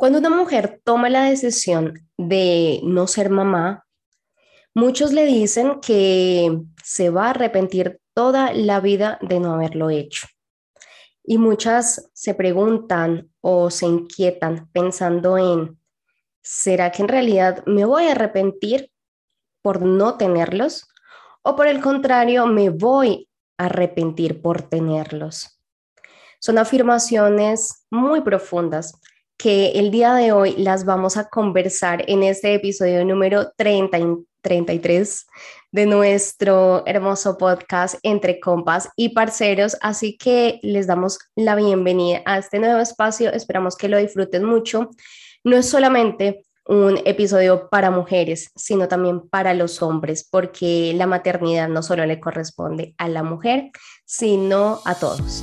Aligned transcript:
Cuando 0.00 0.18
una 0.18 0.30
mujer 0.30 0.80
toma 0.82 1.10
la 1.10 1.24
decisión 1.24 2.08
de 2.16 2.80
no 2.84 3.06
ser 3.06 3.28
mamá, 3.28 3.84
muchos 4.72 5.12
le 5.12 5.26
dicen 5.26 5.78
que 5.82 6.58
se 6.82 7.10
va 7.10 7.26
a 7.26 7.30
arrepentir 7.32 8.00
toda 8.14 8.54
la 8.54 8.80
vida 8.80 9.18
de 9.20 9.40
no 9.40 9.52
haberlo 9.52 9.90
hecho. 9.90 10.26
Y 11.22 11.36
muchas 11.36 12.08
se 12.14 12.32
preguntan 12.32 13.30
o 13.42 13.68
se 13.68 13.84
inquietan 13.84 14.70
pensando 14.72 15.36
en, 15.36 15.78
¿será 16.40 16.90
que 16.92 17.02
en 17.02 17.08
realidad 17.08 17.62
me 17.66 17.84
voy 17.84 18.04
a 18.04 18.12
arrepentir 18.12 18.90
por 19.60 19.82
no 19.82 20.16
tenerlos? 20.16 20.88
¿O 21.42 21.56
por 21.56 21.66
el 21.66 21.82
contrario, 21.82 22.46
me 22.46 22.70
voy 22.70 23.28
a 23.58 23.66
arrepentir 23.66 24.40
por 24.40 24.62
tenerlos? 24.62 25.60
Son 26.38 26.56
afirmaciones 26.56 27.84
muy 27.90 28.22
profundas 28.22 28.98
que 29.40 29.70
el 29.70 29.90
día 29.90 30.12
de 30.12 30.32
hoy 30.32 30.54
las 30.58 30.84
vamos 30.84 31.16
a 31.16 31.28
conversar 31.28 32.04
en 32.08 32.22
este 32.22 32.52
episodio 32.52 33.04
número 33.06 33.52
30 33.56 33.98
y 33.98 34.04
33 34.42 35.26
de 35.72 35.86
nuestro 35.86 36.82
hermoso 36.86 37.38
podcast 37.38 37.94
Entre 38.02 38.38
Compas 38.38 38.90
y 38.96 39.10
Parceros. 39.10 39.78
Así 39.80 40.18
que 40.18 40.60
les 40.62 40.86
damos 40.86 41.18
la 41.36 41.54
bienvenida 41.54 42.20
a 42.26 42.36
este 42.36 42.58
nuevo 42.58 42.80
espacio. 42.80 43.32
Esperamos 43.32 43.76
que 43.76 43.88
lo 43.88 43.96
disfruten 43.96 44.44
mucho. 44.44 44.90
No 45.42 45.56
es 45.56 45.66
solamente 45.68 46.42
un 46.66 46.98
episodio 47.06 47.70
para 47.70 47.90
mujeres, 47.90 48.50
sino 48.56 48.88
también 48.88 49.26
para 49.26 49.54
los 49.54 49.80
hombres, 49.80 50.28
porque 50.30 50.92
la 50.94 51.06
maternidad 51.06 51.68
no 51.68 51.82
solo 51.82 52.04
le 52.04 52.20
corresponde 52.20 52.94
a 52.98 53.08
la 53.08 53.22
mujer, 53.22 53.70
sino 54.04 54.80
a 54.84 54.94
todos 54.96 55.42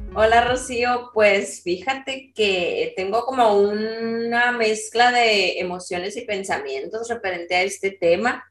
Hola 0.13 0.43
Rocío, 0.43 1.09
pues 1.13 1.61
fíjate 1.63 2.33
que 2.35 2.91
tengo 2.97 3.23
como 3.23 3.53
una 3.53 4.51
mezcla 4.51 5.09
de 5.09 5.59
emociones 5.59 6.17
y 6.17 6.25
pensamientos 6.25 7.07
referente 7.07 7.55
a 7.55 7.61
este 7.61 7.91
tema. 7.91 8.43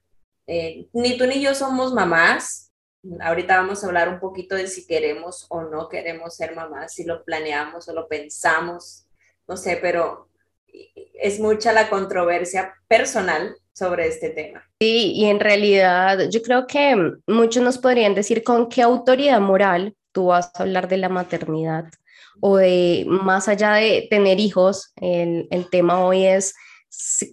Eh, 0.47 0.87
ni 0.95 1.19
tú 1.19 1.27
ni 1.27 1.43
yo 1.43 1.55
somos 1.55 1.93
mamás. 1.93 2.73
Ahorita 3.21 3.59
vamos 3.59 3.85
a 3.85 3.89
hablar 3.89 4.09
un 4.09 4.21
poquito 4.21 4.55
de 4.55 4.69
si 4.69 4.87
queremos 4.87 5.45
o 5.51 5.61
no 5.61 5.91
queremos 5.91 6.35
ser 6.35 6.57
mamás, 6.57 6.95
si 6.95 7.05
lo 7.05 7.25
planeamos 7.25 7.87
o 7.89 7.93
lo 7.93 8.09
pensamos, 8.09 9.07
no 9.47 9.59
sé, 9.59 9.79
pero 9.83 10.29
es 11.15 11.41
mucha 11.41 11.75
la 11.75 11.91
controversia 11.91 12.73
personal 12.89 13.55
sobre 13.75 14.07
este 14.07 14.31
tema. 14.31 14.67
Sí, 14.81 15.13
y 15.15 15.27
en 15.27 15.41
realidad 15.41 16.31
yo 16.31 16.41
creo 16.41 16.67
que 16.67 16.97
muchos 17.27 17.63
nos 17.63 17.77
podrían 17.77 18.15
decir 18.15 18.43
con 18.43 18.71
qué 18.71 18.81
autoridad 18.81 19.41
moral 19.41 19.95
tú 20.13 20.27
vas 20.27 20.51
a 20.55 20.63
hablar 20.63 20.89
de 20.89 20.97
la 20.99 21.09
maternidad 21.09 21.87
o 22.41 22.57
de 22.57 23.05
más 23.07 23.49
allá 23.49 23.75
de 23.75 24.07
tener 24.09 24.41
hijos, 24.41 24.93
el, 24.97 25.47
el 25.51 25.69
tema 25.69 26.05
hoy 26.05 26.27
es 26.27 26.55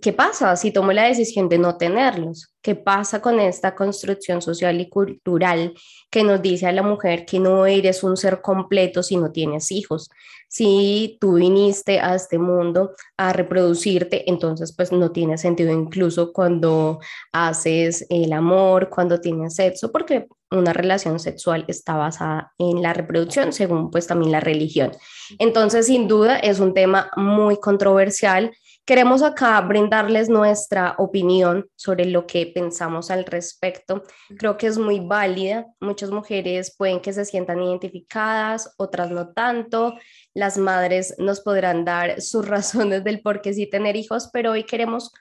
¿qué 0.01 0.13
pasa 0.13 0.55
si 0.55 0.71
tomo 0.71 0.91
la 0.91 1.05
decisión 1.05 1.49
de 1.49 1.57
no 1.57 1.77
tenerlos? 1.77 2.53
¿Qué 2.61 2.75
pasa 2.75 3.21
con 3.21 3.39
esta 3.39 3.73
construcción 3.75 4.41
social 4.41 4.79
y 4.79 4.89
cultural 4.89 5.73
que 6.11 6.23
nos 6.23 6.41
dice 6.41 6.67
a 6.67 6.71
la 6.71 6.83
mujer 6.83 7.25
que 7.25 7.39
no 7.39 7.65
eres 7.65 8.03
un 8.03 8.17
ser 8.17 8.41
completo 8.41 9.01
si 9.01 9.17
no 9.17 9.31
tienes 9.31 9.71
hijos? 9.71 10.09
Si 10.47 11.17
tú 11.19 11.35
viniste 11.35 11.99
a 11.99 12.15
este 12.15 12.39
mundo 12.39 12.91
a 13.17 13.33
reproducirte, 13.33 14.29
entonces 14.29 14.73
pues 14.75 14.91
no 14.91 15.11
tiene 15.11 15.37
sentido 15.37 15.71
incluso 15.71 16.31
cuando 16.31 16.99
haces 17.33 18.05
el 18.09 18.31
amor, 18.33 18.89
cuando 18.89 19.19
tienes 19.19 19.55
sexo, 19.55 19.91
porque 19.91 20.27
una 20.49 20.71
relación 20.71 21.19
sexual 21.19 21.65
está 21.67 21.95
basada 21.95 22.53
en 22.57 22.81
la 22.81 22.93
reproducción, 22.93 23.51
según 23.51 23.91
pues 23.91 24.07
también 24.07 24.31
la 24.31 24.39
religión. 24.39 24.91
Entonces, 25.39 25.87
sin 25.87 26.07
duda, 26.07 26.37
es 26.37 26.59
un 26.59 26.73
tema 26.73 27.11
muy 27.17 27.57
controversial 27.57 28.55
Queremos 28.87 29.21
acá 29.21 29.59
brindarles 29.59 30.29
nuestra 30.29 30.95
opinión 30.97 31.69
sobre 31.75 32.05
lo 32.05 32.25
que 32.25 32.45
pensamos 32.45 33.11
al 33.11 33.25
respecto. 33.25 34.03
Creo 34.39 34.55
que 34.55 34.67
es 34.67 34.77
muy 34.77 35.01
válida. 35.01 35.65
Muchas 35.81 36.09
mujeres 36.09 36.73
pueden 36.77 37.01
que 37.01 37.11
se 37.11 37.25
sientan 37.25 37.61
identificadas, 37.61 38.73
otras 38.77 39.11
no 39.11 39.33
tanto. 39.33 39.95
Las 40.33 40.57
madres 40.57 41.15
nos 41.17 41.41
podrán 41.41 41.83
dar 41.83 42.21
sus 42.21 42.47
razones 42.47 43.03
del 43.03 43.21
por 43.21 43.41
qué 43.41 43.53
sí 43.53 43.69
tener 43.69 43.97
hijos, 43.97 44.29
pero 44.31 44.51
hoy 44.51 44.63
queremos 44.63 45.11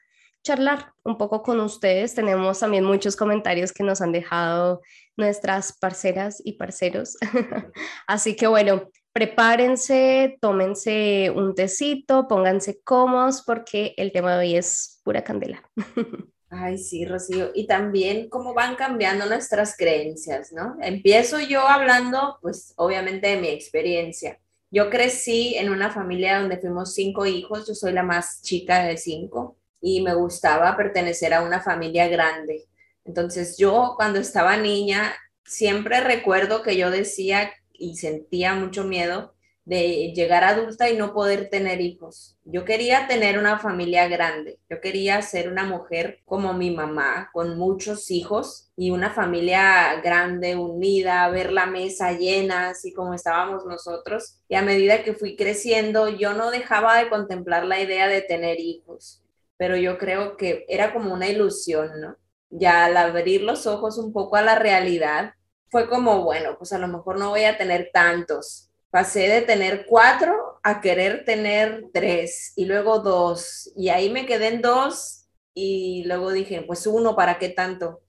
charlar 0.45 0.93
un 1.03 1.19
poco 1.19 1.43
con 1.43 1.59
ustedes. 1.59 2.15
Tenemos 2.15 2.61
también 2.61 2.85
muchos 2.85 3.17
comentarios 3.17 3.73
que 3.73 3.83
nos 3.83 4.01
han 4.01 4.13
dejado 4.13 4.81
nuestras 5.17 5.77
parceras 5.77 6.41
y 6.45 6.53
parceros. 6.53 7.17
Así 8.07 8.37
que 8.37 8.47
bueno, 8.47 8.91
prepárense, 9.17 10.37
tómense 10.43 11.33
un 11.35 11.55
tecito, 11.55 12.29
pónganse 12.29 12.83
cómodos 12.83 13.43
porque 13.47 13.95
el 13.97 14.13
tema 14.13 14.35
de 14.35 14.41
hoy 14.41 14.57
es 14.57 15.01
pura 15.05 15.25
candela. 15.25 15.63
Ay, 16.51 16.77
sí, 16.77 17.07
Rocío. 17.07 17.51
Y 17.55 17.67
también 17.67 18.29
cómo 18.29 18.53
van 18.53 18.77
cambiando 18.77 19.25
nuestras 19.25 19.75
creencias, 19.75 20.53
¿no? 20.53 20.77
Empiezo 20.83 21.41
yo 21.41 21.67
hablando, 21.67 22.37
pues 22.43 22.75
obviamente 22.77 23.29
de 23.29 23.41
mi 23.41 23.49
experiencia. 23.49 24.39
Yo 24.71 24.91
crecí 24.91 25.55
en 25.57 25.71
una 25.71 25.91
familia 25.91 26.39
donde 26.39 26.59
fuimos 26.59 26.93
cinco 26.93 27.25
hijos, 27.25 27.67
yo 27.67 27.75
soy 27.75 27.95
la 27.95 28.03
más 28.03 28.43
chica 28.43 28.85
de 28.85 28.99
cinco 28.99 29.57
y 29.81 30.03
me 30.03 30.13
gustaba 30.13 30.77
pertenecer 30.77 31.33
a 31.33 31.41
una 31.41 31.63
familia 31.63 32.07
grande. 32.09 32.67
Entonces 33.07 33.57
yo 33.57 33.95
cuando 33.97 34.19
estaba 34.19 34.59
niña 34.59 35.15
siempre 35.47 36.01
recuerdo 36.01 36.61
que 36.61 36.77
yo 36.77 36.91
decía 36.91 37.51
y 37.79 37.97
sentía 37.97 38.55
mucho 38.55 38.85
miedo 38.85 39.37
de 39.67 40.13
llegar 40.15 40.45
adulta 40.45 40.89
y 40.89 40.97
no 40.97 41.13
poder 41.13 41.51
tener 41.51 41.81
hijos. 41.81 42.39
Yo 42.45 42.65
quería 42.65 43.09
tener 43.09 43.37
una 43.37 43.59
familia 43.59 44.07
grande, 44.07 44.61
yo 44.71 44.81
quería 44.81 45.21
ser 45.23 45.51
una 45.51 45.65
mujer 45.65 46.21
como 46.25 46.55
mi 46.55 46.71
mamá, 46.71 47.31
con 47.33 47.59
muchos 47.59 48.13
hijos 48.13 48.71
y 48.77 48.93
una 48.93 49.11
familia 49.11 50.01
grande, 50.03 50.55
unida, 50.55 51.29
ver 51.31 51.53
la 51.53 51.67
mesa 51.67 52.13
llena, 52.13 52.71
así 52.71 52.93
como 52.93 53.13
estábamos 53.13 53.67
nosotros. 53.67 54.39
Y 54.49 54.55
a 54.55 54.63
medida 54.63 55.03
que 55.03 55.15
fui 55.15 55.35
creciendo, 55.35 56.09
yo 56.09 56.33
no 56.33 56.53
dejaba 56.53 56.97
de 56.99 57.09
contemplar 57.09 57.65
la 57.65 57.81
idea 57.81 58.07
de 58.07 58.23
tener 58.23 58.61
hijos, 58.61 59.25
pero 59.57 59.77
yo 59.77 59.99
creo 59.99 60.37
que 60.37 60.65
era 60.69 60.93
como 60.93 61.13
una 61.13 61.29
ilusión, 61.29 62.01
¿no? 62.01 62.17
Ya 62.51 62.85
al 62.85 62.97
abrir 62.97 63.43
los 63.43 63.67
ojos 63.67 63.99
un 63.99 64.13
poco 64.13 64.37
a 64.37 64.43
la 64.43 64.57
realidad, 64.57 65.33
fue 65.71 65.89
como, 65.89 66.23
bueno, 66.23 66.57
pues 66.59 66.73
a 66.73 66.79
lo 66.79 66.89
mejor 66.89 67.19
no 67.19 67.31
voy 67.31 67.45
a 67.45 67.59
tener 67.59 67.91
tantos. 67.93 68.71
Pasé 68.91 69.29
de 69.29 69.43
tener 69.43 69.87
cuatro 69.87 70.61
a 70.63 70.81
querer 70.81 71.25
tener 71.25 71.85
tres 71.93 72.53
y 72.57 72.65
luego 72.67 73.01
dos. 73.01 73.73
Y 73.77 73.89
ahí 73.89 74.11
me 74.11 74.27
quedé 74.27 74.49
en 74.49 74.63
dos 74.63 75.29
y 75.55 76.05
luego 76.07 76.33
dije, 76.33 76.63
pues 76.63 76.87
uno, 76.87 77.17
¿para 77.17 77.39
qué 77.39 77.49
tanto? 77.49 78.03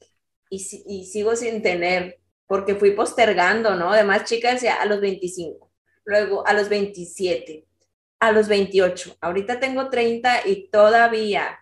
Y, 0.49 0.59
sigo 0.59 1.35
sin 1.35 1.61
tener, 1.61 2.19
porque 2.47 2.75
fui 2.75 2.91
postergando, 2.91 3.75
¿no? 3.75 3.91
Además, 3.91 4.23
chicas, 4.23 4.53
decía 4.53 4.75
a 4.75 4.85
los 4.85 5.01
25, 5.01 5.69
luego 6.05 6.47
a 6.47 6.53
los 6.53 6.69
27, 6.69 7.67
a 8.19 8.31
los 8.31 8.47
28. 8.47 9.17
Ahorita 9.19 9.59
tengo 9.59 9.89
30 9.89 10.47
y 10.47 10.69
todavía 10.69 11.59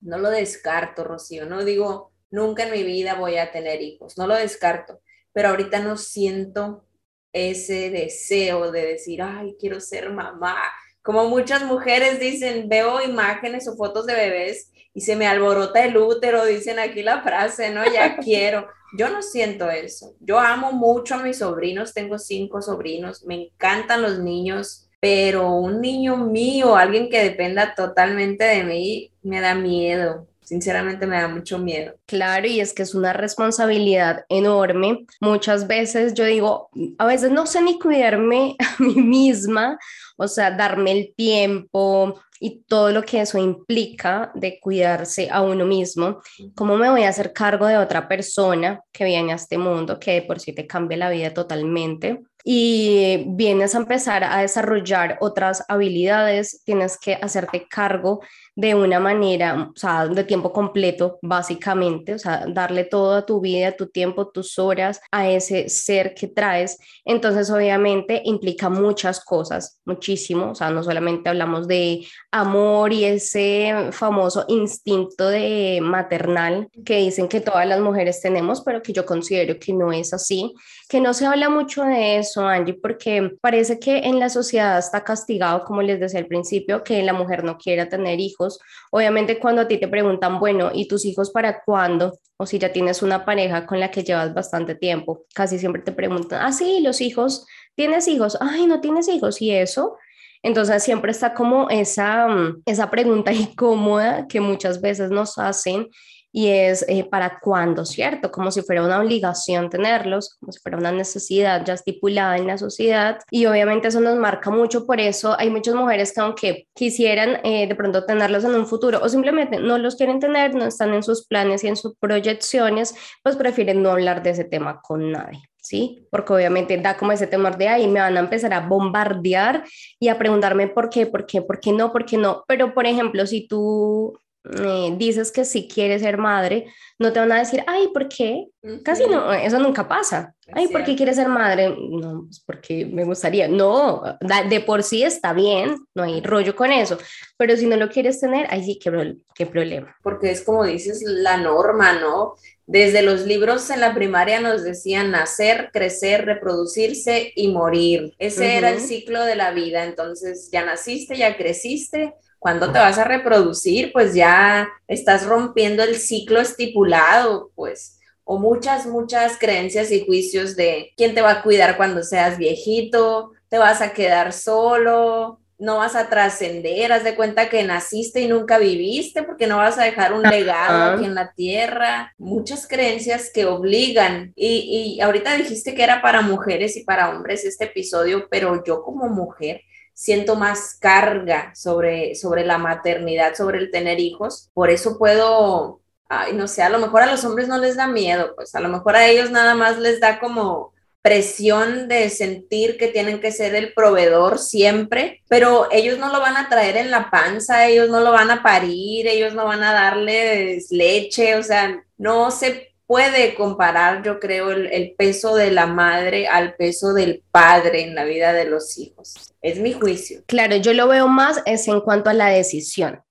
no 0.00 0.18
lo 0.18 0.30
descarto, 0.30 1.04
Rocío. 1.04 1.46
No 1.46 1.64
digo, 1.64 2.12
nunca 2.30 2.64
en 2.64 2.72
mi 2.72 2.82
vida 2.82 3.14
voy 3.14 3.38
a 3.38 3.50
tener 3.50 3.80
hijos, 3.80 4.18
no 4.18 4.26
lo 4.26 4.34
descarto 4.34 5.00
pero 5.38 5.50
ahorita 5.50 5.78
no 5.78 5.96
siento 5.96 6.84
ese 7.32 7.90
deseo 7.90 8.72
de 8.72 8.84
decir, 8.84 9.22
ay, 9.22 9.54
quiero 9.60 9.78
ser 9.78 10.10
mamá. 10.10 10.56
Como 11.00 11.28
muchas 11.28 11.62
mujeres 11.62 12.18
dicen, 12.18 12.68
veo 12.68 13.00
imágenes 13.00 13.68
o 13.68 13.76
fotos 13.76 14.04
de 14.06 14.16
bebés 14.16 14.72
y 14.92 15.02
se 15.02 15.14
me 15.14 15.28
alborota 15.28 15.84
el 15.84 15.96
útero, 15.96 16.44
dicen 16.44 16.80
aquí 16.80 17.04
la 17.04 17.22
frase, 17.22 17.70
¿no? 17.70 17.84
Ya 17.84 18.16
quiero. 18.24 18.66
Yo 18.98 19.10
no 19.10 19.22
siento 19.22 19.70
eso. 19.70 20.16
Yo 20.18 20.40
amo 20.40 20.72
mucho 20.72 21.14
a 21.14 21.22
mis 21.22 21.38
sobrinos, 21.38 21.94
tengo 21.94 22.18
cinco 22.18 22.60
sobrinos, 22.60 23.24
me 23.24 23.44
encantan 23.44 24.02
los 24.02 24.18
niños, 24.18 24.88
pero 24.98 25.52
un 25.52 25.80
niño 25.80 26.16
mío, 26.16 26.74
alguien 26.74 27.08
que 27.08 27.22
dependa 27.22 27.76
totalmente 27.76 28.42
de 28.42 28.64
mí, 28.64 29.12
me 29.22 29.40
da 29.40 29.54
miedo 29.54 30.27
sinceramente 30.48 31.06
me 31.06 31.20
da 31.20 31.28
mucho 31.28 31.58
miedo. 31.58 31.94
Claro, 32.06 32.46
y 32.46 32.60
es 32.60 32.72
que 32.72 32.82
es 32.82 32.94
una 32.94 33.12
responsabilidad 33.12 34.24
enorme. 34.28 35.06
Muchas 35.20 35.66
veces 35.66 36.14
yo 36.14 36.24
digo, 36.24 36.70
a 36.98 37.06
veces 37.06 37.30
no 37.30 37.46
sé 37.46 37.60
ni 37.62 37.78
cuidarme 37.78 38.56
a 38.78 38.82
mí 38.82 38.94
misma, 38.94 39.78
o 40.16 40.26
sea, 40.26 40.50
darme 40.50 40.92
el 40.92 41.14
tiempo, 41.14 42.20
y 42.40 42.62
todo 42.68 42.92
lo 42.92 43.02
que 43.02 43.20
eso 43.20 43.38
implica 43.38 44.30
de 44.34 44.60
cuidarse 44.60 45.28
a 45.30 45.42
uno 45.42 45.64
mismo, 45.64 46.20
¿cómo 46.54 46.76
me 46.76 46.90
voy 46.90 47.02
a 47.02 47.08
hacer 47.08 47.32
cargo 47.32 47.66
de 47.66 47.78
otra 47.78 48.08
persona 48.08 48.80
que 48.92 49.04
viene 49.04 49.32
a 49.32 49.36
este 49.36 49.58
mundo, 49.58 49.98
que 49.98 50.22
por 50.22 50.38
sí 50.38 50.52
te 50.52 50.66
cambia 50.66 50.98
la 50.98 51.10
vida 51.10 51.34
totalmente? 51.34 52.20
y 52.50 53.24
vienes 53.26 53.74
a 53.74 53.78
empezar 53.78 54.24
a 54.24 54.38
desarrollar 54.38 55.18
otras 55.20 55.64
habilidades, 55.68 56.62
tienes 56.64 56.98
que 56.98 57.12
hacerte 57.14 57.66
cargo 57.68 58.22
de 58.58 58.74
una 58.74 58.98
manera, 58.98 59.70
o 59.72 59.78
sea, 59.78 60.08
de 60.08 60.24
tiempo 60.24 60.52
completo, 60.52 61.20
básicamente, 61.22 62.14
o 62.14 62.18
sea, 62.18 62.44
darle 62.48 62.82
toda 62.82 63.24
tu 63.24 63.40
vida, 63.40 63.76
tu 63.76 63.86
tiempo, 63.86 64.30
tus 64.30 64.58
horas 64.58 65.00
a 65.12 65.28
ese 65.30 65.68
ser 65.68 66.12
que 66.12 66.26
traes. 66.26 66.76
Entonces, 67.04 67.50
obviamente, 67.50 68.20
implica 68.24 68.68
muchas 68.68 69.24
cosas, 69.24 69.78
muchísimo, 69.84 70.50
o 70.50 70.54
sea, 70.56 70.70
no 70.70 70.82
solamente 70.82 71.28
hablamos 71.28 71.68
de 71.68 72.04
amor 72.32 72.92
y 72.92 73.04
ese 73.04 73.90
famoso 73.92 74.44
instinto 74.48 75.28
de 75.28 75.78
maternal 75.80 76.68
que 76.84 76.96
dicen 76.96 77.28
que 77.28 77.40
todas 77.40 77.64
las 77.64 77.78
mujeres 77.78 78.20
tenemos, 78.20 78.62
pero 78.62 78.82
que 78.82 78.92
yo 78.92 79.06
considero 79.06 79.56
que 79.60 79.72
no 79.72 79.92
es 79.92 80.12
así, 80.12 80.52
que 80.88 81.00
no 81.00 81.14
se 81.14 81.26
habla 81.26 81.48
mucho 81.48 81.84
de 81.84 82.18
eso, 82.18 82.44
Angie, 82.44 82.74
porque 82.74 83.36
parece 83.40 83.78
que 83.78 83.98
en 83.98 84.18
la 84.18 84.30
sociedad 84.30 84.80
está 84.80 85.04
castigado, 85.04 85.62
como 85.62 85.80
les 85.80 86.00
decía 86.00 86.18
al 86.18 86.26
principio, 86.26 86.82
que 86.82 87.04
la 87.04 87.12
mujer 87.12 87.44
no 87.44 87.56
quiera 87.56 87.88
tener 87.88 88.18
hijos 88.18 88.47
Obviamente 88.90 89.38
cuando 89.38 89.62
a 89.62 89.68
ti 89.68 89.78
te 89.78 89.88
preguntan, 89.88 90.40
bueno, 90.40 90.70
¿y 90.72 90.88
tus 90.88 91.04
hijos 91.04 91.30
para 91.30 91.62
cuándo? 91.64 92.18
O 92.36 92.46
si 92.46 92.58
ya 92.58 92.72
tienes 92.72 93.02
una 93.02 93.24
pareja 93.24 93.66
con 93.66 93.80
la 93.80 93.90
que 93.90 94.02
llevas 94.04 94.32
bastante 94.32 94.74
tiempo, 94.74 95.24
casi 95.34 95.58
siempre 95.58 95.82
te 95.82 95.92
preguntan, 95.92 96.40
ah, 96.42 96.52
sí, 96.52 96.80
los 96.80 97.00
hijos, 97.00 97.46
¿tienes 97.74 98.08
hijos? 98.08 98.38
Ay, 98.40 98.66
no 98.66 98.80
tienes 98.80 99.08
hijos. 99.08 99.42
¿Y 99.42 99.50
eso? 99.50 99.96
Entonces 100.42 100.82
siempre 100.82 101.10
está 101.10 101.34
como 101.34 101.68
esa, 101.68 102.28
mm, 102.28 102.62
esa 102.66 102.90
pregunta 102.90 103.32
incómoda 103.32 104.26
que 104.28 104.40
muchas 104.40 104.80
veces 104.80 105.10
nos 105.10 105.38
hacen 105.38 105.88
y 106.38 106.50
es 106.50 106.84
eh, 106.86 107.02
para 107.02 107.40
cuándo, 107.40 107.84
¿cierto? 107.84 108.30
Como 108.30 108.52
si 108.52 108.62
fuera 108.62 108.84
una 108.84 109.00
obligación 109.00 109.70
tenerlos, 109.70 110.36
como 110.38 110.52
si 110.52 110.60
fuera 110.60 110.78
una 110.78 110.92
necesidad 110.92 111.64
ya 111.64 111.74
estipulada 111.74 112.36
en 112.36 112.46
la 112.46 112.56
sociedad 112.56 113.18
y 113.28 113.46
obviamente 113.46 113.88
eso 113.88 113.98
nos 113.98 114.16
marca 114.16 114.48
mucho, 114.48 114.86
por 114.86 115.00
eso 115.00 115.34
hay 115.36 115.50
muchas 115.50 115.74
mujeres 115.74 116.12
que 116.12 116.20
aunque 116.20 116.68
quisieran 116.76 117.40
eh, 117.42 117.66
de 117.66 117.74
pronto 117.74 118.04
tenerlos 118.04 118.44
en 118.44 118.54
un 118.54 118.68
futuro 118.68 119.00
o 119.02 119.08
simplemente 119.08 119.58
no 119.58 119.78
los 119.78 119.96
quieren 119.96 120.20
tener, 120.20 120.54
no 120.54 120.66
están 120.66 120.94
en 120.94 121.02
sus 121.02 121.26
planes 121.26 121.64
y 121.64 121.68
en 121.68 121.76
sus 121.76 121.96
proyecciones, 121.96 122.94
pues 123.24 123.34
prefieren 123.34 123.82
no 123.82 123.90
hablar 123.90 124.22
de 124.22 124.30
ese 124.30 124.44
tema 124.44 124.80
con 124.80 125.10
nadie. 125.10 125.42
¿sí? 125.60 126.06
Porque 126.12 126.32
obviamente 126.34 126.76
da 126.78 126.96
como 126.96 127.10
ese 127.10 127.26
temor 127.26 127.58
de 127.58 127.66
ahí, 127.66 127.88
me 127.88 127.98
van 127.98 128.16
a 128.16 128.20
empezar 128.20 128.54
a 128.54 128.60
bombardear 128.60 129.64
y 129.98 130.06
a 130.06 130.16
preguntarme 130.16 130.68
por 130.68 130.88
qué, 130.88 131.06
por 131.06 131.26
qué, 131.26 131.42
por 131.42 131.58
qué 131.58 131.72
no, 131.72 131.90
por 131.90 132.04
qué 132.04 132.16
no. 132.16 132.44
Pero, 132.46 132.74
por 132.74 132.86
ejemplo, 132.86 133.26
si 133.26 133.48
tú 133.48 134.16
eh, 134.56 134.94
dices 134.96 135.30
que 135.30 135.44
si 135.44 135.68
quieres 135.68 136.02
ser 136.02 136.18
madre, 136.18 136.66
no 136.98 137.12
te 137.12 137.20
van 137.20 137.32
a 137.32 137.38
decir, 137.38 137.62
ay, 137.66 137.88
¿por 137.92 138.08
qué? 138.08 138.48
Casi 138.82 139.06
no, 139.06 139.32
eso 139.32 139.58
nunca 139.58 139.86
pasa. 139.86 140.34
ay, 140.52 140.68
¿por 140.68 140.84
qué 140.84 140.96
quieres 140.96 141.16
ser 141.16 141.28
madre? 141.28 141.68
No, 141.68 142.24
pues 142.24 142.42
porque 142.44 142.86
me 142.86 143.04
gustaría. 143.04 143.46
No, 143.46 144.02
de 144.48 144.60
por 144.60 144.82
sí 144.82 145.04
está 145.04 145.32
bien, 145.32 145.76
no 145.94 146.02
hay 146.02 146.20
rollo 146.20 146.56
con 146.56 146.72
eso, 146.72 146.98
pero 147.36 147.56
si 147.56 147.66
no 147.66 147.76
lo 147.76 147.88
quieres 147.88 148.20
tener, 148.20 148.46
ahí 148.50 148.64
sí, 148.64 148.78
qué, 148.82 149.16
qué 149.34 149.46
problema. 149.46 149.96
Porque 150.02 150.30
es 150.30 150.42
como 150.42 150.64
dices, 150.64 151.02
la 151.04 151.36
norma, 151.36 152.00
¿no? 152.00 152.34
Desde 152.66 153.00
los 153.00 153.24
libros 153.24 153.70
en 153.70 153.80
la 153.80 153.94
primaria 153.94 154.40
nos 154.40 154.62
decían 154.62 155.10
nacer, 155.10 155.70
crecer, 155.72 156.26
reproducirse 156.26 157.32
y 157.34 157.48
morir. 157.48 158.12
Ese 158.18 158.56
era 158.58 158.68
el 158.68 158.80
ciclo 158.80 159.24
de 159.24 159.36
la 159.36 159.52
vida. 159.52 159.84
Entonces 159.84 160.50
ya 160.52 160.66
naciste, 160.66 161.16
ya 161.16 161.38
creciste, 161.38 162.12
cuando 162.38 162.70
te 162.72 162.78
vas 162.78 162.98
a 162.98 163.04
reproducir, 163.04 163.92
pues 163.92 164.14
ya 164.14 164.68
estás 164.86 165.26
rompiendo 165.26 165.82
el 165.82 165.96
ciclo 165.96 166.40
estipulado, 166.40 167.50
pues, 167.54 167.98
o 168.24 168.38
muchas, 168.38 168.86
muchas 168.86 169.38
creencias 169.38 169.90
y 169.90 170.04
juicios 170.04 170.54
de 170.54 170.92
quién 170.96 171.14
te 171.14 171.22
va 171.22 171.30
a 171.32 171.42
cuidar 171.42 171.76
cuando 171.76 172.02
seas 172.02 172.38
viejito, 172.38 173.32
te 173.48 173.58
vas 173.58 173.80
a 173.80 173.92
quedar 173.92 174.32
solo, 174.32 175.40
no 175.58 175.78
vas 175.78 175.96
a 175.96 176.08
trascender, 176.08 176.92
haz 176.92 177.02
de 177.02 177.16
cuenta 177.16 177.48
que 177.48 177.64
naciste 177.64 178.20
y 178.20 178.28
nunca 178.28 178.58
viviste 178.58 179.24
porque 179.24 179.48
no 179.48 179.56
vas 179.56 179.78
a 179.78 179.84
dejar 179.84 180.12
un 180.12 180.22
legado 180.22 180.92
aquí 180.92 181.04
en 181.04 181.16
la 181.16 181.32
tierra, 181.32 182.14
muchas 182.16 182.68
creencias 182.68 183.30
que 183.32 183.44
obligan. 183.44 184.32
Y, 184.36 184.94
y 184.96 185.00
ahorita 185.00 185.36
dijiste 185.36 185.74
que 185.74 185.82
era 185.82 186.00
para 186.00 186.20
mujeres 186.20 186.76
y 186.76 186.84
para 186.84 187.10
hombres 187.10 187.44
este 187.44 187.64
episodio, 187.64 188.28
pero 188.30 188.62
yo 188.64 188.82
como 188.82 189.08
mujer 189.08 189.62
siento 189.98 190.36
más 190.36 190.76
carga 190.78 191.52
sobre, 191.56 192.14
sobre 192.14 192.46
la 192.46 192.56
maternidad, 192.56 193.34
sobre 193.34 193.58
el 193.58 193.72
tener 193.72 193.98
hijos. 193.98 194.48
Por 194.54 194.70
eso 194.70 194.96
puedo, 194.96 195.80
ay, 196.08 196.34
no 196.34 196.46
sé, 196.46 196.62
a 196.62 196.68
lo 196.68 196.78
mejor 196.78 197.02
a 197.02 197.10
los 197.10 197.24
hombres 197.24 197.48
no 197.48 197.58
les 197.58 197.74
da 197.74 197.88
miedo, 197.88 198.32
pues 198.36 198.54
a 198.54 198.60
lo 198.60 198.68
mejor 198.68 198.94
a 198.94 199.08
ellos 199.08 199.32
nada 199.32 199.56
más 199.56 199.76
les 199.80 199.98
da 199.98 200.20
como 200.20 200.72
presión 201.02 201.88
de 201.88 202.10
sentir 202.10 202.78
que 202.78 202.86
tienen 202.86 203.20
que 203.20 203.32
ser 203.32 203.56
el 203.56 203.74
proveedor 203.74 204.38
siempre, 204.38 205.24
pero 205.28 205.66
ellos 205.72 205.98
no 205.98 206.12
lo 206.12 206.20
van 206.20 206.36
a 206.36 206.48
traer 206.48 206.76
en 206.76 206.92
la 206.92 207.10
panza, 207.10 207.66
ellos 207.66 207.88
no 207.88 208.00
lo 208.00 208.12
van 208.12 208.30
a 208.30 208.40
parir, 208.40 209.08
ellos 209.08 209.34
no 209.34 209.46
van 209.46 209.64
a 209.64 209.72
darles 209.72 210.70
leche, 210.70 211.34
o 211.34 211.42
sea, 211.42 211.82
no 211.96 212.30
se 212.30 212.68
puede 212.88 213.34
comparar, 213.34 214.02
yo 214.02 214.18
creo, 214.18 214.50
el, 214.50 214.94
peso 214.96 215.34
de 215.36 215.50
la 215.50 215.66
madre 215.66 216.26
al 216.26 216.56
peso 216.56 216.94
del 216.94 217.22
padre 217.30 217.82
en 217.82 217.94
la 217.94 218.04
vida 218.04 218.32
de 218.32 218.46
los 218.46 218.78
hijos. 218.78 219.34
Es 219.42 219.60
mi 219.60 219.74
juicio. 219.74 220.22
Claro, 220.26 220.56
yo 220.56 220.72
lo 220.72 220.88
veo 220.88 221.06
más 221.06 221.42
es 221.44 221.68
en 221.68 221.82
cuanto 221.82 222.08
a 222.08 222.14
la 222.14 222.28
decisión, 222.28 223.02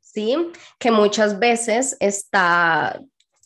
¿sí? 0.00 0.36
Que 0.78 0.90
muchas 0.90 1.38
veces 1.38 1.96
está 2.00 3.00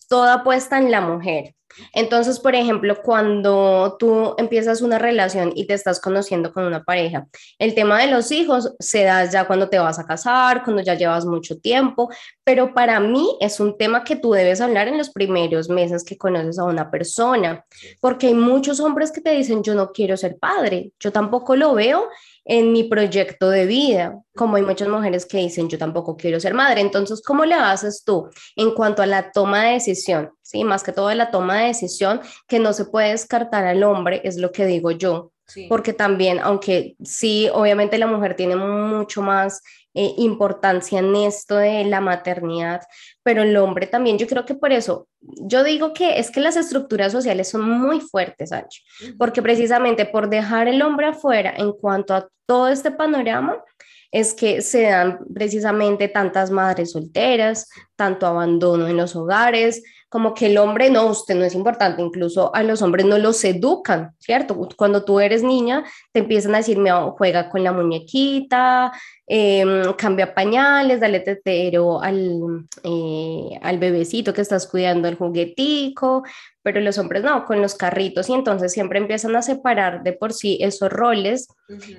toda 0.09 0.43
puesta 0.43 0.79
en 0.79 0.91
la 0.91 1.01
mujer. 1.01 1.55
Entonces, 1.93 2.41
por 2.41 2.55
ejemplo, 2.55 3.01
cuando 3.03 3.97
tú 3.99 4.35
empiezas 4.39 4.83
una 4.83 4.99
relación 4.99 5.53
y 5.55 5.67
te 5.67 5.75
estás 5.75 6.01
conociendo 6.01 6.53
con 6.53 6.65
una 6.65 6.85
pareja, 6.85 7.27
el 7.59 7.75
tema 7.75 8.01
de 8.01 8.11
los 8.11 8.31
hijos 8.33 8.75
se 8.79 9.05
da 9.05 9.25
ya 9.31 9.47
cuando 9.47 9.69
te 9.69 9.79
vas 9.79 9.99
a 9.99 10.07
casar, 10.07 10.65
cuando 10.65 10.83
ya 10.83 10.95
llevas 10.95 11.25
mucho 11.25 11.59
tiempo, 11.59 12.11
pero 12.45 12.75
para 12.75 13.01
mí 13.01 13.37
es 13.41 13.61
un 13.61 13.77
tema 13.77 14.05
que 14.05 14.17
tú 14.17 14.33
debes 14.33 14.61
hablar 14.61 14.89
en 14.89 14.99
los 14.99 15.11
primeros 15.11 15.69
meses 15.69 16.05
que 16.05 16.19
conoces 16.19 16.59
a 16.59 16.65
una 16.65 16.91
persona, 16.91 17.65
porque 18.01 18.29
hay 18.29 18.35
muchos 18.35 18.81
hombres 18.81 19.13
que 19.13 19.21
te 19.21 19.31
dicen, 19.31 19.63
yo 19.63 19.75
no 19.75 19.93
quiero 19.93 20.17
ser 20.17 20.39
padre, 20.39 20.93
yo 20.99 21.13
tampoco 21.13 21.57
lo 21.57 21.75
veo 21.75 22.09
en 22.45 22.73
mi 22.73 22.85
proyecto 22.85 23.51
de 23.51 23.67
vida, 23.67 24.21
como 24.35 24.57
hay 24.57 24.63
muchas 24.63 24.89
mujeres 24.89 25.27
que 25.27 25.39
dicen, 25.39 25.69
yo 25.69 25.79
tampoco 25.79 26.17
quiero 26.17 26.41
ser 26.41 26.55
madre. 26.55 26.81
Entonces, 26.81 27.23
¿cómo 27.23 27.45
le 27.45 27.55
haces 27.55 28.03
tú 28.05 28.29
en 28.57 28.73
cuanto 28.75 29.03
a 29.03 29.07
la 29.07 29.31
toma 29.31 29.65
de 29.65 29.73
decisión? 29.75 30.31
Sí, 30.43 30.65
más 30.65 30.83
que 30.83 30.93
todo 30.93 31.09
de 31.09 31.15
la 31.15 31.31
toma 31.31 31.61
de 31.61 31.69
decisión, 31.69 32.21
que 32.49 32.59
no 32.59 32.73
se 32.73 32.87
puede 32.87 33.11
descartar 33.11 33.65
al 33.65 33.83
hombre, 33.85 34.21
es 34.25 34.37
lo 34.37 34.51
que 34.53 34.67
digo 34.67 34.91
yo. 34.91 35.33
Porque 35.69 35.93
también, 35.93 36.39
aunque 36.43 36.97
sí, 37.05 37.49
obviamente 37.53 37.99
la 37.99 38.07
mujer 38.07 38.35
tiene 38.37 38.57
mucho 38.57 39.21
más 39.21 39.61
eh, 39.95 40.15
importancia 40.17 40.99
en 41.01 41.15
esto 41.15 41.57
de 41.57 41.85
la 41.85 42.01
maternidad, 42.01 42.83
pero 43.23 43.43
el 43.43 43.57
hombre 43.57 43.87
también, 43.87 44.19
yo 44.19 44.27
creo 44.27 44.45
que 44.45 44.55
por 44.55 44.73
eso, 44.73 45.07
yo 45.21 45.65
digo 45.65 45.93
que 45.93 46.19
es 46.19 46.31
que 46.31 46.41
las 46.41 46.57
estructuras 46.57 47.13
sociales 47.13 47.49
son 47.49 47.69
muy 47.69 48.01
fuertes, 48.01 48.53
Ancho, 48.53 48.81
porque 49.19 49.43
precisamente 49.43 50.07
por 50.07 50.29
dejar 50.29 50.69
el 50.69 50.81
hombre 50.83 51.07
afuera 51.07 51.53
en 51.57 51.73
cuanto 51.73 52.15
a 52.15 52.29
todo 52.47 52.69
este 52.69 52.91
panorama, 52.91 53.63
es 54.13 54.35
que 54.35 54.61
se 54.61 54.83
dan 54.83 55.21
precisamente 55.35 56.07
tantas 56.07 56.51
madres 56.51 56.93
solteras, 56.93 57.69
tanto 57.97 58.27
abandono 58.27 58.87
en 58.87 58.97
los 58.99 59.17
hogares, 59.17 59.83
como 60.13 60.35
que 60.35 60.45
el 60.45 60.59
hombre 60.59 60.91
no, 60.91 61.07
usted 61.07 61.35
no 61.35 61.43
es 61.43 61.55
importante, 61.55 62.03
incluso 62.03 62.55
a 62.55 62.63
los 62.63 62.83
hombres 62.83 63.07
no 63.07 63.17
los 63.17 63.43
educan, 63.45 64.15
¿cierto? 64.19 64.69
Cuando 64.77 65.07
tú 65.07 65.21
eres 65.21 65.43
niña, 65.43 65.85
te 66.13 66.21
empiezan 66.21 66.55
a 66.55 66.59
decir, 66.59 66.77
me 66.77 66.93
juega 67.17 67.49
con 67.49 67.65
la 67.65 67.73
muñequita, 67.73 68.93
em, 69.27 69.91
cambia 69.95 70.35
pañales, 70.35 71.01
dale 71.01 71.21
tetero 71.21 72.03
al, 72.03 72.67
eh, 72.85 73.59
al 73.63 73.79
bebecito 73.79 74.35
que 74.35 74.43
estás 74.43 74.67
cuidando 74.67 75.09
el 75.09 75.15
juguetico, 75.15 76.25
pero 76.63 76.83
los 76.83 76.99
hombres 76.99 77.23
no, 77.23 77.47
con 77.47 77.63
los 77.63 77.75
carritos 77.75 78.29
y 78.29 78.35
entonces 78.35 78.71
siempre 78.71 78.99
empiezan 78.99 79.35
a 79.35 79.41
separar 79.41 80.03
de 80.03 80.13
por 80.13 80.35
sí 80.35 80.59
esos 80.61 80.93
roles 80.93 81.49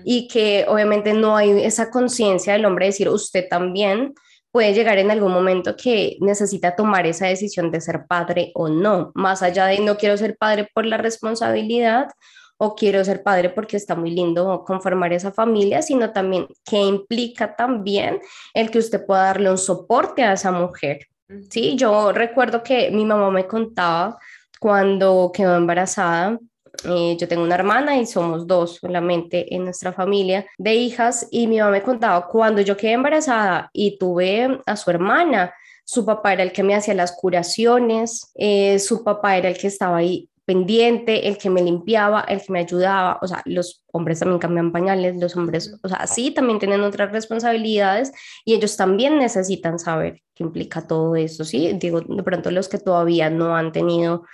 y 0.06 0.28
que 0.28 0.66
obviamente 0.68 1.14
no 1.14 1.36
hay 1.36 1.64
esa 1.64 1.90
conciencia 1.90 2.54
del 2.54 2.66
hombre 2.66 2.86
de 2.86 2.92
decir, 2.92 3.10
usted 3.10 3.48
también 3.50 4.14
puede 4.54 4.76
llegar 4.76 5.00
en 5.00 5.10
algún 5.10 5.34
momento 5.34 5.76
que 5.76 6.16
necesita 6.22 6.76
tomar 6.76 7.08
esa 7.08 7.26
decisión 7.26 7.72
de 7.72 7.82
ser 7.82 8.06
padre 8.08 8.52
o 8.54 8.70
no, 8.70 9.12
más 9.16 9.42
allá 9.42 9.66
de 9.66 9.80
no 9.80 9.98
quiero 9.98 10.16
ser 10.16 10.38
padre 10.38 10.70
por 10.76 10.86
la 10.86 10.98
responsabilidad 10.98 12.10
o 12.58 12.76
quiero 12.76 13.04
ser 13.04 13.24
padre 13.24 13.50
porque 13.50 13.78
está 13.78 13.96
muy 13.96 14.12
lindo 14.12 14.64
conformar 14.64 15.12
esa 15.12 15.32
familia, 15.32 15.82
sino 15.82 16.12
también 16.12 16.46
que 16.64 16.80
implica 16.80 17.56
también 17.56 18.22
el 18.54 18.70
que 18.70 18.78
usted 18.78 19.04
pueda 19.04 19.24
darle 19.24 19.50
un 19.50 19.58
soporte 19.58 20.22
a 20.22 20.34
esa 20.34 20.52
mujer. 20.52 21.08
Sí, 21.50 21.76
yo 21.76 22.12
recuerdo 22.12 22.62
que 22.62 22.92
mi 22.92 23.06
mamá 23.06 23.32
me 23.32 23.48
contaba 23.48 24.20
cuando 24.60 25.32
quedó 25.34 25.56
embarazada 25.56 26.38
eh, 26.86 27.16
yo 27.20 27.28
tengo 27.28 27.44
una 27.44 27.56
hermana 27.56 27.98
y 27.98 28.06
somos 28.06 28.48
dos 28.48 28.78
solamente 28.82 29.54
en 29.56 29.64
nuestra 29.64 29.94
familia 29.94 30.46
de 30.58 30.74
hijas 30.74 31.28
y 31.32 31.48
mi 31.48 31.60
mamá 31.60 31.72
me 31.72 31.84
contaba 31.84 32.28
cuando 32.28 32.62
yo 32.62 32.76
quedé 32.76 32.94
embarazada 32.94 33.70
y 33.74 33.98
tuve 33.98 34.60
a 34.66 34.76
su 34.76 34.90
hermana, 34.90 35.54
su 35.86 36.06
papá 36.06 36.34
era 36.34 36.44
el 36.44 36.52
que 36.52 36.64
me 36.64 36.76
hacía 36.76 36.94
las 36.94 37.14
curaciones, 37.14 38.32
eh, 38.36 38.80
su 38.80 39.04
papá 39.04 39.38
era 39.38 39.50
el 39.50 39.58
que 39.58 39.68
estaba 39.68 39.98
ahí 39.98 40.30
pendiente, 40.46 41.28
el 41.28 41.38
que 41.38 41.50
me 41.50 41.62
limpiaba, 41.62 42.22
el 42.22 42.42
que 42.42 42.52
me 42.52 42.60
ayudaba, 42.60 43.18
o 43.22 43.28
sea, 43.28 43.42
los 43.46 43.84
hombres 43.94 44.20
también 44.20 44.40
cambian 44.40 44.72
pañales, 44.74 45.16
los 45.16 45.38
hombres, 45.38 45.74
o 45.82 45.88
sea, 45.88 46.06
sí, 46.06 46.32
también 46.32 46.60
tienen 46.60 46.82
otras 46.82 47.12
responsabilidades 47.12 48.12
y 48.44 48.56
ellos 48.56 48.76
también 48.76 49.18
necesitan 49.20 49.80
saber 49.80 50.22
qué 50.34 50.44
implica 50.44 50.86
todo 50.86 51.16
eso, 51.16 51.46
¿sí? 51.46 51.72
Digo, 51.80 52.02
de 52.02 52.24
pronto 52.24 52.52
los 52.52 52.68
que 52.68 52.78
todavía 52.78 53.30
no 53.30 53.56
han 53.56 53.72
tenido 53.72 54.26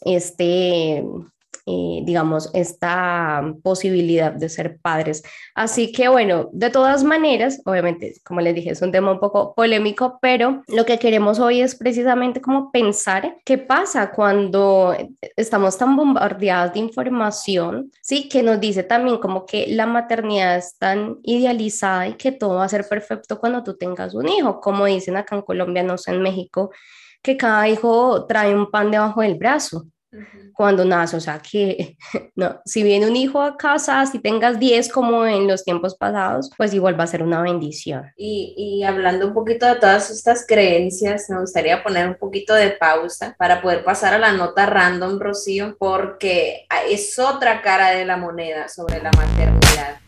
este 0.00 1.04
eh, 1.64 2.00
digamos, 2.02 2.50
esta 2.54 3.54
posibilidad 3.62 4.32
de 4.32 4.48
ser 4.48 4.78
padres. 4.80 5.22
Así 5.54 5.92
que 5.92 6.08
bueno, 6.08 6.50
de 6.52 6.70
todas 6.70 7.04
maneras, 7.04 7.62
obviamente, 7.64 8.14
como 8.24 8.40
les 8.40 8.54
dije, 8.54 8.70
es 8.70 8.82
un 8.82 8.90
tema 8.90 9.12
un 9.12 9.20
poco 9.20 9.54
polémico, 9.54 10.18
pero 10.20 10.62
lo 10.66 10.84
que 10.84 10.98
queremos 10.98 11.38
hoy 11.38 11.60
es 11.60 11.76
precisamente 11.76 12.40
como 12.40 12.72
pensar 12.72 13.36
qué 13.44 13.58
pasa 13.58 14.10
cuando 14.10 14.96
estamos 15.36 15.78
tan 15.78 15.94
bombardeados 15.94 16.74
de 16.74 16.80
información, 16.80 17.92
¿sí? 18.00 18.28
Que 18.28 18.42
nos 18.42 18.58
dice 18.58 18.82
también 18.82 19.18
como 19.18 19.46
que 19.46 19.68
la 19.68 19.86
maternidad 19.86 20.56
es 20.56 20.76
tan 20.78 21.18
idealizada 21.22 22.08
y 22.08 22.14
que 22.14 22.32
todo 22.32 22.56
va 22.56 22.64
a 22.64 22.68
ser 22.68 22.88
perfecto 22.88 23.38
cuando 23.38 23.62
tú 23.62 23.76
tengas 23.76 24.14
un 24.14 24.28
hijo, 24.28 24.60
como 24.60 24.86
dicen 24.86 25.16
acá 25.16 25.36
en 25.36 25.42
Colombia, 25.42 25.84
no 25.84 25.96
sé, 25.96 26.10
en 26.10 26.22
México, 26.22 26.72
que 27.22 27.36
cada 27.36 27.68
hijo 27.68 28.26
trae 28.26 28.52
un 28.52 28.68
pan 28.68 28.90
debajo 28.90 29.20
del 29.20 29.36
brazo 29.36 29.86
cuando 30.54 30.84
nace, 30.84 31.16
o 31.16 31.20
sea 31.20 31.38
que 31.38 31.96
no, 32.36 32.60
si 32.64 32.82
viene 32.82 33.06
un 33.06 33.16
hijo 33.16 33.40
a 33.40 33.56
casa, 33.56 34.04
si 34.06 34.18
tengas 34.18 34.58
10 34.58 34.90
como 34.90 35.24
en 35.26 35.46
los 35.46 35.64
tiempos 35.64 35.96
pasados, 35.96 36.50
pues 36.56 36.74
igual 36.74 36.98
va 36.98 37.04
a 37.04 37.08
ser 37.08 37.22
una 37.22 37.42
bendición. 37.42 38.10
Y, 38.16 38.54
y 38.56 38.84
hablando 38.84 39.26
un 39.26 39.34
poquito 39.34 39.66
de 39.66 39.76
todas 39.76 40.10
estas 40.10 40.46
creencias, 40.46 41.28
me 41.30 41.40
gustaría 41.40 41.82
poner 41.82 42.08
un 42.08 42.16
poquito 42.16 42.54
de 42.54 42.70
pausa 42.70 43.34
para 43.38 43.62
poder 43.62 43.84
pasar 43.84 44.14
a 44.14 44.18
la 44.18 44.32
nota 44.32 44.66
random, 44.66 45.18
Rocío, 45.18 45.76
porque 45.78 46.66
es 46.88 47.18
otra 47.18 47.62
cara 47.62 47.90
de 47.90 48.04
la 48.04 48.16
moneda 48.16 48.68
sobre 48.68 49.02
la 49.02 49.10
maternidad. 49.12 50.02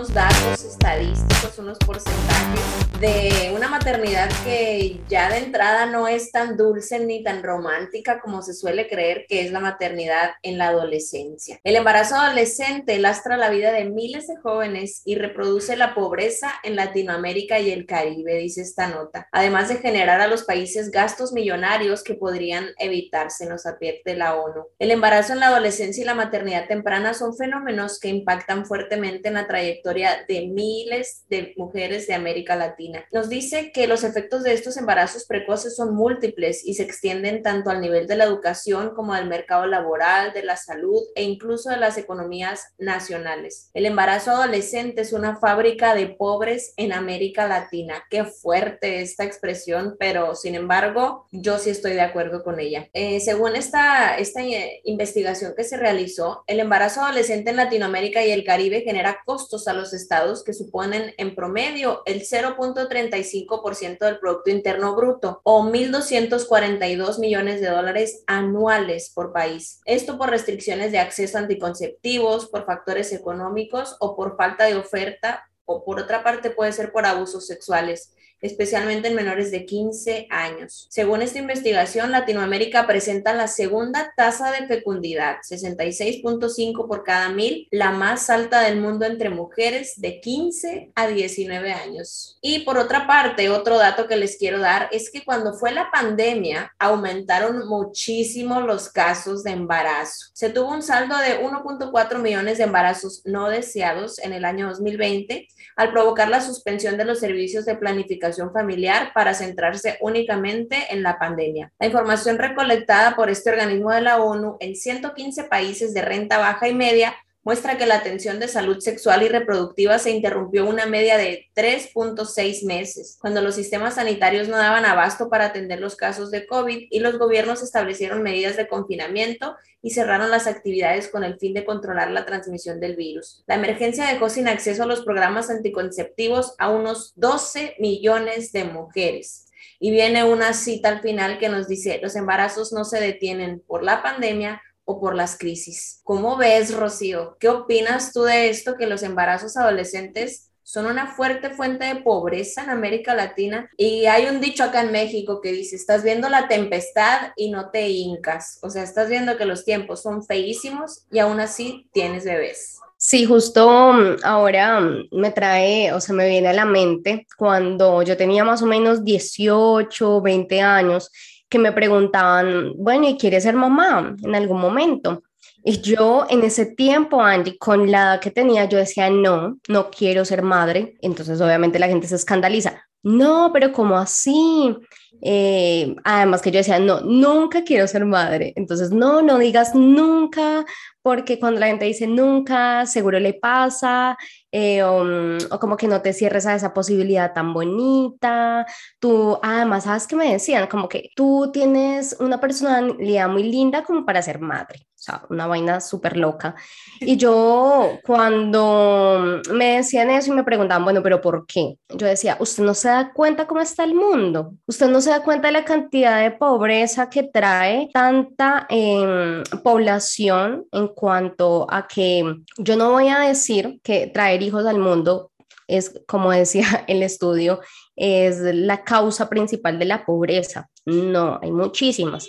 Unos 0.00 0.14
datos 0.14 0.64
estadísticos, 0.64 1.58
unos 1.58 1.76
porcentajes 1.78 2.90
de 3.00 3.52
una 3.54 3.68
maternidad 3.68 4.30
que 4.44 5.00
ya 5.08 5.28
de 5.28 5.38
entrada 5.38 5.84
no 5.84 6.08
es 6.08 6.32
tan 6.32 6.56
dulce 6.56 7.00
ni 7.00 7.22
tan 7.22 7.42
romántica 7.42 8.20
como 8.20 8.40
se 8.40 8.54
suele 8.54 8.88
creer 8.88 9.26
que 9.28 9.42
es 9.44 9.52
la 9.52 9.60
maternidad 9.60 10.30
en 10.42 10.56
la 10.56 10.68
adolescencia. 10.68 11.60
El 11.64 11.76
embarazo 11.76 12.16
adolescente 12.16 12.98
lastra 12.98 13.36
la 13.36 13.50
vida 13.50 13.72
de 13.72 13.84
miles 13.84 14.26
de 14.26 14.36
jóvenes 14.38 15.02
y 15.04 15.16
reproduce 15.16 15.76
la 15.76 15.94
pobreza 15.94 16.50
en 16.62 16.76
Latinoamérica 16.76 17.58
y 17.58 17.70
el 17.70 17.84
Caribe, 17.84 18.36
dice 18.36 18.62
esta 18.62 18.88
nota, 18.88 19.28
además 19.32 19.68
de 19.68 19.76
generar 19.76 20.22
a 20.22 20.28
los 20.28 20.44
países 20.44 20.90
gastos 20.90 21.32
millonarios 21.32 22.02
que 22.02 22.14
podrían 22.14 22.68
evitarse, 22.78 23.46
nos 23.46 23.66
advierte 23.66 24.16
la 24.16 24.34
ONU. 24.36 24.66
El 24.78 24.92
embarazo 24.92 25.34
en 25.34 25.40
la 25.40 25.48
adolescencia 25.48 26.02
y 26.02 26.06
la 26.06 26.14
maternidad 26.14 26.68
temprana 26.68 27.12
son 27.12 27.36
fenómenos 27.36 28.00
que 28.00 28.08
impactan 28.08 28.64
fuertemente 28.64 29.28
en 29.28 29.34
la 29.34 29.46
trayectoria 29.46 29.89
de 29.90 30.46
miles 30.46 31.24
de 31.28 31.52
mujeres 31.56 32.06
de 32.06 32.14
América 32.14 32.56
Latina 32.56 33.04
nos 33.12 33.28
dice 33.28 33.72
que 33.72 33.86
los 33.86 34.04
efectos 34.04 34.42
de 34.42 34.52
estos 34.52 34.76
embarazos 34.76 35.26
precoces 35.26 35.76
son 35.76 35.94
múltiples 35.94 36.64
y 36.64 36.74
se 36.74 36.84
extienden 36.84 37.42
tanto 37.42 37.70
al 37.70 37.80
nivel 37.80 38.06
de 38.06 38.16
la 38.16 38.24
educación 38.24 38.94
como 38.94 39.14
del 39.14 39.26
mercado 39.26 39.66
laboral, 39.66 40.32
de 40.32 40.42
la 40.42 40.56
salud 40.56 41.02
e 41.14 41.24
incluso 41.24 41.70
de 41.70 41.76
las 41.76 41.98
economías 41.98 42.74
nacionales. 42.78 43.70
El 43.74 43.86
embarazo 43.86 44.30
adolescente 44.30 45.02
es 45.02 45.12
una 45.12 45.36
fábrica 45.36 45.94
de 45.94 46.06
pobres 46.06 46.72
en 46.76 46.92
América 46.92 47.48
Latina. 47.48 48.04
Qué 48.10 48.24
fuerte 48.24 49.00
esta 49.00 49.24
expresión, 49.24 49.96
pero 49.98 50.34
sin 50.34 50.54
embargo, 50.54 51.26
yo 51.32 51.58
sí 51.58 51.70
estoy 51.70 51.92
de 51.92 52.00
acuerdo 52.02 52.42
con 52.44 52.60
ella. 52.60 52.88
Eh, 52.92 53.20
según 53.20 53.56
esta, 53.56 54.16
esta 54.16 54.40
investigación 54.84 55.54
que 55.56 55.64
se 55.64 55.76
realizó, 55.76 56.44
el 56.46 56.60
embarazo 56.60 57.02
adolescente 57.02 57.50
en 57.50 57.56
Latinoamérica 57.56 58.24
y 58.24 58.30
el 58.30 58.44
Caribe 58.44 58.82
genera 58.82 59.20
costos 59.24 59.66
a 59.70 59.74
los 59.74 59.92
estados 59.92 60.44
que 60.44 60.52
suponen 60.52 61.14
en 61.16 61.34
promedio 61.34 62.02
el 62.06 62.22
0.5 62.22 62.88
35% 62.88 63.98
del 63.98 64.18
Producto 64.18 64.50
Interno 64.50 64.94
Bruto 64.94 65.40
o 65.44 65.62
1.242 65.62 67.18
millones 67.18 67.60
de 67.60 67.68
dólares 67.68 68.22
anuales 68.26 69.10
por 69.14 69.32
país. 69.32 69.80
Esto 69.84 70.18
por 70.18 70.30
restricciones 70.30 70.92
de 70.92 70.98
acceso 70.98 71.38
a 71.38 71.40
anticonceptivos, 71.40 72.46
por 72.46 72.66
factores 72.66 73.12
económicos 73.12 73.96
o 74.00 74.16
por 74.16 74.36
falta 74.36 74.64
de 74.64 74.76
oferta 74.76 75.48
o 75.64 75.84
por 75.84 76.00
otra 76.00 76.22
parte 76.22 76.50
puede 76.50 76.72
ser 76.72 76.92
por 76.92 77.06
abusos 77.06 77.46
sexuales 77.46 78.12
especialmente 78.40 79.08
en 79.08 79.14
menores 79.14 79.50
de 79.50 79.66
15 79.66 80.26
años. 80.30 80.86
Según 80.90 81.22
esta 81.22 81.38
investigación, 81.38 82.10
Latinoamérica 82.10 82.86
presenta 82.86 83.34
la 83.34 83.48
segunda 83.48 84.12
tasa 84.16 84.50
de 84.52 84.66
fecundidad, 84.66 85.36
66.5 85.48 86.86
por 86.86 87.04
cada 87.04 87.28
mil, 87.28 87.68
la 87.70 87.90
más 87.90 88.30
alta 88.30 88.62
del 88.62 88.80
mundo 88.80 89.04
entre 89.04 89.30
mujeres 89.30 90.00
de 90.00 90.20
15 90.20 90.92
a 90.94 91.06
19 91.08 91.72
años. 91.72 92.38
Y 92.40 92.60
por 92.60 92.78
otra 92.78 93.06
parte, 93.06 93.50
otro 93.50 93.78
dato 93.78 94.06
que 94.06 94.16
les 94.16 94.36
quiero 94.36 94.58
dar 94.60 94.88
es 94.92 95.10
que 95.10 95.24
cuando 95.24 95.54
fue 95.54 95.72
la 95.72 95.90
pandemia, 95.90 96.72
aumentaron 96.78 97.68
muchísimo 97.68 98.60
los 98.60 98.88
casos 98.88 99.42
de 99.44 99.50
embarazo. 99.50 100.30
Se 100.32 100.50
tuvo 100.50 100.70
un 100.72 100.82
saldo 100.82 101.16
de 101.18 101.40
1.4 101.42 102.18
millones 102.18 102.58
de 102.58 102.64
embarazos 102.64 103.22
no 103.24 103.48
deseados 103.48 104.18
en 104.18 104.32
el 104.32 104.44
año 104.44 104.68
2020 104.68 105.48
al 105.76 105.92
provocar 105.92 106.28
la 106.28 106.40
suspensión 106.40 106.96
de 106.96 107.04
los 107.04 107.20
servicios 107.20 107.64
de 107.64 107.76
planificación 107.76 108.29
familiar 108.52 109.12
para 109.14 109.34
centrarse 109.34 109.98
únicamente 110.00 110.92
en 110.92 111.02
la 111.02 111.18
pandemia. 111.18 111.72
La 111.78 111.86
información 111.86 112.38
recolectada 112.38 113.16
por 113.16 113.30
este 113.30 113.50
organismo 113.50 113.90
de 113.90 114.00
la 114.00 114.20
ONU 114.20 114.56
en 114.60 114.76
115 114.76 115.44
países 115.44 115.94
de 115.94 116.02
renta 116.02 116.38
baja 116.38 116.68
y 116.68 116.74
media 116.74 117.14
muestra 117.42 117.78
que 117.78 117.86
la 117.86 117.96
atención 117.96 118.38
de 118.38 118.48
salud 118.48 118.80
sexual 118.80 119.22
y 119.22 119.28
reproductiva 119.28 119.98
se 119.98 120.10
interrumpió 120.10 120.66
una 120.66 120.86
media 120.86 121.16
de 121.16 121.48
3.6 121.54 122.66
meses, 122.66 123.16
cuando 123.20 123.40
los 123.40 123.54
sistemas 123.54 123.94
sanitarios 123.94 124.48
no 124.48 124.58
daban 124.58 124.84
abasto 124.84 125.30
para 125.30 125.46
atender 125.46 125.80
los 125.80 125.96
casos 125.96 126.30
de 126.30 126.46
COVID 126.46 126.88
y 126.90 127.00
los 127.00 127.18
gobiernos 127.18 127.62
establecieron 127.62 128.22
medidas 128.22 128.56
de 128.56 128.68
confinamiento 128.68 129.56
y 129.82 129.90
cerraron 129.90 130.30
las 130.30 130.46
actividades 130.46 131.08
con 131.08 131.24
el 131.24 131.38
fin 131.38 131.54
de 131.54 131.64
controlar 131.64 132.10
la 132.10 132.26
transmisión 132.26 132.80
del 132.80 132.96
virus. 132.96 133.42
La 133.46 133.54
emergencia 133.54 134.06
dejó 134.06 134.28
sin 134.28 134.48
acceso 134.48 134.82
a 134.82 134.86
los 134.86 135.02
programas 135.02 135.48
anticonceptivos 135.48 136.54
a 136.58 136.68
unos 136.68 137.12
12 137.16 137.76
millones 137.78 138.52
de 138.52 138.64
mujeres. 138.64 139.46
Y 139.78 139.90
viene 139.90 140.24
una 140.24 140.52
cita 140.52 140.90
al 140.90 141.00
final 141.00 141.38
que 141.38 141.48
nos 141.48 141.66
dice, 141.66 142.00
los 142.02 142.14
embarazos 142.14 142.72
no 142.72 142.84
se 142.84 143.00
detienen 143.00 143.62
por 143.66 143.82
la 143.82 144.02
pandemia, 144.02 144.60
por 144.98 145.14
las 145.14 145.36
crisis. 145.36 146.00
¿Cómo 146.02 146.36
ves, 146.36 146.74
Rocío? 146.74 147.36
¿Qué 147.38 147.48
opinas 147.48 148.12
tú 148.12 148.22
de 148.22 148.48
esto 148.48 148.76
que 148.76 148.86
los 148.86 149.02
embarazos 149.02 149.56
adolescentes 149.56 150.50
son 150.62 150.86
una 150.86 151.14
fuerte 151.14 151.50
fuente 151.50 151.84
de 151.84 151.96
pobreza 151.96 152.64
en 152.64 152.70
América 152.70 153.14
Latina? 153.14 153.68
Y 153.76 154.06
hay 154.06 154.26
un 154.26 154.40
dicho 154.40 154.64
acá 154.64 154.80
en 154.80 154.90
México 154.90 155.40
que 155.40 155.52
dice, 155.52 155.76
estás 155.76 156.02
viendo 156.02 156.28
la 156.28 156.48
tempestad 156.48 157.32
y 157.36 157.50
no 157.50 157.70
te 157.70 157.88
hincas. 157.88 158.58
O 158.62 158.70
sea, 158.70 158.82
estás 158.82 159.08
viendo 159.08 159.36
que 159.36 159.44
los 159.44 159.64
tiempos 159.64 160.02
son 160.02 160.24
feísimos 160.24 161.04
y 161.12 161.18
aún 161.18 161.40
así 161.40 161.88
tienes 161.92 162.24
bebés. 162.24 162.80
Sí, 163.02 163.24
justo 163.24 163.94
mm, 163.94 164.16
ahora 164.24 164.78
mm, 164.78 165.08
me 165.12 165.30
trae, 165.30 165.90
o 165.94 166.02
sea, 166.02 166.14
me 166.14 166.28
viene 166.28 166.48
a 166.48 166.52
la 166.52 166.66
mente 166.66 167.26
cuando 167.38 168.02
yo 168.02 168.14
tenía 168.14 168.44
más 168.44 168.60
o 168.60 168.66
menos 168.66 169.02
18, 169.04 170.20
20 170.20 170.60
años 170.60 171.10
que 171.50 171.58
me 171.58 171.72
preguntaban, 171.72 172.72
bueno, 172.78 173.08
¿y 173.08 173.18
quieres 173.18 173.42
ser 173.42 173.54
mamá 173.54 174.16
en 174.22 174.34
algún 174.34 174.60
momento? 174.60 175.22
Y 175.62 175.80
yo 175.82 176.26
en 176.30 176.42
ese 176.42 176.64
tiempo, 176.64 177.20
Angie, 177.20 177.58
con 177.58 177.90
la 177.90 178.02
edad 178.02 178.20
que 178.20 178.30
tenía, 178.30 178.64
yo 178.64 178.78
decía, 178.78 179.10
no, 179.10 179.58
no 179.68 179.90
quiero 179.90 180.24
ser 180.24 180.42
madre. 180.42 180.94
Entonces, 181.02 181.40
obviamente, 181.40 181.78
la 181.78 181.88
gente 181.88 182.06
se 182.06 182.14
escandaliza. 182.14 182.82
No, 183.02 183.50
pero 183.52 183.72
¿cómo 183.72 183.98
así? 183.98 184.74
Eh, 185.22 185.96
además 186.04 186.42
que 186.42 186.50
yo 186.50 186.58
decía, 186.58 186.78
no, 186.78 187.00
nunca 187.00 187.64
quiero 187.64 187.86
ser 187.86 188.04
madre. 188.04 188.52
Entonces, 188.56 188.90
no, 188.90 189.22
no 189.22 189.38
digas 189.38 189.74
nunca, 189.74 190.64
porque 191.02 191.38
cuando 191.38 191.60
la 191.60 191.66
gente 191.68 191.84
dice 191.86 192.06
nunca, 192.06 192.86
seguro 192.86 193.18
le 193.20 193.34
pasa, 193.34 194.16
eh, 194.52 194.82
mm, 194.82 195.52
o, 195.52 195.58
como 195.58 195.76
que 195.76 195.88
no 195.88 196.02
te 196.02 196.12
cierres 196.12 196.46
a 196.46 196.54
esa 196.54 196.74
posibilidad 196.74 197.32
tan 197.32 197.52
bonita. 197.54 198.66
Tú, 198.98 199.38
además, 199.42 199.84
¿sabes 199.84 200.06
qué 200.06 200.16
me 200.16 200.32
decían? 200.32 200.66
Como 200.68 200.88
que 200.88 201.10
tú 201.16 201.50
tienes 201.52 202.16
una 202.20 202.40
personalidad 202.40 203.28
muy 203.28 203.44
linda 203.44 203.82
como 203.84 204.04
para 204.04 204.22
ser 204.22 204.40
madre. 204.40 204.89
O 205.00 205.02
sea, 205.02 205.22
una 205.30 205.46
vaina 205.46 205.80
súper 205.80 206.18
loca. 206.18 206.54
Y 207.00 207.16
yo 207.16 207.98
cuando 208.04 209.40
me 209.50 209.76
decían 209.76 210.10
eso 210.10 210.30
y 210.30 210.36
me 210.36 210.44
preguntaban, 210.44 210.84
bueno, 210.84 211.02
pero 211.02 211.22
¿por 211.22 211.46
qué? 211.46 211.78
Yo 211.88 212.06
decía, 212.06 212.36
usted 212.38 212.62
no 212.64 212.74
se 212.74 212.88
da 212.88 213.10
cuenta 213.14 213.46
cómo 213.46 213.62
está 213.62 213.84
el 213.84 213.94
mundo, 213.94 214.52
usted 214.66 214.88
no 214.88 215.00
se 215.00 215.08
da 215.08 215.22
cuenta 215.22 215.48
de 215.48 215.52
la 215.52 215.64
cantidad 215.64 216.20
de 216.20 216.32
pobreza 216.32 217.08
que 217.08 217.22
trae 217.22 217.88
tanta 217.94 218.66
em, 218.68 219.42
población 219.64 220.66
en 220.70 220.88
cuanto 220.88 221.66
a 221.70 221.88
que 221.88 222.36
yo 222.58 222.76
no 222.76 222.90
voy 222.90 223.08
a 223.08 223.20
decir 223.20 223.80
que 223.82 224.06
traer 224.08 224.42
hijos 224.42 224.66
al 224.66 224.78
mundo 224.78 225.30
es, 225.70 226.00
como 226.06 226.30
decía 226.30 226.84
el 226.88 227.02
estudio, 227.02 227.60
es 227.96 228.38
la 228.40 228.82
causa 228.82 229.28
principal 229.28 229.78
de 229.78 229.84
la 229.84 230.04
pobreza. 230.04 230.68
No, 230.86 231.38
hay 231.42 231.50
muchísimas. 231.50 232.28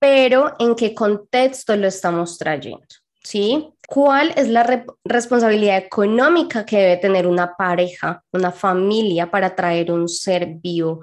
Pero 0.00 0.54
¿en 0.58 0.74
qué 0.74 0.94
contexto 0.94 1.76
lo 1.76 1.86
estamos 1.86 2.38
trayendo? 2.38 2.86
¿Sí? 3.22 3.68
¿Cuál 3.86 4.32
es 4.36 4.48
la 4.48 4.86
responsabilidad 5.04 5.76
económica 5.76 6.64
que 6.64 6.78
debe 6.78 6.96
tener 6.96 7.26
una 7.26 7.54
pareja, 7.56 8.22
una 8.32 8.50
familia 8.50 9.30
para 9.30 9.54
traer 9.54 9.92
un 9.92 10.08
ser 10.08 10.46
vivo 10.60 11.00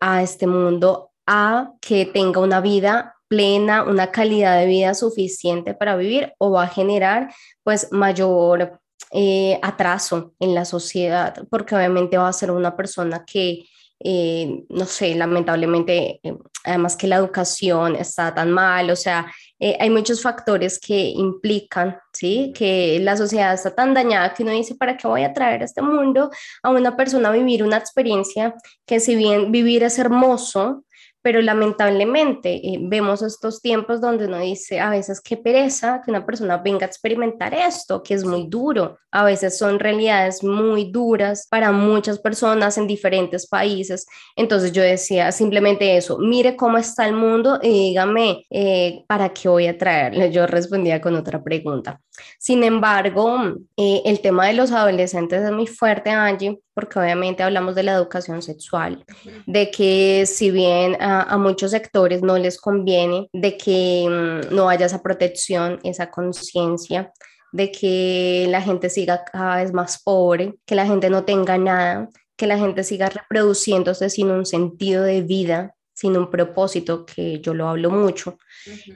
a 0.00 0.22
este 0.22 0.46
mundo 0.46 1.10
a 1.26 1.72
que 1.80 2.06
tenga 2.06 2.40
una 2.40 2.60
vida 2.60 3.16
plena, 3.28 3.82
una 3.82 4.10
calidad 4.10 4.58
de 4.58 4.66
vida 4.66 4.94
suficiente 4.94 5.74
para 5.74 5.96
vivir 5.96 6.32
o 6.38 6.50
va 6.52 6.64
a 6.64 6.68
generar 6.68 7.34
pues 7.62 7.92
mayor 7.92 8.80
eh, 9.10 9.58
atraso 9.62 10.34
en 10.38 10.54
la 10.54 10.64
sociedad, 10.64 11.46
porque 11.50 11.74
obviamente 11.74 12.18
va 12.18 12.28
a 12.28 12.32
ser 12.32 12.50
una 12.50 12.76
persona 12.76 13.24
que, 13.24 13.64
eh, 14.00 14.64
no 14.68 14.84
sé, 14.84 15.14
lamentablemente, 15.14 16.20
eh, 16.22 16.36
además 16.64 16.94
que 16.94 17.06
la 17.06 17.16
educación 17.16 17.96
está 17.96 18.34
tan 18.34 18.50
mal, 18.50 18.90
o 18.90 18.96
sea, 18.96 19.32
hay 19.60 19.90
muchos 19.90 20.22
factores 20.22 20.78
que 20.78 21.08
implican, 21.08 21.98
¿sí? 22.12 22.52
Que 22.56 23.00
la 23.00 23.16
sociedad 23.16 23.54
está 23.54 23.74
tan 23.74 23.92
dañada 23.92 24.32
que 24.32 24.44
uno 24.44 24.52
dice, 24.52 24.76
¿para 24.76 24.96
qué 24.96 25.08
voy 25.08 25.24
a 25.24 25.32
traer 25.32 25.62
a 25.62 25.64
este 25.64 25.82
mundo 25.82 26.30
a 26.62 26.70
una 26.70 26.96
persona 26.96 27.30
a 27.30 27.32
vivir 27.32 27.64
una 27.64 27.76
experiencia 27.76 28.54
que 28.86 29.00
si 29.00 29.16
bien 29.16 29.50
vivir 29.50 29.82
es 29.82 29.98
hermoso, 29.98 30.84
pero 31.22 31.40
lamentablemente 31.42 32.54
eh, 32.54 32.78
vemos 32.80 33.22
estos 33.22 33.60
tiempos 33.60 34.00
donde 34.00 34.26
uno 34.26 34.38
dice 34.38 34.80
a 34.80 34.90
veces 34.90 35.20
qué 35.20 35.36
pereza 35.36 36.00
que 36.04 36.10
una 36.10 36.24
persona 36.24 36.58
venga 36.58 36.86
a 36.86 36.88
experimentar 36.88 37.54
esto, 37.54 38.02
que 38.02 38.14
es 38.14 38.24
muy 38.24 38.46
duro. 38.48 38.98
A 39.10 39.24
veces 39.24 39.58
son 39.58 39.78
realidades 39.78 40.44
muy 40.44 40.90
duras 40.90 41.46
para 41.50 41.72
muchas 41.72 42.18
personas 42.18 42.78
en 42.78 42.86
diferentes 42.86 43.46
países. 43.46 44.06
Entonces 44.36 44.72
yo 44.72 44.82
decía 44.82 45.32
simplemente 45.32 45.96
eso, 45.96 46.18
mire 46.18 46.56
cómo 46.56 46.78
está 46.78 47.06
el 47.06 47.14
mundo 47.14 47.58
y 47.62 47.88
dígame 47.88 48.46
eh, 48.50 49.04
para 49.08 49.30
qué 49.30 49.48
voy 49.48 49.66
a 49.66 49.76
traerle. 49.76 50.30
Yo 50.30 50.46
respondía 50.46 51.00
con 51.00 51.14
otra 51.14 51.42
pregunta. 51.42 52.00
Sin 52.38 52.64
embargo, 52.64 53.38
eh, 53.76 54.02
el 54.04 54.20
tema 54.20 54.46
de 54.46 54.54
los 54.54 54.72
adolescentes 54.72 55.42
es 55.42 55.52
muy 55.52 55.66
fuerte, 55.66 56.10
Angie, 56.10 56.60
porque 56.78 57.00
obviamente 57.00 57.42
hablamos 57.42 57.74
de 57.74 57.82
la 57.82 57.94
educación 57.94 58.40
sexual, 58.40 59.04
de 59.46 59.68
que 59.72 60.26
si 60.26 60.52
bien 60.52 60.96
a, 61.00 61.36
muchos 61.36 61.72
sectores 61.72 62.22
no 62.22 62.38
les 62.38 62.60
conviene, 62.60 63.28
de 63.32 63.56
que 63.56 64.06
mm, 64.08 64.54
no 64.54 64.68
haya 64.68 64.86
esa 64.86 65.02
protección, 65.02 65.80
esa 65.82 66.08
conciencia, 66.08 67.12
de 67.50 67.72
que 67.72 68.46
la 68.48 68.62
gente 68.62 68.90
siga 68.90 69.24
cada 69.24 69.56
vez 69.56 69.72
más 69.72 70.00
pobre, 70.00 70.54
que 70.64 70.76
la 70.76 70.86
gente 70.86 71.10
no 71.10 71.24
tenga 71.24 71.58
nada, 71.58 72.10
que 72.36 72.46
la 72.46 72.56
gente 72.56 72.84
siga 72.84 73.08
reproduciéndose 73.08 74.08
sin 74.08 74.30
un 74.30 74.46
sentido 74.46 75.02
de 75.02 75.22
vida, 75.22 75.74
sin 75.98 76.16
un 76.16 76.30
propósito, 76.30 77.04
que 77.04 77.40
yo 77.40 77.54
lo 77.54 77.68
hablo 77.68 77.90
mucho. 77.90 78.38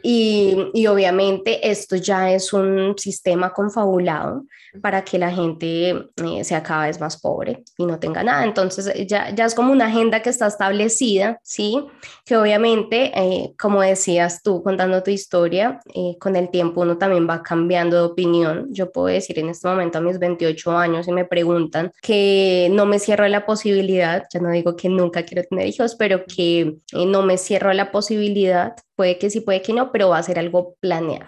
y, 0.04 0.71
y, 0.73 0.87
obviamente 0.87 1.68
esto 1.68 1.97
ya 1.97 2.32
es 2.32 2.52
un 2.52 2.94
sistema 2.97 3.52
confabulado 3.52 4.44
para 4.80 5.04
que 5.04 5.18
la 5.18 5.30
gente 5.30 5.90
eh, 5.90 6.44
sea 6.44 6.62
cada 6.62 6.87
vez 6.87 7.00
más 7.00 7.21
pobre 7.21 7.64
y 7.76 7.87
no 7.87 7.99
tenga 7.99 8.23
nada. 8.23 8.44
Entonces 8.44 8.87
eh, 8.87 9.06
ya, 9.06 9.30
ya 9.30 9.47
es 9.47 9.54
como 9.54 9.73
una 9.73 9.87
agenda 9.87 10.23
que 10.23 10.30
está 10.30 10.47
establecida, 10.47 11.40
¿sí? 11.42 11.85
Que 12.25 12.37
obviamente, 12.37 13.12
eh, 13.14 13.52
como 13.59 13.80
decías 13.82 14.42
tú 14.42 14.62
contando 14.62 15.02
tu 15.02 15.11
historia, 15.11 15.80
con 16.21 16.37
el 16.37 16.50
tiempo 16.50 16.82
uno 16.82 16.99
también 16.99 17.28
va 17.28 17.42
cambiando 17.42 17.97
de 17.97 18.12
opinión. 18.12 18.68
Yo 18.71 18.92
puedo 18.92 19.09
decir 19.09 19.38
en 19.40 19.49
este 19.49 19.66
momento 19.66 19.99
a 19.99 20.00
mis 20.00 20.18
28 20.18 20.71
años 20.71 21.09
y 21.09 21.12
me 21.12 21.25
preguntan 21.25 21.92
que 22.00 22.68
no 22.71 22.87
me 22.87 22.99
cierro 22.99 23.26
la 23.26 23.44
posibilidad, 23.44 24.25
ya 24.32 24.40
no 24.40 24.50
digo 24.50 24.76
que 24.76 24.88
nunca 24.88 25.25
quiero 25.25 25.42
tener 25.49 25.66
hijos, 25.66 25.97
pero 25.97 26.25
que 26.25 26.77
no 26.92 27.22
me 27.22 27.38
cierro 27.38 27.72
la 27.72 27.90
posibilidad, 27.90 28.74
puede 28.96 29.18
que 29.18 29.31
sí, 29.31 29.40
puede 29.40 29.62
que 29.62 29.72
no, 29.72 29.92
pero 29.92 30.11
va 30.11 30.18
a 30.18 30.22
ser 30.22 30.38
algo 30.38 30.76
planeado. 30.81 31.26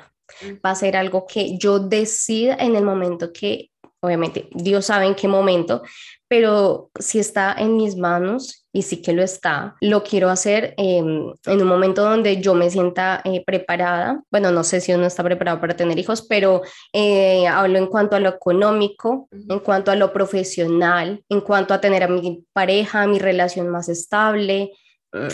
Va 0.64 0.70
a 0.70 0.74
ser 0.74 0.96
algo 0.96 1.26
que 1.26 1.56
yo 1.58 1.78
decida 1.78 2.56
en 2.58 2.76
el 2.76 2.84
momento 2.84 3.32
que, 3.32 3.70
obviamente, 4.00 4.48
Dios 4.52 4.86
sabe 4.86 5.06
en 5.06 5.14
qué 5.14 5.28
momento, 5.28 5.82
pero 6.28 6.90
si 6.98 7.18
está 7.18 7.54
en 7.56 7.76
mis 7.76 7.96
manos 7.96 8.66
y 8.72 8.82
sí 8.82 9.00
que 9.02 9.12
lo 9.12 9.22
está, 9.22 9.76
lo 9.80 10.02
quiero 10.02 10.30
hacer 10.30 10.74
em, 10.78 11.32
en 11.46 11.62
un 11.62 11.68
momento 11.68 12.02
donde 12.02 12.40
yo 12.40 12.54
me 12.54 12.70
sienta 12.70 13.20
eh, 13.24 13.44
preparada. 13.44 14.20
Bueno, 14.30 14.50
no 14.50 14.64
sé 14.64 14.80
si 14.80 14.92
uno 14.92 15.06
está 15.06 15.22
preparado 15.22 15.60
para 15.60 15.76
tener 15.76 15.98
hijos, 15.98 16.22
pero 16.22 16.62
eh, 16.92 17.46
hablo 17.46 17.78
en 17.78 17.86
cuanto 17.86 18.16
a 18.16 18.20
lo 18.20 18.30
económico, 18.30 19.28
en 19.30 19.60
cuanto 19.60 19.92
a 19.92 19.96
lo 19.96 20.12
profesional, 20.12 21.22
en 21.28 21.40
cuanto 21.40 21.72
a 21.72 21.80
tener 21.80 22.02
a 22.02 22.08
mi 22.08 22.44
pareja, 22.52 23.06
mi 23.06 23.20
relación 23.20 23.68
más 23.68 23.88
estable, 23.88 24.72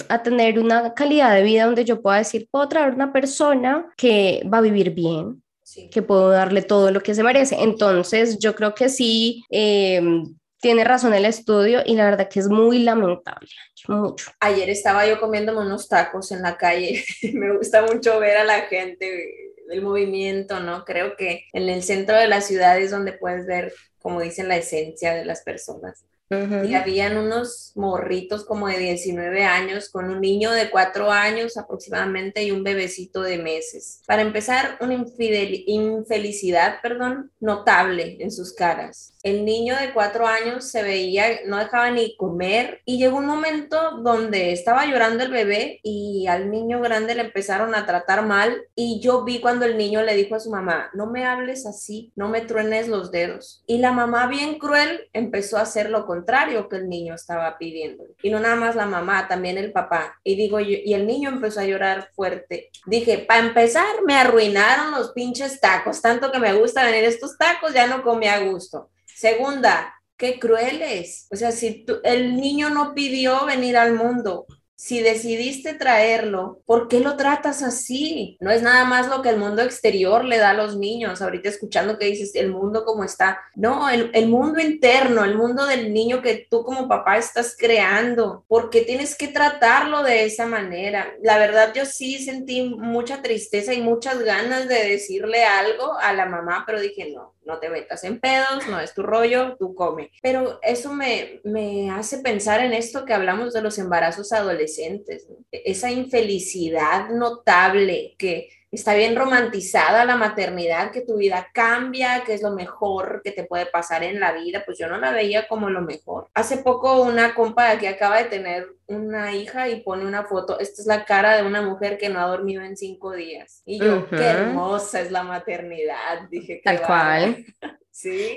a 0.09 0.23
tener 0.23 0.59
una 0.59 0.95
calidad 0.95 1.35
de 1.35 1.43
vida 1.43 1.65
donde 1.65 1.85
yo 1.85 2.03
pueda 2.03 2.19
decir, 2.19 2.49
puedo 2.51 2.69
traer 2.69 2.95
una 2.95 3.13
persona 3.13 3.87
que 3.97 4.43
va 4.53 4.59
a 4.59 4.63
vivir 4.63 4.91
bien, 4.91 5.43
que 5.91 6.03
puedo 6.03 6.31
darle 6.31 6.63
todo 6.63 6.91
lo 6.91 7.01
que 7.01 7.15
se 7.15 7.23
merece. 7.23 7.57
Entonces, 7.61 8.39
yo 8.39 8.55
creo 8.55 8.75
que 8.75 8.89
sí, 8.89 9.45
em, 9.49 10.35
tiene 10.61 10.85
razón 10.85 11.15
el 11.15 11.25
estudio 11.25 11.81
y 11.85 11.95
la 11.95 12.05
verdad 12.05 12.29
que 12.29 12.41
es 12.41 12.49
muy 12.49 12.81
lamentable, 12.81 13.49
mucho. 13.89 14.31
Ayer 14.41 14.69
estaba 14.69 15.07
yo 15.07 15.19
comiéndome 15.19 15.61
unos 15.61 15.89
tacos 15.89 16.33
en 16.33 16.43
la 16.43 16.57
calle, 16.59 17.03
me 17.33 17.57
gusta 17.57 17.83
mucho 17.83 18.21
ver 18.21 18.37
a 18.37 18.45
la 18.45 18.63
gente, 18.63 19.55
el 19.71 19.83
movimiento, 19.83 20.61
¿no? 20.61 20.85
Creo 20.85 21.17
que 21.17 21.45
en 21.53 21.69
el 21.69 21.83
centro 21.83 22.17
de 22.17 22.29
la 22.29 22.43
ciudad 22.43 22.79
es 22.79 22.91
donde 22.91 23.13
puedes 23.13 23.47
ver, 23.47 23.73
como 24.03 24.21
dicen, 24.21 24.49
la 24.49 24.57
esencia 24.57 25.15
de 25.15 25.25
las 25.25 25.43
personas. 25.43 26.05
Y 26.31 26.75
habían 26.75 27.17
unos 27.17 27.73
morritos 27.75 28.45
como 28.45 28.69
de 28.69 28.79
19 28.79 29.45
años 29.45 29.89
con 29.89 30.11
un 30.11 30.21
niño 30.21 30.53
de 30.53 30.71
4 30.71 31.11
años 31.11 31.57
aproximadamente 31.57 32.45
y 32.45 32.53
un 32.53 32.63
bebecito 32.63 33.23
de 33.23 33.39
meses. 33.39 34.03
Para 34.07 34.23
empezar, 34.23 34.79
una 34.81 34.95
infelicidad, 34.95 36.77
perdón, 36.83 37.33
notable 37.41 38.19
en 38.21 38.31
sus 38.31 38.53
caras. 38.53 39.15
El 39.25 39.45
niño 39.45 39.77
de 39.77 39.93
4 39.93 40.27
años 40.27 40.65
se 40.65 40.83
veía, 40.83 41.41
no 41.47 41.59
dejaba 41.59 41.91
ni 41.91 42.17
comer 42.17 42.81
y 42.85 42.99
llegó 42.99 43.19
un 43.19 43.27
momento 43.27 43.99
donde 44.03 44.53
estaba 44.53 44.87
llorando 44.87 45.25
el 45.25 45.31
bebé 45.31 45.81
y 45.83 46.27
al 46.29 46.51
niño 46.51 46.81
grande 46.81 47.15
le 47.15 47.23
empezaron 47.23 47.75
a 47.75 47.87
tratar 47.87 48.25
mal 48.25 48.63
y 48.75 49.01
yo 49.01 49.25
vi 49.25 49.41
cuando 49.41 49.67
el 49.67 49.77
niño 49.77 50.03
le 50.03 50.15
dijo 50.15 50.37
a 50.37 50.41
su 50.41 50.51
mamá, 50.51 50.91
no 50.95 51.07
me 51.07 51.27
hables 51.27 51.67
así, 51.67 52.13
no 52.15 52.29
me 52.29 52.41
truenes 52.41 52.89
los 52.89 53.11
dedos. 53.11 53.63
Y 53.67 53.79
la 53.79 53.93
mamá 53.93 54.27
bien 54.29 54.59
cruel 54.59 55.09
empezó 55.13 55.59
a 55.59 55.63
hacerlo 55.63 56.07
con 56.07 56.20
contrario 56.21 56.69
que 56.69 56.77
el 56.77 56.89
niño 56.89 57.15
estaba 57.15 57.57
pidiendo. 57.57 58.05
Y 58.23 58.31
no 58.31 58.41
nada 58.41 58.57
más 58.57 58.77
la 58.77 58.85
mamá, 58.85 59.27
también 59.27 59.57
el 59.57 59.73
papá. 59.73 60.21
Y 60.23 60.37
digo, 60.37 60.61
y 60.61 60.93
el 60.93 61.07
niño 61.07 61.31
empezó 61.31 61.61
a 61.61 61.65
llorar 61.65 62.11
fuerte. 62.15 62.71
Dije, 62.85 63.25
para 63.27 63.41
empezar, 63.41 64.03
me 64.07 64.15
arruinaron 64.15 64.91
los 64.91 65.13
pinches 65.13 65.61
tacos. 65.61 66.03
Tanto 66.03 66.31
que 66.31 66.39
me 66.39 66.53
gusta 66.53 66.85
venir 66.85 67.05
estos 67.05 67.39
tacos, 67.39 67.73
ya 67.73 67.87
no 67.87 68.03
comí 68.03 68.27
a 68.27 68.41
gusto. 68.41 68.91
Segunda, 69.07 69.95
qué 70.19 70.39
crueles. 70.39 71.27
O 71.31 71.37
sea, 71.37 71.53
si 71.53 71.87
el 72.05 72.37
niño 72.37 72.69
no 72.69 72.95
pidió 72.95 73.47
venir 73.47 73.79
al 73.79 73.95
mundo, 73.95 74.47
si 74.81 75.03
decidiste 75.03 75.75
traerlo, 75.75 76.63
¿por 76.65 76.89
qué 76.89 77.01
lo 77.01 77.19
tratas 77.19 77.63
así? 77.63 78.39
No 78.41 78.51
es 78.51 78.63
nada 78.63 78.87
más 78.87 79.09
lo 79.09 79.21
que 79.21 79.29
el 79.29 79.37
mundo 79.37 79.61
exterior 79.61 80.25
le 80.25 80.39
da 80.39 80.51
a 80.51 80.55
los 80.55 80.75
niños. 80.79 81.21
Ahorita 81.21 81.51
escuchando 81.51 81.99
que 81.99 82.07
dices 82.07 82.35
el 82.35 82.51
mundo 82.51 82.87
como 82.87 83.05
está. 83.05 83.41
No, 83.55 83.91
el, 83.91 84.11
el 84.15 84.29
mundo 84.29 84.59
interno, 84.59 85.23
el 85.23 85.37
mundo 85.37 85.67
del 85.67 85.93
niño 85.93 86.23
que 86.23 86.47
tú 86.49 86.65
como 86.65 86.89
papá 86.89 87.19
estás 87.19 87.55
creando. 87.59 88.47
¿Por 88.49 88.71
qué 88.71 88.81
tienes 88.81 89.15
que 89.15 89.29
tratarlo 89.29 90.03
de 90.03 90.25
esa 90.25 90.47
manera? 90.47 91.13
La 91.23 91.37
verdad, 91.37 91.75
yo 91.75 91.85
sí 91.85 92.17
sentí 92.25 92.63
mucha 92.63 93.21
tristeza 93.21 93.75
y 93.75 93.83
muchas 93.83 94.21
ganas 94.21 94.67
de 94.67 94.89
decirle 94.89 95.45
algo 95.45 95.99
a 95.99 96.15
la 96.15 96.25
mamá, 96.25 96.65
pero 96.67 96.81
dije, 96.81 97.13
no, 97.15 97.35
no 97.51 97.59
te 97.59 97.69
metas 97.69 98.05
en 98.05 98.21
pedos, 98.21 98.67
no 98.69 98.79
es 98.79 98.95
tu 98.95 99.03
rollo, 99.03 99.57
tú 99.59 99.75
come. 99.75 100.11
Pero 100.23 100.61
eso 100.63 100.95
me, 100.95 101.41
me 101.45 101.91
hace 101.91 102.19
pensar 102.19 102.65
en 102.65 102.73
esto 102.73 103.05
que 103.05 103.13
hablamos 103.13 103.53
de 103.53 103.61
los 103.61 103.79
embarazos 103.79 104.33
adolescentes, 104.33 105.27
esa 105.51 105.91
infelicidad 105.91 107.11
notable 107.11 108.15
que 108.17 108.49
está 108.77 108.95
bien 108.95 109.17
romantizada 109.17 110.05
la 110.05 110.17
maternidad, 110.17 110.91
que 110.91 111.01
tu 111.01 111.17
vida 111.17 111.49
cambia, 111.53 112.23
que 112.25 112.35
es 112.35 112.43
lo 112.43 112.53
mejor 112.53 113.21
que 113.25 113.33
te 113.33 113.45
puede 113.45 113.67
pasar 113.67 114.03
en 114.05 114.21
la 114.21 114.33
vida, 114.33 114.63
pues 114.65 114.79
yo 114.79 114.89
no 114.89 114.99
la 114.99 115.11
veía 115.11 115.49
como 115.49 115.71
lo 115.71 115.83
mejor. 115.83 116.29
Hace 116.35 116.59
poco 116.59 117.03
una 117.03 117.35
compa 117.35 117.65
de 117.65 117.71
aquí 117.73 117.87
acaba 117.87 118.19
de 118.19 118.27
tener 118.27 118.69
una 118.87 119.35
hija 119.35 119.69
y 119.69 119.81
pone 119.83 120.05
una 120.05 120.25
foto, 120.25 120.59
esta 120.59 120.83
es 120.83 120.87
la 120.87 121.05
cara 121.05 121.37
de 121.37 121.47
una 121.47 121.63
mujer 121.63 121.99
que 121.99 122.09
no 122.09 122.21
ha 122.21 122.27
dormido 122.27 122.63
en 122.63 122.77
cinco 122.77 123.13
días. 123.13 123.63
Y 123.65 123.79
yo, 123.79 124.09
qué 124.09 124.25
hermosa 124.25 125.01
es 125.01 125.11
la 125.11 125.23
maternidad, 125.23 126.29
dije. 126.31 126.61
Tal 126.65 126.83
cual. 126.83 127.45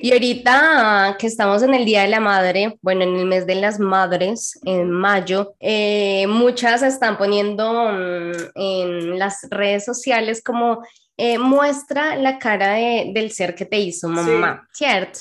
Y 0.02 0.12
ahorita 0.12 1.16
que 1.20 1.28
estamos 1.28 1.64
en 1.64 1.74
el 1.74 1.86
Día 1.86 2.02
de 2.02 2.08
la 2.08 2.20
Madre, 2.20 2.78
bueno, 2.82 3.04
en 3.04 3.16
el 3.16 3.26
mes 3.26 3.46
de 3.46 3.56
las 3.56 3.80
madres, 3.80 4.60
en 4.64 4.92
mayo, 4.92 5.56
eh, 5.60 6.26
muchas 6.28 6.84
están 6.84 7.18
poniendo 7.18 7.92
mm, 7.92 8.32
en 8.56 9.20
las 9.20 9.48
redes 9.50 9.86
sociales 9.86 10.42
como 10.44 10.84
eh, 11.18 11.38
muestra 11.38 12.16
la 12.16 12.40
cara 12.40 12.74
de, 12.74 13.12
del 13.14 13.32
ser 13.32 13.56
que 13.56 13.66
te 13.66 13.80
hizo 13.80 14.10
mamá, 14.10 14.68
¿cierto? 14.74 15.20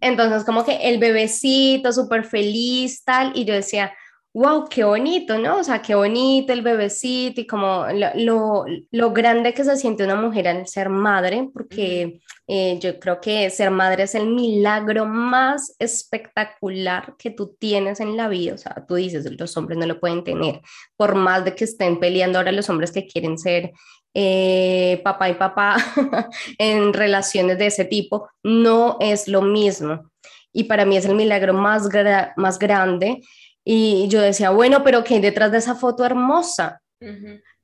Entonces 0.00 0.44
como 0.44 0.64
que 0.64 0.88
el 0.88 0.98
bebecito 0.98 1.92
súper 1.92 2.24
feliz, 2.24 3.04
tal, 3.04 3.32
y 3.34 3.44
yo 3.44 3.54
decía, 3.54 3.92
wow, 4.36 4.68
qué 4.68 4.84
bonito, 4.84 5.38
¿no? 5.38 5.60
O 5.60 5.64
sea, 5.64 5.80
qué 5.80 5.94
bonito 5.94 6.52
el 6.52 6.60
bebecito 6.60 7.40
y 7.40 7.46
como 7.46 7.86
lo, 8.16 8.66
lo, 8.90 9.10
grande 9.10 9.54
que 9.54 9.64
se 9.64 9.76
siente 9.78 10.04
una 10.04 10.14
mujer 10.14 10.46
al 10.46 10.66
ser 10.66 10.90
madre, 10.90 11.48
porque 11.54 12.20
eh, 12.46 12.78
yo 12.78 13.00
creo 13.00 13.18
que 13.18 13.48
ser 13.48 13.70
madre 13.70 14.02
es 14.02 14.14
el 14.14 14.26
milagro 14.26 15.06
más 15.06 15.74
espectacular 15.78 17.14
que 17.18 17.30
tú 17.30 17.56
tienes 17.58 17.98
en 18.00 18.14
la 18.14 18.28
vida. 18.28 18.52
O 18.52 18.58
sea, 18.58 18.84
tú 18.86 18.96
dices, 18.96 19.26
los 19.38 19.56
hombres 19.56 19.78
no 19.78 19.86
lo 19.86 19.98
pueden 19.98 20.22
tener, 20.22 20.60
por 20.98 21.14
más 21.14 21.42
de 21.46 21.54
que 21.54 21.64
estén 21.64 21.98
peleando 21.98 22.38
ahora 22.38 22.52
los 22.52 22.68
hombres 22.68 22.92
que 22.92 23.06
quieren 23.06 23.38
ser 23.38 23.72
eh, 24.12 25.00
papá 25.02 25.30
y 25.30 25.34
papá 25.34 25.76
en 26.58 26.92
relaciones 26.92 27.56
de 27.56 27.68
ese 27.68 27.86
tipo, 27.86 28.28
no 28.42 28.98
es 29.00 29.28
lo 29.28 29.40
mismo. 29.40 30.10
Y 30.52 30.64
para 30.64 30.84
mí 30.84 30.98
es 30.98 31.06
el 31.06 31.14
milagro 31.14 31.54
más, 31.54 31.88
más 32.36 32.58
grande 32.58 33.22
y 33.68 34.06
yo 34.06 34.20
decía, 34.20 34.50
bueno, 34.50 34.84
pero 34.84 35.02
¿qué 35.02 35.14
hay 35.14 35.20
detrás 35.20 35.50
de 35.50 35.58
esa 35.58 35.74
foto 35.74 36.04
hermosa? 36.04 36.80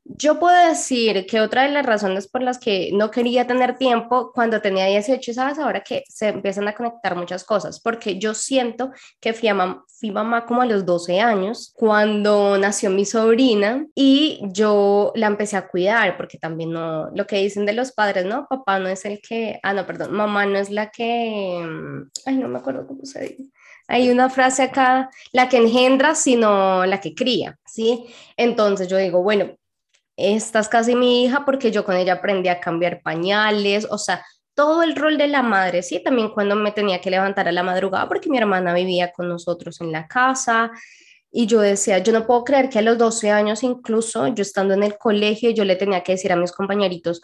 Yo 0.05 0.41
puedo 0.41 0.69
decir 0.69 1.27
que 1.27 1.41
otra 1.41 1.63
de 1.63 1.71
las 1.71 1.87
razones 1.87 2.27
por 2.27 2.43
las 2.43 2.59
que 2.59 2.91
no 2.93 3.13
quería 3.13 3.47
tener 3.47 3.79
tiempo 3.79 4.33
cuando 4.35 4.61
tenía 4.61 4.87
18, 4.87 5.33
sabes, 5.33 5.61
ahora 5.61 5.83
que 5.83 6.03
se 6.09 6.31
empiezan 6.31 6.67
a 6.67 6.75
conectar 6.75 7.15
muchas 7.15 7.45
cosas, 7.45 7.81
porque 7.81 8.19
yo 8.19 8.35
siento 8.35 8.91
que 9.21 9.33
fui, 9.33 9.49
fui 10.01 10.11
mamá 10.11 10.45
como 10.45 10.63
a 10.63 10.67
los 10.67 10.85
12 10.85 11.21
años, 11.21 11.73
cuando 11.77 12.59
nació 12.59 12.91
mi 12.91 13.05
sobrina 13.05 13.87
y 13.95 14.41
yo 14.51 15.13
la 15.15 15.29
empecé 15.29 15.57
a 15.57 15.69
cuidar, 15.69 16.17
porque 16.17 16.37
también 16.37 16.73
no, 16.73 17.13
lo 17.15 17.29
que 17.29 17.37
dicen 17.37 17.65
de 17.65 17.75
los 17.75 17.93
padres, 17.93 18.25
¿no? 18.25 18.49
Papá 18.51 18.81
no 18.81 18.89
es 18.89 19.05
el 19.05 19.21
que, 19.21 19.61
ah, 19.63 19.73
no, 19.73 19.87
perdón, 19.87 20.13
mamá 20.15 20.47
no 20.47 20.59
es 20.59 20.69
la 20.69 20.91
que, 20.91 21.65
ay, 22.27 22.37
no 22.39 22.49
me 22.49 22.59
acuerdo 22.59 22.89
cómo 22.89 23.05
se 23.05 23.21
dice 23.21 23.53
hay 23.93 24.09
una 24.09 24.31
frase 24.31 24.63
acá, 24.63 25.11
la 25.33 25.51
que 25.51 25.59
engendra, 25.59 26.15
sino 26.15 26.87
la 26.87 26.99
que 26.99 27.15
cría, 27.15 27.59
¿sí? 27.67 28.07
Entonces 28.39 28.89
yo 28.89 28.97
digo, 28.97 29.23
bueno, 29.23 29.55
esta 30.17 30.61
es 30.61 30.69
casi 30.69 30.95
mi 30.95 31.25
hija 31.25 31.45
porque 31.45 31.71
yo 31.71 31.85
con 31.85 31.97
ella 31.97 32.15
aprendí 32.15 32.49
a 32.49 32.59
cambiar 32.59 33.03
pañales, 33.03 33.87
o 33.91 33.99
sea, 33.99 34.25
todo 34.55 34.83
el 34.83 34.97
rol 34.97 35.19
de 35.19 35.29
la 35.29 35.43
madre, 35.43 35.83
¿sí? 35.83 36.03
También 36.03 36.31
cuando 36.31 36.57
me 36.57 36.73
tenía 36.73 37.03
que 37.03 37.11
levantar 37.11 37.49
a 37.49 37.53
la 37.53 37.63
madrugada 37.63 38.09
porque 38.09 38.31
mi 38.31 38.39
hermana 38.39 38.73
vivía 38.73 39.13
con 39.13 39.29
nosotros 39.29 39.79
en 39.83 39.93
la 39.93 40.09
casa. 40.09 40.71
Y 41.31 41.45
yo 41.47 41.61
decía, 41.61 41.99
yo 41.99 42.15
no 42.15 42.27
puedo 42.27 42.45
creer 42.45 42.71
que 42.71 42.79
a 42.79 42.83
los 42.83 42.97
12 42.97 43.31
años 43.31 43.63
incluso, 43.63 44.27
yo 44.29 44.41
estando 44.41 44.73
en 44.73 44.85
el 44.85 44.97
colegio, 44.97 45.51
yo 45.51 45.67
le 45.67 45.77
tenía 45.77 46.03
que 46.03 46.13
decir 46.13 46.33
a 46.33 46.37
mis 46.37 46.53
compañeritos, 46.53 47.21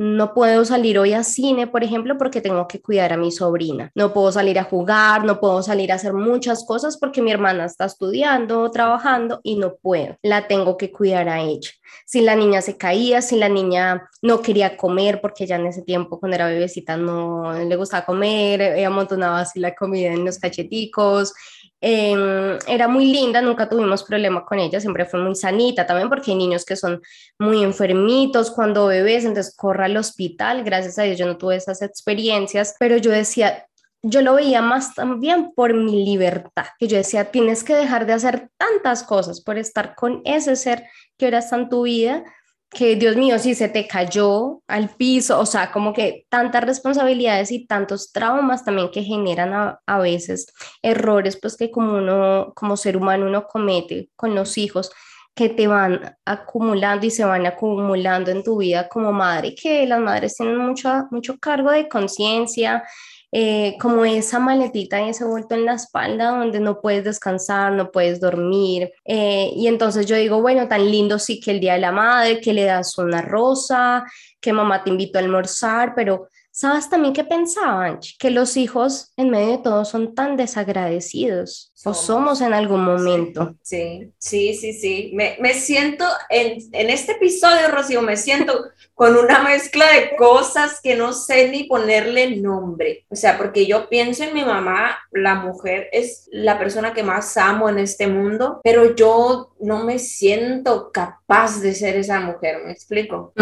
no 0.00 0.32
puedo 0.32 0.64
salir 0.64 0.98
hoy 0.98 1.12
a 1.12 1.22
cine, 1.22 1.66
por 1.66 1.84
ejemplo, 1.84 2.16
porque 2.16 2.40
tengo 2.40 2.66
que 2.66 2.80
cuidar 2.80 3.12
a 3.12 3.18
mi 3.18 3.30
sobrina. 3.30 3.92
No 3.94 4.14
puedo 4.14 4.32
salir 4.32 4.58
a 4.58 4.64
jugar, 4.64 5.26
no 5.26 5.40
puedo 5.40 5.62
salir 5.62 5.92
a 5.92 5.96
hacer 5.96 6.14
muchas 6.14 6.64
cosas 6.64 6.96
porque 6.96 7.20
mi 7.20 7.30
hermana 7.30 7.66
está 7.66 7.84
estudiando, 7.84 8.70
trabajando 8.70 9.40
y 9.42 9.56
no 9.56 9.74
puedo. 9.74 10.16
La 10.22 10.48
tengo 10.48 10.78
que 10.78 10.90
cuidar 10.90 11.28
a 11.28 11.42
ella. 11.42 11.68
Si 12.06 12.22
la 12.22 12.34
niña 12.34 12.62
se 12.62 12.78
caía, 12.78 13.20
si 13.20 13.36
la 13.36 13.50
niña 13.50 14.08
no 14.22 14.40
quería 14.40 14.78
comer, 14.78 15.20
porque 15.20 15.46
ya 15.46 15.56
en 15.56 15.66
ese 15.66 15.82
tiempo 15.82 16.18
cuando 16.18 16.36
era 16.36 16.46
bebecita 16.46 16.96
no 16.96 17.52
le 17.52 17.76
gustaba 17.76 18.06
comer, 18.06 18.62
ella 18.62 18.86
amontonaba 18.86 19.40
así 19.40 19.60
la 19.60 19.74
comida 19.74 20.14
en 20.14 20.24
los 20.24 20.38
cacheticos, 20.38 21.34
Em, 21.82 22.58
era 22.66 22.88
muy 22.88 23.06
linda, 23.06 23.40
nunca 23.40 23.66
tuvimos 23.66 24.04
problema 24.04 24.44
con 24.44 24.58
ella, 24.58 24.80
siempre 24.80 25.06
fue 25.06 25.18
muy 25.20 25.34
sanita 25.34 25.86
también 25.86 26.10
porque 26.10 26.32
hay 26.32 26.36
niños 26.36 26.66
que 26.66 26.76
son 26.76 27.00
muy 27.38 27.62
enfermitos 27.62 28.50
cuando 28.50 28.86
bebés, 28.86 29.24
entonces 29.24 29.56
corra 29.56 29.86
al 29.86 29.96
hospital, 29.96 30.62
gracias 30.62 30.98
a 30.98 31.04
Dios 31.04 31.16
yo 31.16 31.26
no 31.26 31.38
tuve 31.38 31.56
esas 31.56 31.80
experiencias, 31.80 32.74
pero 32.78 32.98
yo 32.98 33.10
decía, 33.10 33.66
yo 34.02 34.20
lo 34.20 34.34
veía 34.34 34.60
más 34.60 34.94
también 34.94 35.52
por 35.54 35.72
mi 35.72 36.04
libertad, 36.04 36.66
que 36.78 36.86
yo 36.86 36.98
decía, 36.98 37.30
tienes 37.30 37.64
que 37.64 37.74
dejar 37.74 38.04
de 38.04 38.12
hacer 38.12 38.50
tantas 38.58 39.02
cosas 39.02 39.40
por 39.40 39.56
estar 39.56 39.94
con 39.94 40.20
ese 40.26 40.56
ser 40.56 40.84
que 41.16 41.26
ahora 41.26 41.38
está 41.38 41.56
en 41.56 41.70
tu 41.70 41.84
vida 41.84 42.24
que 42.70 42.94
Dios 42.96 43.16
mío, 43.16 43.38
si 43.38 43.54
se 43.54 43.68
te 43.68 43.86
cayó 43.88 44.62
al 44.68 44.90
piso, 44.90 45.40
o 45.40 45.46
sea, 45.46 45.72
como 45.72 45.92
que 45.92 46.26
tantas 46.28 46.64
responsabilidades 46.64 47.50
y 47.50 47.66
tantos 47.66 48.12
traumas 48.12 48.64
también 48.64 48.90
que 48.90 49.02
generan 49.02 49.52
a, 49.52 49.80
a, 49.86 49.98
veces 49.98 50.46
errores, 50.80 51.36
pues 51.40 51.56
que 51.56 51.70
como 51.70 51.94
uno, 51.98 52.52
como 52.54 52.76
ser 52.76 52.96
humano 52.96 53.26
uno 53.26 53.46
comete 53.46 54.10
con 54.14 54.34
los 54.36 54.56
hijos, 54.56 54.92
que 55.34 55.48
te 55.48 55.66
van 55.66 56.16
acumulando 56.24 57.06
y 57.06 57.10
se 57.10 57.24
van 57.24 57.46
acumulando 57.46 58.30
en 58.30 58.42
tu 58.42 58.58
vida 58.58 58.88
como 58.88 59.12
madre, 59.12 59.54
que 59.54 59.86
las 59.86 60.00
madres 60.00 60.36
tienen 60.36 60.58
mucho, 60.58 61.08
mucho 61.10 61.38
cargo 61.38 61.70
de 61.70 61.88
conciencia, 61.88 62.84
eh, 63.32 63.76
como 63.80 64.04
esa 64.04 64.38
maletita 64.38 65.00
y 65.00 65.10
ese 65.10 65.24
vuelto 65.24 65.54
en 65.54 65.64
la 65.64 65.74
espalda 65.74 66.30
donde 66.30 66.58
no 66.58 66.80
puedes 66.80 67.04
descansar, 67.04 67.72
no 67.72 67.90
puedes 67.92 68.20
dormir. 68.20 68.92
Eh, 69.04 69.52
y 69.54 69.68
entonces 69.68 70.06
yo 70.06 70.16
digo, 70.16 70.40
bueno, 70.40 70.66
tan 70.66 70.90
lindo 70.90 71.18
sí 71.18 71.38
que 71.40 71.52
el 71.52 71.60
Día 71.60 71.74
de 71.74 71.80
la 71.80 71.92
Madre, 71.92 72.40
que 72.40 72.52
le 72.52 72.64
das 72.64 72.98
una 72.98 73.22
rosa, 73.22 74.04
que 74.40 74.52
mamá 74.52 74.82
te 74.82 74.90
invitó 74.90 75.18
a 75.18 75.22
almorzar, 75.22 75.94
pero 75.94 76.28
¿sabes 76.50 76.90
también 76.90 77.14
qué 77.14 77.24
pensaban? 77.24 78.00
Que 78.18 78.30
los 78.30 78.56
hijos 78.56 79.12
en 79.16 79.30
medio 79.30 79.52
de 79.52 79.58
todo 79.58 79.84
son 79.84 80.14
tan 80.14 80.36
desagradecidos. 80.36 81.72
o 81.84 81.94
somos 81.94 82.40
en 82.40 82.52
algún 82.52 82.84
momento. 82.84 83.54
Sí, 83.62 84.12
sí, 84.18 84.54
sí, 84.54 84.72
sí. 84.72 85.12
Me, 85.14 85.36
me 85.40 85.54
siento 85.54 86.04
en, 86.28 86.58
en 86.72 86.90
este 86.90 87.12
episodio, 87.12 87.68
Rocío, 87.68 88.02
me 88.02 88.16
siento 88.16 88.64
con 89.00 89.16
una 89.16 89.42
mezcla 89.42 89.86
de 89.94 90.14
cosas 90.14 90.78
que 90.82 90.94
no 90.94 91.14
sé 91.14 91.48
ni 91.48 91.64
ponerle 91.64 92.36
nombre. 92.36 93.06
O 93.08 93.16
sea, 93.16 93.38
porque 93.38 93.64
yo 93.64 93.88
pienso 93.88 94.24
en 94.24 94.34
mi 94.34 94.44
mamá, 94.44 94.98
la 95.10 95.36
mujer 95.36 95.88
es 95.90 96.28
la 96.30 96.58
persona 96.58 96.92
que 96.92 97.02
más 97.02 97.38
amo 97.38 97.70
en 97.70 97.78
este 97.78 98.08
mundo, 98.08 98.60
pero 98.62 98.94
yo 98.94 99.54
no 99.58 99.84
me 99.84 99.98
siento 99.98 100.90
capaz 100.92 101.62
de 101.62 101.74
ser 101.74 101.96
esa 101.96 102.20
mujer, 102.20 102.58
¿me 102.62 102.72
explico? 102.72 103.32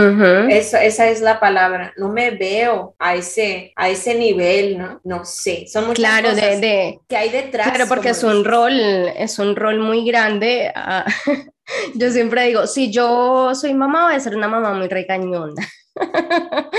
esa, 0.49 0.85
esa 0.85 1.09
es 1.09 1.21
la 1.23 1.41
palabra, 1.41 1.93
no 1.97 2.09
me 2.09 2.31
veo 2.31 2.95
a 3.01 3.17
ese, 3.17 3.73
a 3.75 3.89
ese 3.89 4.15
nivel, 4.15 4.79
¿no? 4.79 5.01
No 5.03 5.25
sé, 5.25 5.67
son 5.67 5.89
muchas 5.89 5.99
claro, 5.99 6.31
cosas 6.31 6.61
de, 6.61 7.01
que 7.09 7.17
hay 7.17 7.31
detrás. 7.31 7.69
Claro, 7.71 7.87
porque 7.89 8.11
es 8.11 8.23
un 8.23 8.45
rol, 8.45 8.79
es 8.79 9.41
un 9.41 9.57
rol 9.57 9.81
muy 9.81 10.05
grande. 10.05 10.71
Ah, 10.73 11.05
yo 11.95 12.11
siempre 12.11 12.47
digo, 12.47 12.67
si 12.67 12.91
yo 12.91 13.55
soy 13.55 13.75
mamá, 13.75 14.07
voy 14.07 14.15
a 14.15 14.21
ser 14.21 14.37
una 14.37 14.49
mamá 14.49 14.73
muy 14.75 14.89
regañona. 14.89 15.67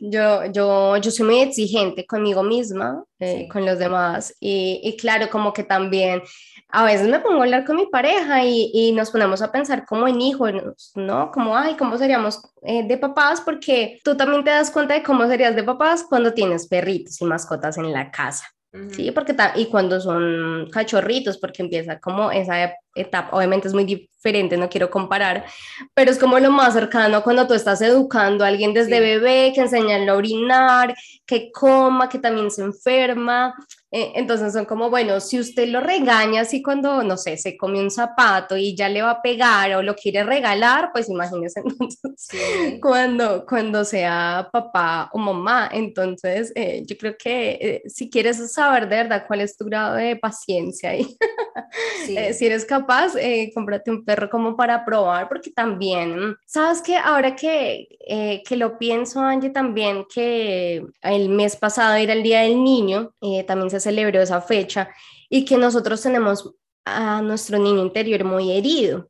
yo, 0.00 0.46
yo, 0.52 0.96
yo 0.96 1.10
soy 1.10 1.26
muy 1.26 1.40
exigente 1.40 2.06
conmigo 2.06 2.42
misma, 2.42 3.04
eh, 3.18 3.48
con 3.50 3.66
los 3.66 3.78
demás, 3.78 4.34
y, 4.40 4.80
y, 4.84 4.96
claro, 4.96 5.28
como 5.30 5.52
que 5.52 5.64
también 5.64 6.22
a 6.68 6.84
veces 6.84 7.08
me 7.08 7.20
pongo 7.20 7.40
a 7.40 7.44
hablar 7.44 7.64
con 7.64 7.76
mi 7.76 7.86
pareja 7.86 8.44
y, 8.44 8.70
y 8.72 8.92
nos 8.92 9.10
ponemos 9.10 9.42
a 9.42 9.52
pensar 9.52 9.84
como 9.84 10.08
en 10.08 10.20
hijos, 10.20 10.92
¿no? 10.94 11.30
Como, 11.30 11.56
ay, 11.56 11.76
¿cómo 11.76 11.98
seríamos 11.98 12.40
eh, 12.62 12.86
de 12.86 12.96
papás? 12.96 13.42
Porque 13.42 14.00
tú 14.02 14.16
también 14.16 14.42
te 14.42 14.50
das 14.50 14.70
cuenta 14.70 14.94
de 14.94 15.02
cómo 15.02 15.26
serías 15.26 15.54
de 15.54 15.64
papás 15.64 16.04
cuando 16.08 16.32
tienes 16.32 16.66
perritos 16.68 17.20
y 17.20 17.24
mascotas 17.24 17.76
en 17.76 17.92
la 17.92 18.10
casa. 18.10 18.46
Sí, 18.90 19.10
porque 19.10 19.36
y 19.56 19.66
cuando 19.66 20.00
son 20.00 20.66
cachorritos, 20.70 21.36
porque 21.36 21.62
empieza 21.62 22.00
como 22.00 22.30
esa 22.30 22.74
etapa, 22.94 23.36
obviamente 23.36 23.68
es 23.68 23.74
muy 23.74 23.84
diferente, 23.84 24.56
no 24.56 24.70
quiero 24.70 24.90
comparar, 24.90 25.44
pero 25.92 26.10
es 26.10 26.18
como 26.18 26.38
lo 26.38 26.50
más 26.50 26.72
cercano 26.72 27.22
cuando 27.22 27.46
tú 27.46 27.52
estás 27.52 27.82
educando 27.82 28.44
a 28.44 28.48
alguien 28.48 28.72
desde 28.72 28.98
bebé, 28.98 29.52
que 29.54 29.60
enseñan 29.60 30.08
a 30.08 30.14
orinar, 30.14 30.94
que 31.26 31.52
coma, 31.52 32.08
que 32.08 32.18
también 32.18 32.50
se 32.50 32.62
enferma. 32.62 33.54
Eh, 33.94 34.12
entonces 34.14 34.54
son 34.54 34.64
como, 34.64 34.88
bueno, 34.88 35.20
si 35.20 35.38
usted 35.38 35.68
lo 35.68 35.80
regaña 35.80 36.40
así 36.40 36.62
cuando, 36.62 37.02
no 37.02 37.18
sé, 37.18 37.36
se 37.36 37.58
come 37.58 37.78
un 37.78 37.90
zapato 37.90 38.56
y 38.56 38.74
ya 38.74 38.88
le 38.88 39.02
va 39.02 39.10
a 39.10 39.22
pegar 39.22 39.74
o 39.74 39.82
lo 39.82 39.94
quiere 39.94 40.24
regalar, 40.24 40.90
pues 40.92 41.10
imagínese 41.10 41.60
entonces 41.64 42.80
cuando, 42.80 43.44
cuando 43.44 43.84
sea 43.84 44.48
papá 44.50 45.10
o 45.12 45.18
mamá. 45.18 45.68
Entonces, 45.72 46.52
eh, 46.54 46.82
yo 46.86 46.96
creo 46.96 47.16
que 47.18 47.50
eh, 47.60 47.82
si 47.86 48.08
quieres 48.08 48.52
saber 48.52 48.88
de 48.88 48.96
verdad 48.96 49.24
cuál 49.26 49.42
es 49.42 49.56
tu 49.56 49.66
grado 49.66 49.96
de 49.96 50.16
paciencia 50.16 50.96
y 50.96 51.06
Eh, 52.08 52.34
si 52.34 52.46
eres 52.46 52.64
capaz, 52.64 53.14
eh, 53.16 53.50
cómprate 53.54 53.90
un 53.90 54.04
perro 54.04 54.28
como 54.28 54.56
para 54.56 54.84
probar, 54.84 55.28
porque 55.28 55.50
también, 55.50 56.36
sabes 56.44 56.82
que 56.82 56.96
ahora 56.96 57.34
que, 57.36 57.88
eh, 58.06 58.42
que 58.46 58.56
lo 58.56 58.78
pienso, 58.78 59.20
Angie, 59.20 59.50
también 59.50 60.04
que 60.12 60.84
el 61.02 61.28
mes 61.28 61.56
pasado 61.56 61.94
era 61.94 62.12
el 62.12 62.22
Día 62.22 62.42
del 62.42 62.62
Niño, 62.62 63.12
también 63.46 63.70
se 63.70 63.80
celebró 63.82 64.20
esa 64.20 64.40
fecha, 64.40 64.88
y 65.28 65.44
que 65.44 65.56
nosotros 65.56 66.02
tenemos 66.02 66.54
a 66.84 67.22
nuestro 67.22 67.58
niño 67.58 67.80
interior 67.82 68.24
muy 68.24 68.52
herido. 68.52 69.08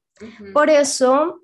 Por 0.53 0.71
eso, 0.71 1.41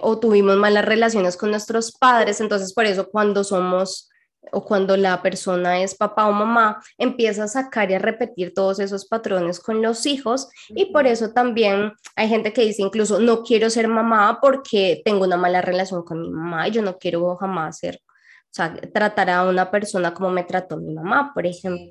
o 0.00 0.18
tuvimos 0.18 0.56
malas 0.56 0.84
relaciones 0.84 1.36
con 1.36 1.50
nuestros 1.50 1.92
padres, 1.92 2.40
entonces 2.40 2.72
por 2.72 2.86
eso 2.86 3.08
cuando 3.10 3.44
somos 3.44 4.08
o 4.52 4.64
cuando 4.64 4.96
la 4.96 5.20
persona 5.20 5.82
es 5.82 5.94
papá 5.94 6.26
o 6.26 6.32
mamá, 6.32 6.80
empieza 6.96 7.44
a 7.44 7.48
sacar 7.48 7.90
y 7.90 7.94
a 7.94 7.98
repetir 7.98 8.54
todos 8.54 8.78
esos 8.78 9.06
patrones 9.06 9.60
con 9.60 9.82
los 9.82 10.06
hijos 10.06 10.48
y 10.70 10.86
por 10.86 11.06
eso 11.06 11.32
también 11.32 11.92
hay 12.16 12.28
gente 12.28 12.52
que 12.52 12.62
dice 12.62 12.82
incluso 12.82 13.20
no 13.20 13.42
quiero 13.42 13.68
ser 13.68 13.88
mamá 13.88 14.38
porque 14.40 15.02
tengo 15.04 15.24
una 15.24 15.36
mala 15.36 15.60
relación 15.60 16.02
con 16.02 16.22
mi 16.22 16.30
mamá 16.30 16.68
y 16.68 16.70
yo 16.70 16.82
no 16.82 16.96
quiero 16.96 17.36
jamás 17.36 17.78
ser, 17.78 18.00
o 18.06 18.52
sea, 18.52 18.74
tratar 18.94 19.28
a 19.28 19.44
una 19.44 19.70
persona 19.70 20.14
como 20.14 20.30
me 20.30 20.44
trató 20.44 20.78
mi 20.78 20.94
mamá, 20.94 21.32
por 21.34 21.44
ejemplo. 21.44 21.90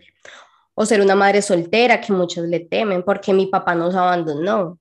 O 0.79 0.85
ser 0.85 1.01
una 1.01 1.15
madre 1.15 1.41
soltera 1.41 1.99
que 1.99 2.13
muchos 2.13 2.47
le 2.47 2.59
temen 2.59 3.01
porque 3.01 3.33
mi 3.33 3.47
papá 3.47 3.73
nos 3.73 3.95
abandonó. 3.95 4.77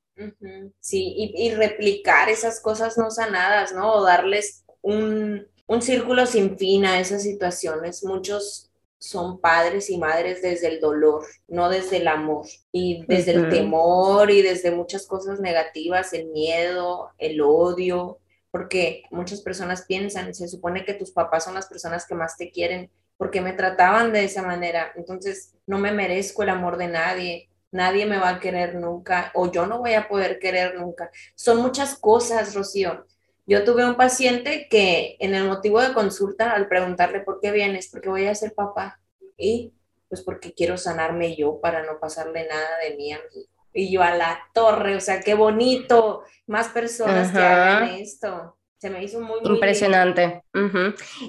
Sí, 0.79 1.15
y, 1.17 1.47
y 1.47 1.55
replicar 1.55 2.29
esas 2.29 2.61
cosas 2.61 2.99
no 2.99 3.11
sanadas, 3.11 3.73
¿no? 3.73 3.95
O 3.95 4.03
darles 4.05 4.65
un, 4.83 5.47
un 5.67 5.81
círculo 5.81 6.27
sin 6.27 6.59
fin 6.59 6.85
a 6.85 7.01
esas 7.01 7.23
situaciones. 7.23 8.05
Muchos 8.05 8.71
son 8.99 9.41
padres 9.41 9.89
y 9.89 9.97
madres 9.97 10.43
desde 10.43 10.69
el 10.69 10.81
dolor, 10.81 11.25
no 11.49 11.71
desde 11.71 11.97
el 11.99 12.09
amor, 12.09 12.47
y 12.73 13.05
desde 13.07 13.33
el 13.33 13.49
temor 13.49 14.31
y 14.31 14.43
desde 14.43 14.73
muchas 14.73 15.07
cosas 15.07 15.41
negativas, 15.41 16.13
el 16.13 16.27
miedo, 16.27 17.11
el 17.17 17.41
odio, 17.41 18.19
porque 18.51 19.05
muchas 19.11 19.41
personas 19.41 19.87
piensan, 19.87 20.35
se 20.35 20.49
supone 20.49 20.85
que 20.85 20.95
tus 20.95 21.13
papás 21.13 21.45
son 21.45 21.55
las 21.55 21.69
personas 21.69 22.07
que 22.07 22.15
más 22.15 22.37
te 22.37 22.51
quieren, 22.51 22.91
porque 23.17 23.41
me 23.41 23.53
trataban 23.53 24.13
de 24.13 24.25
esa 24.25 24.43
manera, 24.43 24.93
entonces 24.97 25.55
no 25.67 25.79
me 25.79 25.93
merezco 25.93 26.43
el 26.43 26.51
amor 26.51 26.77
de 26.77 26.89
nadie, 26.89 27.51
nadie 27.71 28.07
me 28.07 28.19
va 28.19 28.31
a 28.31 28.41
querer 28.41 28.75
nunca, 28.75 29.31
o 29.35 29.51
yo 29.51 29.67
no 29.67 29.79
voy 29.79 29.95
a 29.95 30.09
poder 30.09 30.39
querer 30.39 30.79
nunca. 30.79 31.11
Son 31.35 31.59
muchas 31.59 31.99
cosas, 31.99 32.55
Rocío, 32.55 33.07
yo 33.47 33.65
tuve 33.65 33.85
un 33.85 33.97
paciente 33.97 34.67
que 34.69 35.17
en 35.21 35.35
el 35.35 35.45
motivo 35.45 35.81
de 35.81 35.95
consulta, 35.95 36.53
al 36.53 36.69
preguntarle 36.69 37.21
por 37.21 37.41
qué 37.41 37.53
vienes, 37.53 37.89
porque 37.89 38.09
voy 38.09 38.27
a 38.27 38.35
ser 38.35 38.55
papá, 38.55 38.99
y 39.37 39.73
pues 40.09 40.23
porque 40.23 40.53
quiero 40.53 40.77
sanarme 40.77 41.37
yo 41.37 41.61
para 41.61 41.85
no 41.85 41.99
pasarle 42.01 42.47
nada 42.49 42.79
de 42.83 42.97
mí 42.97 43.13
a 43.13 43.19
mi 43.19 43.43
hijo. 43.43 43.51
Y 43.73 43.93
yo 43.93 44.03
a 44.03 44.15
la 44.15 44.41
torre, 44.55 44.97
o 44.97 45.01
sea, 45.01 45.21
qué 45.21 45.35
bonito, 45.35 46.25
más 46.47 46.69
personas 46.69 47.31
que 47.31 47.39
hagan 47.39 47.91
esto. 47.91 48.56
Se 48.79 48.91
me 48.91 49.03
hizo 49.03 49.21
muy, 49.21 49.39
impresionante. 49.43 50.43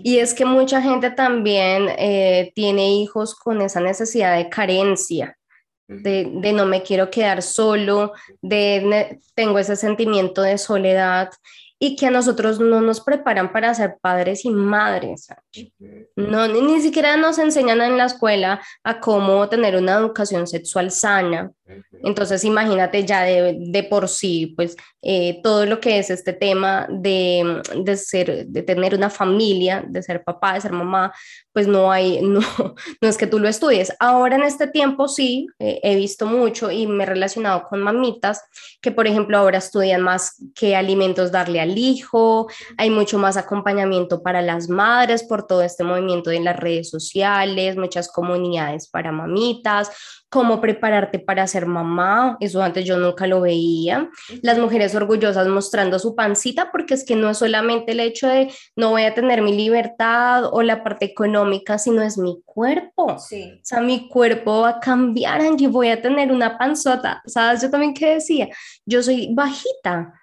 Y 0.03 0.19
es 0.19 0.33
que 0.33 0.45
mucha 0.45 0.81
gente 0.81 1.11
también 1.11 1.87
eh, 1.97 2.51
tiene 2.53 2.91
hijos 2.91 3.35
con 3.35 3.61
esa 3.61 3.79
necesidad 3.79 4.35
de 4.35 4.49
carencia. 4.49 5.37
De, 5.87 6.29
de, 6.29 6.51
no 6.51 6.65
me 6.65 6.83
quiero 6.83 7.09
quedar 7.09 7.41
solo, 7.41 8.11
de 8.41 9.19
tengo 9.33 9.57
ese 9.57 9.77
sentimiento 9.77 10.41
de 10.41 10.57
soledad 10.57 11.29
y 11.79 11.95
que 11.95 12.07
a 12.07 12.11
nosotros 12.11 12.59
no 12.59 12.81
nos 12.81 13.01
preparan 13.01 13.51
para 13.51 13.73
ser 13.73 13.97
padres 14.01 14.45
y 14.45 14.49
madres. 14.49 15.27
No, 16.15 16.47
ni, 16.47 16.81
siquiera 16.81 17.17
nos 17.17 17.37
enseñan 17.37 17.81
en 17.81 17.97
la 17.97 18.05
escuela 18.05 18.61
a 18.83 18.99
cómo 18.99 19.47
tener 19.47 19.75
una 19.75 19.93
educación 19.93 20.47
sexual 20.47 20.89
sana. 20.89 21.51
Entonces, 22.03 22.43
imagínate 22.43 23.05
ya 23.05 23.23
de, 23.23 23.57
de 23.59 23.83
por 23.83 24.07
sí, 24.07 24.53
pues 24.55 24.75
eh, 25.01 25.41
todo 25.43 25.65
lo 25.65 25.79
que 25.79 25.99
es 25.99 26.09
este 26.09 26.33
tema 26.33 26.87
de, 26.89 27.61
de, 27.83 27.97
ser, 27.97 28.47
de 28.47 28.63
tener 28.63 28.95
una 28.95 29.09
familia, 29.09 29.83
de 29.87 30.01
ser 30.01 30.23
papá, 30.23 30.53
de 30.53 30.61
ser 30.61 30.71
mamá, 30.71 31.13
pues 31.53 31.67
no 31.67 31.91
hay, 31.91 32.21
no, 32.23 32.39
no 33.01 33.07
es 33.07 33.17
que 33.17 33.27
tú 33.27 33.39
lo 33.39 33.47
estudies. 33.47 33.93
Ahora 33.99 34.37
en 34.37 34.43
este 34.43 34.67
tiempo 34.67 35.07
sí, 35.07 35.47
eh, 35.59 35.79
he 35.83 35.95
visto 35.95 36.25
mucho 36.25 36.71
y 36.71 36.87
me 36.87 37.03
he 37.03 37.07
relacionado 37.07 37.63
con 37.63 37.81
mamitas 37.81 38.41
que, 38.81 38.91
por 38.91 39.07
ejemplo, 39.07 39.37
ahora 39.37 39.57
estudian 39.57 40.01
más 40.01 40.43
qué 40.55 40.75
alimentos 40.75 41.31
darle 41.31 41.59
al 41.67 41.77
hijo, 41.77 42.47
hay 42.77 42.89
mucho 42.89 43.19
más 43.19 43.37
acompañamiento 43.37 44.23
para 44.23 44.41
las 44.41 44.69
madres 44.69 45.23
por 45.23 45.45
todo 45.45 45.61
este 45.61 45.83
movimiento 45.83 46.29
de 46.29 46.39
las 46.39 46.57
redes 46.57 46.89
sociales, 46.89 47.77
muchas 47.77 48.09
comunidades 48.11 48.87
para 48.87 49.11
mamitas, 49.11 49.91
cómo 50.29 50.59
prepararte 50.59 51.19
para 51.19 51.47
ser 51.47 51.65
mamá, 51.65 52.37
eso 52.39 52.61
antes 52.61 52.85
yo 52.85 52.97
nunca 52.97 53.27
lo 53.27 53.41
veía, 53.41 54.09
las 54.41 54.57
mujeres 54.57 54.93
orgullosas 54.93 55.47
mostrando 55.47 55.99
su 55.99 56.15
pancita, 56.15 56.69
porque 56.71 56.95
es 56.95 57.05
que 57.05 57.15
no 57.15 57.29
es 57.29 57.37
solamente 57.37 57.93
el 57.93 58.01
hecho 58.01 58.27
de 58.27 58.51
no 58.75 58.89
voy 58.89 59.03
a 59.03 59.13
tener 59.13 59.41
mi 59.41 59.55
libertad 59.55 60.45
o 60.51 60.61
la 60.63 60.83
parte 60.83 61.05
económica, 61.05 61.77
sino 61.77 62.01
es 62.01 62.17
mi 62.17 62.41
cuerpo. 62.45 63.17
Sí. 63.19 63.53
O 63.55 63.65
sea, 63.65 63.81
mi 63.81 64.09
cuerpo 64.09 64.61
va 64.61 64.69
a 64.69 64.79
cambiar, 64.79 65.41
Angie, 65.41 65.67
voy 65.67 65.89
a 65.89 66.01
tener 66.01 66.31
una 66.31 66.57
panzota. 66.57 67.21
¿Sabes? 67.25 67.61
Yo 67.61 67.69
también 67.69 67.93
que 67.93 68.15
decía, 68.15 68.49
yo 68.85 69.01
soy 69.01 69.33
bajita 69.33 70.13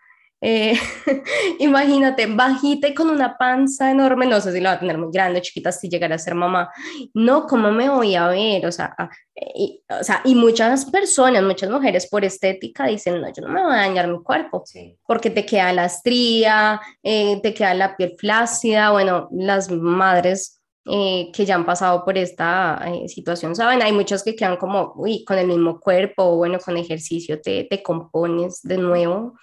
eh, 0.46 0.78
imagínate, 1.58 2.26
bajita 2.26 2.86
y 2.86 2.92
con 2.92 3.08
una 3.08 3.38
panza 3.38 3.90
enorme, 3.90 4.26
no 4.26 4.42
sé 4.42 4.52
si 4.52 4.60
la 4.60 4.72
va 4.72 4.76
a 4.76 4.78
tener 4.78 4.98
muy 4.98 5.08
grande, 5.10 5.40
chiquita, 5.40 5.72
si 5.72 5.88
llegara 5.88 6.16
a 6.16 6.18
ser 6.18 6.34
mamá. 6.34 6.70
No, 7.14 7.46
¿cómo 7.46 7.72
me 7.72 7.88
voy 7.88 8.14
a 8.14 8.28
ver? 8.28 8.66
O 8.66 8.70
sea, 8.70 8.94
ah, 8.98 9.08
y, 9.34 9.82
o 9.88 10.04
sea, 10.04 10.20
y 10.22 10.34
muchas 10.34 10.84
personas, 10.84 11.42
muchas 11.42 11.70
mujeres 11.70 12.06
por 12.10 12.26
estética 12.26 12.86
dicen, 12.86 13.22
no, 13.22 13.32
yo 13.32 13.40
no 13.40 13.48
me 13.48 13.62
voy 13.62 13.72
a 13.72 13.86
dañar 13.86 14.06
mi 14.06 14.22
cuerpo, 14.22 14.62
porque 15.06 15.30
te 15.30 15.46
queda 15.46 15.72
la 15.72 15.86
estría, 15.86 16.78
eh, 17.02 17.40
te 17.42 17.54
queda 17.54 17.72
la 17.72 17.96
piel 17.96 18.14
flácida, 18.18 18.90
bueno, 18.90 19.30
las 19.32 19.70
madres 19.70 20.60
eh, 20.84 21.30
que 21.32 21.46
ya 21.46 21.54
han 21.54 21.64
pasado 21.64 22.04
por 22.04 22.18
esta 22.18 22.84
situación, 23.06 23.56
¿saben? 23.56 23.80
Hay 23.80 23.92
muchos 23.92 24.22
que 24.22 24.36
quedan 24.36 24.58
como, 24.58 24.92
uy, 24.96 25.24
con 25.24 25.38
el 25.38 25.46
mismo 25.46 25.80
cuerpo, 25.80 26.36
bueno, 26.36 26.58
con 26.58 26.76
ejercicio 26.76 27.40
te, 27.40 27.64
te 27.64 27.82
compones 27.82 28.60
de 28.62 28.76
nuevo. 28.76 29.38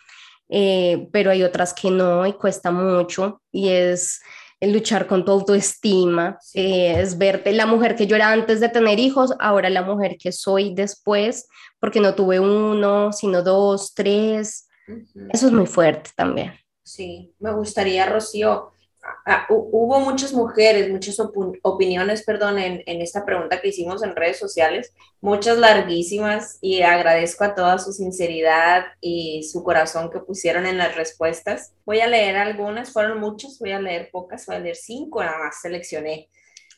Eh, 0.53 1.07
pero 1.13 1.31
hay 1.31 1.43
otras 1.43 1.73
que 1.73 1.89
no 1.89 2.27
y 2.27 2.33
cuesta 2.33 2.71
mucho 2.71 3.41
y 3.53 3.69
es 3.69 4.21
el 4.59 4.73
luchar 4.73 5.07
con 5.07 5.23
tu 5.25 5.31
autoestima, 5.31 6.37
eh, 6.53 6.99
es 6.99 7.17
verte 7.17 7.51
la 7.53 7.65
mujer 7.65 7.95
que 7.95 8.05
yo 8.05 8.15
era 8.15 8.31
antes 8.31 8.59
de 8.59 8.69
tener 8.69 8.99
hijos, 8.99 9.33
ahora 9.39 9.69
la 9.69 9.81
mujer 9.81 10.17
que 10.19 10.31
soy 10.31 10.75
después, 10.75 11.47
porque 11.79 11.99
no 11.99 12.13
tuve 12.13 12.39
uno, 12.39 13.11
sino 13.11 13.41
dos, 13.41 13.93
tres. 13.95 14.67
Eso 15.31 15.47
es 15.47 15.51
muy 15.53 15.65
fuerte 15.65 16.11
también. 16.15 16.53
Sí, 16.83 17.33
me 17.39 17.53
gustaría, 17.53 18.05
Rocío, 18.05 18.73
Ah, 19.03 19.47
hubo 19.49 19.99
muchas 19.99 20.31
mujeres, 20.31 20.89
muchas 20.89 21.17
opiniones, 21.63 22.23
perdón, 22.23 22.59
en, 22.59 22.83
en, 22.85 23.01
esta 23.01 23.25
pregunta 23.25 23.59
que 23.59 23.69
hicimos 23.69 24.03
en 24.03 24.15
redes 24.15 24.37
sociales, 24.37 24.93
muchas 25.21 25.57
larguísimas 25.57 26.59
y 26.61 26.83
agradezco 26.83 27.43
a 27.43 27.55
toda 27.55 27.79
su 27.79 27.93
sinceridad 27.93 28.85
y 28.99 29.43
su 29.43 29.63
corazón 29.63 30.11
que 30.11 30.19
pusieron 30.19 30.67
en 30.67 30.77
las 30.77 30.95
respuestas. 30.95 31.73
Voy 31.83 31.99
a 31.99 32.07
leer 32.07 32.37
algunas, 32.37 32.91
fueron 32.91 33.19
muchas, 33.19 33.57
voy 33.57 33.71
a 33.71 33.81
leer 33.81 34.09
pocas, 34.11 34.45
voy 34.45 34.57
a 34.57 34.59
leer 34.59 34.75
cinco, 34.75 35.23
nada 35.23 35.39
más 35.39 35.61
seleccioné. 35.61 36.29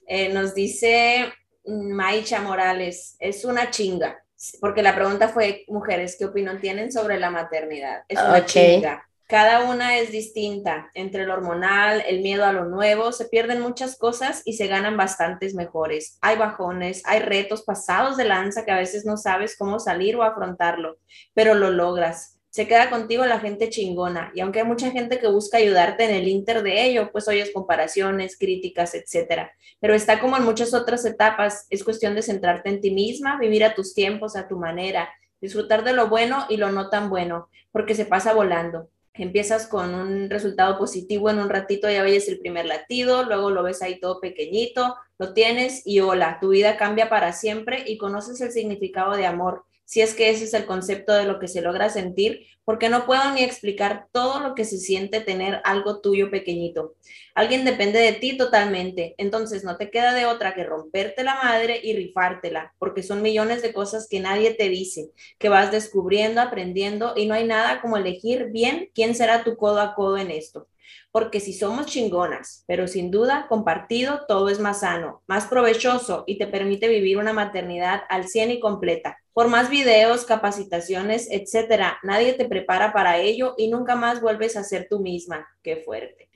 Eh, 0.08 0.30
nos 0.30 0.56
dice 0.56 1.34
Maicha 1.66 2.42
Morales, 2.42 3.18
es 3.20 3.44
una 3.44 3.70
chinga, 3.70 4.24
porque 4.62 4.82
la 4.82 4.96
pregunta 4.96 5.28
fue, 5.28 5.66
mujeres, 5.68 6.16
¿qué 6.18 6.26
opinión 6.26 6.62
tienen 6.62 6.90
sobre 6.90 7.20
la 7.20 7.32
maternidad? 7.32 8.04
Es 8.08 8.20
una 8.20 8.46
chinga 8.46 9.10
cada 9.34 9.64
una 9.68 9.98
es 9.98 10.12
distinta. 10.12 10.92
Entre 10.94 11.24
el 11.24 11.32
hormonal, 11.32 12.04
el 12.08 12.22
miedo 12.22 12.46
a 12.46 12.54
lo 12.54 12.66
nuevo, 12.66 13.12
se 13.12 13.26
pierden 13.26 13.62
muchas 13.62 13.98
cosas 13.98 14.44
y 14.46 14.54
se 14.54 14.68
ganan 14.68 14.96
bastantes 14.96 15.56
mejores. 15.56 16.20
Hay 16.22 16.38
bajones, 16.38 17.02
hay 17.04 17.18
retos 17.18 17.64
pasados 17.64 18.16
de 18.16 18.26
lanza 18.26 18.64
que 18.64 18.70
a 18.70 18.78
veces 18.78 19.08
no 19.08 19.18
sabes 19.18 19.58
cómo 19.58 19.80
salir 19.80 20.16
o 20.16 20.22
afrontarlo, 20.22 20.98
pero 21.34 21.56
lo 21.56 21.72
logras. 21.72 22.38
Se 22.52 22.68
queda 22.68 22.92
contigo 22.92 23.26
la 23.26 23.40
gente 23.40 23.72
chingona 23.72 24.32
y 24.36 24.42
aunque 24.42 24.60
hay 24.60 24.68
mucha 24.68 24.92
gente 24.92 25.18
que 25.18 25.28
busca 25.28 25.58
ayudarte 25.58 26.04
en 26.04 26.12
el 26.12 26.28
inter 26.28 26.62
de 26.62 26.86
ello, 26.86 27.12
pues 27.12 27.28
oyes 27.28 27.50
comparaciones, 27.52 28.38
críticas, 28.38 28.94
etcétera. 28.94 29.52
Pero 29.80 29.96
está 29.96 30.20
como 30.20 30.38
en 30.38 30.44
muchas 30.46 30.76
otras 30.76 31.06
etapas, 31.06 31.66
es 31.72 31.84
cuestión 31.84 32.14
de 32.14 32.22
centrarte 32.22 32.70
en 32.70 32.82
ti 32.82 32.92
misma, 32.92 33.40
vivir 33.40 33.64
a 33.66 33.74
tus 33.74 33.96
tiempos, 33.96 34.36
a 34.36 34.48
tu 34.48 34.60
manera, 34.60 35.10
disfrutar 35.42 35.84
de 35.84 35.94
lo 35.94 36.08
bueno 36.08 36.46
y 36.50 36.58
lo 36.58 36.72
no 36.72 36.92
tan 36.92 37.10
bueno, 37.10 37.50
porque 37.72 37.96
se 37.96 38.06
pasa 38.06 38.32
volando 38.36 38.90
empiezas 39.22 39.68
con 39.68 39.94
un 39.94 40.30
resultado 40.30 40.78
positivo 40.78 41.30
en 41.30 41.40
un 41.40 41.50
ratito, 41.50 41.90
ya 41.90 42.04
ves 42.04 42.28
el 42.30 42.40
primer 42.40 42.66
latido, 42.66 43.24
luego 43.24 43.52
lo 43.52 43.62
ves 43.62 43.82
ahí 43.82 44.00
todo 44.00 44.20
pequeñito, 44.20 44.96
lo 45.20 45.34
tienes 45.34 45.86
y 45.86 46.00
hola, 46.00 46.40
tu 46.42 46.50
vida 46.50 46.78
cambia 46.78 47.10
para 47.10 47.32
siempre 47.32 47.84
y 47.86 47.98
conoces 47.98 48.42
el 48.42 48.52
significado 48.52 49.16
de 49.16 49.28
amor, 49.28 49.66
si 49.86 50.02
es 50.02 50.14
que 50.14 50.30
ese 50.30 50.46
es 50.46 50.54
el 50.54 50.66
concepto 50.66 51.14
de 51.14 51.26
lo 51.26 51.40
que 51.40 51.48
se 51.48 51.62
logra 51.62 51.90
sentir, 51.90 52.48
porque 52.66 52.90
no 52.90 53.06
puedo 53.06 53.32
ni 53.32 53.44
explicar 53.44 54.08
todo 54.12 54.40
lo 54.40 54.56
que 54.56 54.66
se 54.66 54.78
siente 54.78 55.20
tener 55.20 55.62
algo 55.66 56.00
tuyo 56.02 56.32
pequeñito. 56.32 56.96
Alguien 57.36 57.66
depende 57.66 58.00
de 58.00 58.14
ti 58.14 58.38
totalmente, 58.38 59.16
entonces 59.18 59.64
no 59.64 59.78
te 59.78 59.90
queda 59.90 60.14
de 60.14 60.26
otra 60.26 60.54
que 60.54 60.64
romperte 60.64 61.24
la 61.24 61.36
madre 61.36 61.80
y 61.84 61.94
rifártela, 61.96 62.74
porque 62.80 63.04
son 63.04 63.22
millones 63.22 63.62
de 63.62 63.74
cosas 63.74 64.08
que 64.10 64.20
nadie 64.20 64.54
te 64.54 64.70
dice, 64.70 65.10
que 65.40 65.50
vas 65.50 65.72
descubriendo, 65.72 66.42
aprendiendo 66.42 67.14
y 67.16 67.26
no 67.26 67.34
hay 67.34 67.46
nada 67.46 67.82
como 67.82 67.98
elegir 67.98 68.52
bien 68.52 68.90
quién 68.94 69.16
será 69.16 69.44
tu 69.44 69.58
codo 69.58 69.82
a 69.82 69.96
codo 69.96 70.18
en 70.18 70.32
esto 70.32 70.68
porque 71.12 71.40
si 71.40 71.54
somos 71.54 71.86
chingonas, 71.86 72.64
pero 72.66 72.88
sin 72.88 73.12
duda 73.12 73.46
compartido, 73.48 74.22
todo 74.28 74.50
es 74.50 74.60
más 74.60 74.80
sano, 74.80 75.22
más 75.28 75.46
provechoso 75.46 76.24
y 76.26 76.40
te 76.40 76.48
permite 76.48 76.88
vivir 76.88 77.20
una 77.20 77.34
maternidad 77.34 78.02
al 78.10 78.28
100 78.28 78.50
y 78.50 78.60
completa. 78.60 79.23
Por 79.34 79.48
más 79.48 79.70
videos, 79.70 80.26
capacitaciones, 80.26 81.28
etcétera, 81.32 82.00
nadie 82.04 82.34
te 82.34 82.46
prepara 82.46 82.94
para 82.94 83.18
ello 83.18 83.56
y 83.58 83.68
nunca 83.68 83.96
más 83.96 84.22
vuelves 84.22 84.56
a 84.56 84.64
ser 84.64 84.88
tú 84.90 85.00
misma. 85.00 85.48
Qué 85.62 85.78
fuerte. 85.78 86.30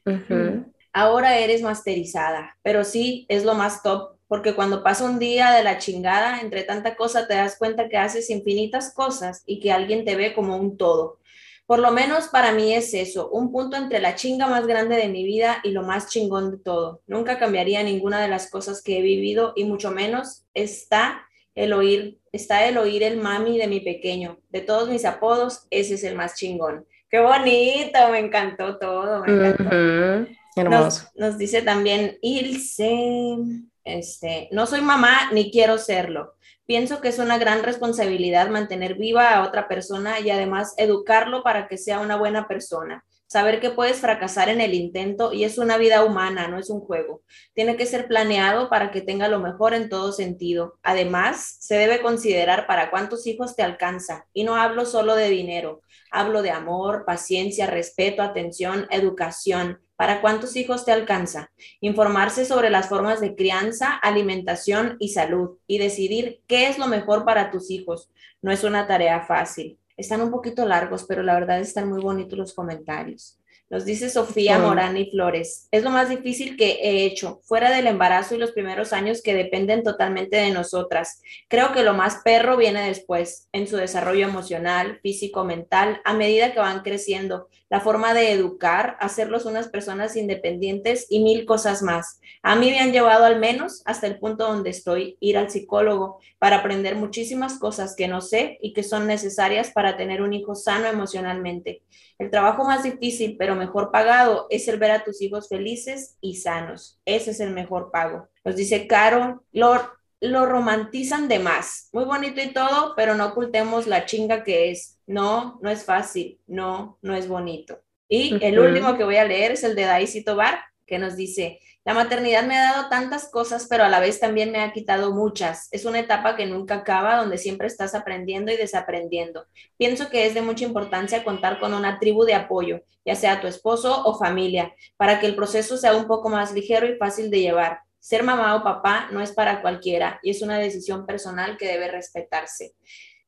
Ahora 0.94 1.38
eres 1.38 1.62
masterizada, 1.62 2.58
pero 2.64 2.84
sí 2.84 3.26
es 3.30 3.46
lo 3.46 3.54
más 3.54 3.84
top 3.84 4.18
porque 4.28 4.56
cuando 4.56 4.84
pasa 4.84 5.06
un 5.06 5.20
día 5.20 5.52
de 5.52 5.64
la 5.64 5.78
chingada, 5.78 6.42
entre 6.42 6.64
tanta 6.64 6.96
cosa 6.96 7.28
te 7.28 7.36
das 7.36 7.58
cuenta 7.58 7.88
que 7.88 7.98
haces 7.98 8.30
infinitas 8.30 8.94
cosas 8.94 9.44
y 9.46 9.60
que 9.60 9.72
alguien 9.72 10.04
te 10.04 10.16
ve 10.16 10.34
como 10.34 10.58
un 10.58 10.78
todo. 10.78 11.20
Por 11.66 11.80
lo 11.80 11.92
menos 11.92 12.28
para 12.28 12.54
mí 12.54 12.74
es 12.74 12.94
eso, 12.94 13.30
un 13.30 13.52
punto 13.52 13.76
entre 13.76 14.00
la 14.00 14.16
chinga 14.16 14.48
más 14.48 14.68
grande 14.68 14.96
de 14.96 15.10
mi 15.10 15.24
vida 15.24 15.60
y 15.64 15.72
lo 15.72 15.84
más 15.84 16.10
chingón 16.10 16.52
de 16.52 16.58
todo. 16.58 17.02
Nunca 17.08 17.40
cambiaría 17.40 17.84
ninguna 17.84 18.22
de 18.22 18.30
las 18.30 18.50
cosas 18.50 18.82
que 18.82 19.00
he 19.00 19.02
vivido 19.02 19.54
y 19.56 19.66
mucho 19.66 19.92
menos 19.92 20.46
está 20.54 21.26
el 21.56 21.74
oír, 21.74 22.20
está 22.38 22.66
el 22.66 22.78
oír 22.78 23.04
el 23.04 23.18
mami 23.18 23.58
de 23.58 23.68
mi 23.68 23.82
pequeño. 23.82 24.40
De 24.50 24.62
todos 24.62 24.90
mis 24.90 25.04
apodos, 25.06 25.68
ese 25.70 25.96
es 25.96 26.04
el 26.04 26.16
más 26.16 26.36
chingón. 26.36 26.86
Qué 27.10 27.20
bonito, 27.20 28.00
me 28.12 28.20
encantó 28.20 28.78
todo, 28.78 29.24
me 29.24 29.32
encantó. 29.32 30.32
Hermoso. 30.56 31.10
Nos, 31.16 31.38
dice 31.38 31.62
también 31.62 32.18
Ilse, 32.22 33.38
este, 33.84 34.50
no 34.52 34.66
soy 34.66 34.82
mamá 34.82 35.32
ni 35.32 35.52
quiero 35.52 35.78
serlo. 35.78 36.37
Pienso 36.68 37.00
que 37.00 37.08
es 37.08 37.18
una 37.18 37.38
gran 37.38 37.64
responsabilidad 37.64 38.50
mantener 38.50 38.96
viva 38.96 39.30
a 39.30 39.48
otra 39.48 39.70
persona 39.70 40.20
y 40.20 40.32
además 40.32 40.74
educarlo 40.76 41.42
para 41.42 41.70
que 41.70 41.78
sea 41.78 42.02
una 42.02 42.18
buena 42.18 42.50
persona. 42.50 43.06
Saber 43.26 43.62
que 43.62 43.70
puedes 43.70 44.02
fracasar 44.02 44.50
en 44.50 44.60
el 44.60 44.74
intento 44.74 45.32
y 45.32 45.46
es 45.46 45.58
una 45.58 45.78
vida 45.78 46.04
humana, 46.04 46.50
no 46.50 46.60
es 46.60 46.70
un 46.70 46.82
juego. 46.82 47.22
Tiene 47.54 47.78
que 47.78 47.86
ser 47.86 48.10
planeado 48.10 48.70
para 48.70 48.92
que 48.92 49.00
tenga 49.00 49.30
lo 49.30 49.40
mejor 49.40 49.74
en 49.74 49.88
todo 49.88 50.12
sentido. 50.12 50.78
Además, 50.84 51.56
se 51.62 51.76
debe 51.76 52.02
considerar 52.02 52.68
para 52.68 52.90
cuántos 52.90 53.28
hijos 53.28 53.56
te 53.56 53.64
alcanza. 53.64 54.28
Y 54.34 54.44
no 54.44 54.58
hablo 54.58 54.86
solo 54.86 55.16
de 55.16 55.30
dinero, 55.30 55.82
hablo 56.12 56.42
de 56.42 56.52
amor, 56.52 57.06
paciencia, 57.06 57.68
respeto, 57.68 58.22
atención, 58.22 58.88
educación 58.92 59.80
¿Para 59.98 60.22
cuántos 60.22 60.56
hijos 60.56 60.86
te 60.86 60.92
alcanza? 60.92 61.52
Informarse 61.82 62.46
sobre 62.46 62.70
las 62.70 62.88
formas 62.88 63.20
de 63.20 63.36
crianza, 63.36 63.96
alimentación 63.96 64.96
y 65.00 65.10
salud 65.10 65.58
y 65.66 65.80
decidir 65.80 66.42
qué 66.46 66.68
es 66.68 66.78
lo 66.78 66.86
mejor 66.86 67.26
para 67.26 67.50
tus 67.50 67.72
hijos. 67.72 68.12
No 68.44 68.52
es 68.52 68.64
una 68.64 68.86
tarea 68.86 69.22
fácil. 69.22 69.80
Están 69.98 70.22
un 70.22 70.30
poquito 70.30 70.68
largos, 70.68 71.06
pero 71.06 71.24
la 71.24 71.34
verdad 71.34 71.60
están 71.60 71.90
muy 71.90 72.00
bonitos 72.00 72.38
los 72.38 72.54
comentarios. 72.54 73.40
Nos 73.70 73.84
dice 73.84 74.10
Sofía 74.10 74.60
Morani 74.60 75.12
Flores, 75.12 75.68
es 75.72 75.84
lo 75.84 75.90
más 75.90 76.08
difícil 76.08 76.56
que 76.56 76.80
he 76.84 77.04
hecho, 77.04 77.42
fuera 77.44 77.70
del 77.70 77.88
embarazo 77.88 78.34
y 78.34 78.38
los 78.38 78.54
primeros 78.54 78.94
años 78.94 79.22
que 79.22 79.34
dependen 79.34 79.84
totalmente 79.84 80.38
de 80.38 80.52
nosotras. 80.52 81.22
Creo 81.50 81.74
que 81.74 81.84
lo 81.84 81.94
más 81.94 82.22
perro 82.24 82.56
viene 82.56 82.88
después, 82.88 83.50
en 83.52 83.68
su 83.68 83.76
desarrollo 83.76 84.26
emocional, 84.26 85.00
físico, 85.02 85.44
mental, 85.44 86.00
a 86.06 86.14
medida 86.14 86.54
que 86.54 86.60
van 86.60 86.82
creciendo, 86.82 87.50
la 87.70 87.82
forma 87.82 88.14
de 88.14 88.32
educar, 88.32 88.98
hacerlos 89.00 89.46
unas 89.46 89.68
personas 89.68 90.16
independientes 90.16 91.06
y 91.10 91.22
mil 91.22 91.46
cosas 91.46 91.82
más. 91.82 92.20
A 92.42 92.56
mí 92.56 92.72
me 92.72 92.80
han 92.80 92.94
llevado 92.94 93.26
al 93.26 93.40
menos 93.40 93.82
hasta 93.86 94.08
el 94.08 94.20
punto 94.20 94.48
donde 94.48 94.70
estoy, 94.70 95.18
ir 95.20 95.38
al 95.38 95.50
psicólogo 95.50 96.20
para 96.40 96.58
aprender 96.58 96.96
muchísimas 96.96 97.60
cosas 97.60 97.96
que 97.96 98.08
no 98.08 98.22
sé 98.22 98.58
y 98.62 98.74
que 98.74 98.84
son 98.84 99.08
necesarias 99.08 99.72
para 99.72 99.98
tener 99.98 100.22
un 100.22 100.34
hijo 100.34 100.56
sano 100.56 100.88
emocionalmente. 100.88 101.84
El 102.20 102.32
trabajo 102.32 102.64
más 102.64 102.84
difícil, 102.84 103.36
pero 103.38 103.56
mejor 103.56 103.92
pagado, 103.92 104.48
es 104.50 104.68
el 104.68 104.80
ver 104.80 104.92
a 104.92 105.04
tus 105.04 105.22
hijos 105.22 105.50
felices 105.50 106.18
y 106.22 106.38
sanos. 106.38 107.00
Ese 107.06 107.32
es 107.32 107.40
el 107.40 107.52
mejor 107.52 107.92
pago. 107.92 108.28
Nos 108.44 108.56
dice 108.56 108.88
Caro, 108.88 109.44
lo, 109.52 109.80
lo 110.22 110.46
romantizan 110.46 111.28
de 111.28 111.40
más. 111.40 111.90
Muy 111.92 112.06
bonito 112.06 112.42
y 112.42 112.54
todo, 112.54 112.94
pero 112.96 113.16
no 113.16 113.28
ocultemos 113.28 113.88
la 113.88 114.06
chinga 114.06 114.44
que 114.44 114.72
es. 114.72 114.97
No, 115.08 115.58
no 115.62 115.70
es 115.70 115.84
fácil. 115.84 116.40
No, 116.46 117.00
no 117.02 117.16
es 117.16 117.28
bonito. 117.28 117.80
Y 118.10 118.38
el 118.44 118.60
último 118.60 118.96
que 118.96 119.04
voy 119.04 119.18
a 119.18 119.26
leer 119.26 119.54
es 119.54 119.64
el 119.64 119.76
de 119.76 119.84
Daisy 119.84 120.24
Tobar, 120.24 120.60
que 120.86 121.00
nos 121.00 121.16
dice, 121.16 121.60
la 121.88 121.94
maternidad 121.94 122.44
me 122.44 122.58
ha 122.58 122.74
dado 122.74 122.90
tantas 122.90 123.30
cosas, 123.32 123.68
pero 123.70 123.86
a 123.86 123.90
la 123.90 124.02
vez 124.02 124.20
también 124.20 124.52
me 124.52 124.60
ha 124.60 124.74
quitado 124.74 125.14
muchas. 125.14 125.70
Es 125.72 125.86
una 125.86 126.00
etapa 126.00 126.36
que 126.36 126.46
nunca 126.46 126.76
acaba, 126.76 127.16
donde 127.16 127.38
siempre 127.38 127.68
estás 127.68 127.96
aprendiendo 127.96 128.52
y 128.52 128.58
desaprendiendo. 128.58 129.46
Pienso 129.78 130.10
que 130.10 130.26
es 130.26 130.34
de 130.34 130.42
mucha 130.42 130.66
importancia 130.66 131.24
contar 131.24 131.62
con 131.62 131.74
una 131.74 131.98
tribu 131.98 132.26
de 132.26 132.34
apoyo, 132.34 132.82
ya 133.06 133.16
sea 133.16 133.40
tu 133.40 133.48
esposo 133.48 134.04
o 134.06 134.20
familia, 134.20 134.76
para 134.98 135.22
que 135.22 135.28
el 135.28 135.36
proceso 135.38 135.78
sea 135.78 135.96
un 135.96 136.08
poco 136.08 136.28
más 136.28 136.54
ligero 136.54 136.86
y 136.88 136.98
fácil 136.98 137.32
de 137.32 137.40
llevar. 137.40 137.80
Ser 138.00 138.22
mamá 138.22 138.56
o 138.56 138.64
papá 138.64 139.08
no 139.12 139.22
es 139.22 139.32
para 139.32 139.62
cualquiera 139.62 140.20
y 140.22 140.32
es 140.32 140.42
una 140.42 140.60
decisión 140.60 141.06
personal 141.06 141.56
que 141.58 141.68
debe 141.68 141.90
respetarse. 141.90 142.74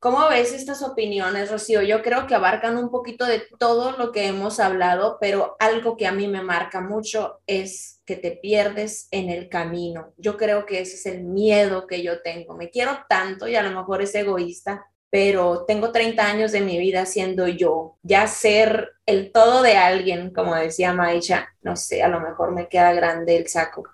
¿Cómo 0.00 0.30
ves 0.30 0.54
estas 0.54 0.82
opiniones, 0.82 1.50
Rocío? 1.50 1.82
Yo 1.82 2.00
creo 2.00 2.26
que 2.26 2.34
abarcan 2.34 2.78
un 2.78 2.90
poquito 2.90 3.26
de 3.26 3.42
todo 3.58 3.98
lo 3.98 4.12
que 4.12 4.28
hemos 4.28 4.58
hablado, 4.58 5.18
pero 5.20 5.56
algo 5.58 5.98
que 5.98 6.06
a 6.06 6.12
mí 6.12 6.26
me 6.26 6.42
marca 6.42 6.80
mucho 6.80 7.42
es 7.46 8.00
que 8.06 8.16
te 8.16 8.30
pierdes 8.30 9.08
en 9.10 9.28
el 9.28 9.50
camino. 9.50 10.14
Yo 10.16 10.38
creo 10.38 10.64
que 10.64 10.80
ese 10.80 10.94
es 10.94 11.04
el 11.04 11.24
miedo 11.24 11.86
que 11.86 12.02
yo 12.02 12.22
tengo. 12.22 12.54
Me 12.54 12.70
quiero 12.70 13.00
tanto 13.10 13.46
y 13.46 13.56
a 13.56 13.62
lo 13.62 13.78
mejor 13.78 14.00
es 14.00 14.14
egoísta, 14.14 14.86
pero 15.10 15.66
tengo 15.66 15.92
30 15.92 16.26
años 16.26 16.52
de 16.52 16.62
mi 16.62 16.78
vida 16.78 17.04
siendo 17.04 17.46
yo. 17.46 17.98
Ya 18.02 18.26
ser 18.26 18.92
el 19.04 19.32
todo 19.32 19.60
de 19.62 19.76
alguien, 19.76 20.32
como 20.32 20.54
decía 20.54 20.94
Maisha, 20.94 21.46
no 21.60 21.76
sé, 21.76 22.02
a 22.02 22.08
lo 22.08 22.20
mejor 22.20 22.52
me 22.52 22.68
queda 22.68 22.94
grande 22.94 23.36
el 23.36 23.48
saco. 23.48 23.84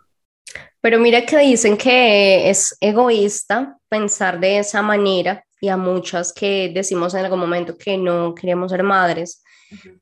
Pero 0.80 1.00
mira 1.00 1.26
que 1.26 1.36
dicen 1.38 1.76
que 1.76 2.48
es 2.48 2.76
egoísta 2.80 3.76
pensar 3.88 4.38
de 4.38 4.58
esa 4.58 4.82
manera 4.82 5.45
y 5.66 5.68
a 5.68 5.76
muchas 5.76 6.32
que 6.32 6.70
decimos 6.72 7.14
en 7.14 7.24
algún 7.24 7.40
momento 7.40 7.76
que 7.76 7.98
no 7.98 8.34
queremos 8.34 8.70
ser 8.70 8.84
madres, 8.84 9.42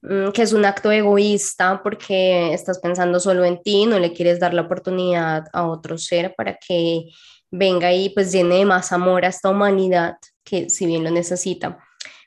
mm, 0.03 0.29
que 0.33 0.43
es 0.43 0.53
un 0.53 0.65
acto 0.67 0.93
egoísta 0.93 1.81
porque 1.83 2.53
estás 2.53 2.79
pensando 2.79 3.19
solo 3.19 3.45
en 3.45 3.63
ti, 3.63 3.87
no 3.87 3.99
le 3.99 4.13
quieres 4.13 4.39
dar 4.39 4.53
la 4.53 4.63
oportunidad 4.63 5.45
a 5.53 5.67
otro 5.67 5.97
ser 5.97 6.35
para 6.37 6.57
que 6.57 7.07
venga 7.51 7.93
y 7.93 8.11
pues 8.11 8.31
llene 8.31 8.57
de 8.57 8.65
más 8.67 8.93
amor 8.93 9.25
a 9.25 9.29
esta 9.29 9.49
humanidad 9.49 10.17
que 10.45 10.69
si 10.69 10.85
bien 10.87 11.03
lo 11.03 11.11
necesita. 11.11 11.79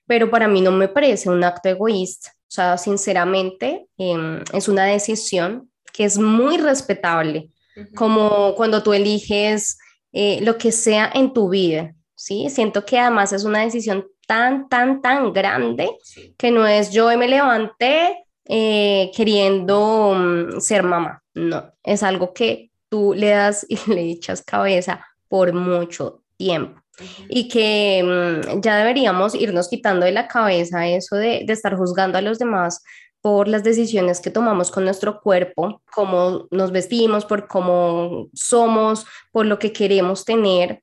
Pero 0.07 0.31
para 0.31 0.47
mí 0.47 0.61
no 0.61 0.71
me 0.71 0.87
parece 0.87 1.29
un 1.29 1.43
acto 1.43 1.69
egoísta, 1.69 2.31
o 2.31 2.51
sea, 2.51 2.77
sinceramente 2.77 3.87
em, 3.97 4.41
es 4.51 4.67
una 4.67 4.85
decisión 4.85 5.69
que 5.93 6.05
es 6.05 6.17
muy 6.17 6.57
respetable, 6.57 7.49
como 7.93 8.55
cuando 8.55 8.81
tú 8.81 8.93
eliges 8.93 9.77
eh, 10.11 10.39
lo 10.41 10.57
que 10.57 10.71
sea 10.71 11.11
en 11.13 11.33
tu 11.33 11.49
vida, 11.49 11.93
¿sí? 12.17 12.49
Siento 12.49 12.83
que 12.83 12.99
además 12.99 13.31
es 13.31 13.45
una 13.45 13.61
decisión 13.61 14.07
tan, 14.25 14.67
tan, 14.67 15.01
tan 15.01 15.31
grande 15.31 15.89
que 16.37 16.51
no 16.51 16.67
es 16.67 16.91
yo 16.91 17.15
me 17.17 17.27
levanté 17.29 18.25
eh, 18.45 19.11
queriendo 19.15 20.13
mm, 20.15 20.59
ser 20.59 20.83
mamá, 20.83 21.23
no, 21.33 21.71
es 21.83 22.03
algo 22.03 22.33
que 22.33 22.71
tú 22.89 23.13
le 23.13 23.29
das 23.29 23.65
y 23.69 23.77
le 23.89 24.01
echas 24.11 24.41
cabeza 24.41 25.05
por 25.29 25.53
mucho 25.53 26.23
tiempo. 26.35 26.81
Y 27.29 27.47
que 27.47 28.01
mm, 28.03 28.61
ya 28.61 28.77
deberíamos 28.77 29.35
irnos 29.35 29.69
quitando 29.69 30.05
de 30.05 30.11
la 30.11 30.27
cabeza 30.27 30.87
eso 30.87 31.15
de, 31.15 31.43
de 31.45 31.53
estar 31.53 31.77
juzgando 31.77 32.17
a 32.17 32.21
los 32.21 32.39
demás 32.39 32.83
por 33.21 33.47
las 33.47 33.63
decisiones 33.63 34.21
que 34.21 34.31
tomamos 34.31 34.71
con 34.71 34.85
nuestro 34.85 35.21
cuerpo, 35.21 35.81
cómo 35.93 36.47
nos 36.49 36.71
vestimos, 36.71 37.25
por 37.25 37.47
cómo 37.47 38.27
somos, 38.33 39.05
por 39.31 39.45
lo 39.45 39.59
que 39.59 39.73
queremos 39.73 40.23
tener, 40.23 40.81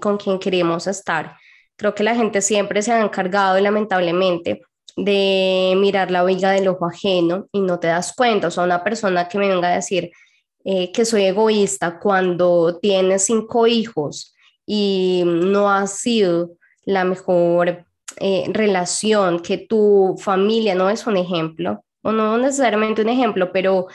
con 0.00 0.16
quien 0.16 0.38
queremos 0.38 0.86
estar. 0.86 1.36
Creo 1.76 1.94
que 1.94 2.02
la 2.02 2.14
gente 2.14 2.40
siempre 2.40 2.82
se 2.82 2.92
ha 2.92 3.00
encargado, 3.00 3.58
lamentablemente, 3.60 4.62
de 4.96 5.74
mirar 5.76 6.10
la 6.10 6.24
viga 6.24 6.50
del 6.50 6.68
ojo 6.68 6.86
ajeno 6.86 7.46
y 7.52 7.60
no 7.60 7.78
te 7.78 7.86
das 7.88 8.12
cuenta. 8.14 8.48
O 8.48 8.50
sea, 8.50 8.64
una 8.64 8.84
persona 8.84 9.28
que 9.28 9.38
me 9.38 9.48
venga 9.48 9.68
a 9.68 9.76
decir 9.76 10.10
eh, 10.64 10.92
que 10.92 11.04
soy 11.04 11.24
egoísta 11.24 11.98
cuando 11.98 12.78
tienes 12.78 13.24
cinco 13.24 13.66
hijos 13.66 14.34
y 14.66 15.22
no 15.24 15.70
ha 15.70 15.86
sido 15.86 16.50
la 16.84 17.04
mejor 17.04 17.86
eh, 18.18 18.44
relación, 18.52 19.40
que 19.40 19.58
tu 19.58 20.16
familia 20.18 20.74
no 20.74 20.90
es 20.90 21.06
un 21.06 21.16
ejemplo, 21.16 21.84
o 22.02 22.12
no 22.12 22.36
necesariamente 22.38 23.02
un 23.02 23.08
ejemplo, 23.08 23.52
pero 23.52 23.86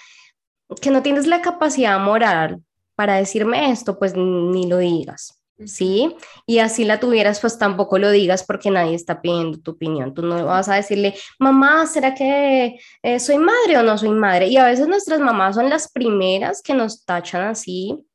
que 0.81 0.89
no 0.89 1.03
tienes 1.03 1.27
la 1.27 1.41
capacidad 1.41 1.99
moral 1.99 2.63
para 2.95 3.15
decirme 3.15 3.71
esto, 3.71 3.99
pues 3.99 4.15
ni 4.15 4.67
lo 4.67 4.77
digas 4.77 5.39
¿sí? 5.65 6.15
Y 6.45 6.59
así 6.59 6.83
la 6.85 6.99
tuvieras, 6.99 7.39
pues 7.39 7.57
tampoco 7.57 7.97
lo 7.97 8.11
digas 8.11 8.43
porque 8.43 8.71
nadie 8.71 8.95
está 8.95 9.21
pidiendo 9.21 9.59
tu 9.59 9.71
opinión. 9.71 10.13
Tú 10.13 10.21
no 10.21 10.45
vas 10.45 10.69
a 10.69 10.75
decirle, 10.75 11.15
mamá, 11.39 11.85
¿será 11.87 12.13
que 12.13 12.79
eh, 13.03 13.19
soy 13.19 13.37
madre 13.37 13.77
o 13.77 13.83
no 13.83 13.97
soy 13.97 14.09
madre? 14.09 14.47
Y 14.47 14.57
a 14.57 14.65
veces 14.65 14.87
nuestras 14.87 15.19
mamás 15.19 15.55
son 15.55 15.69
las 15.69 15.91
primeras 15.91 16.61
que 16.61 16.73
nos 16.73 17.05
tachan 17.05 17.43
así 17.43 18.05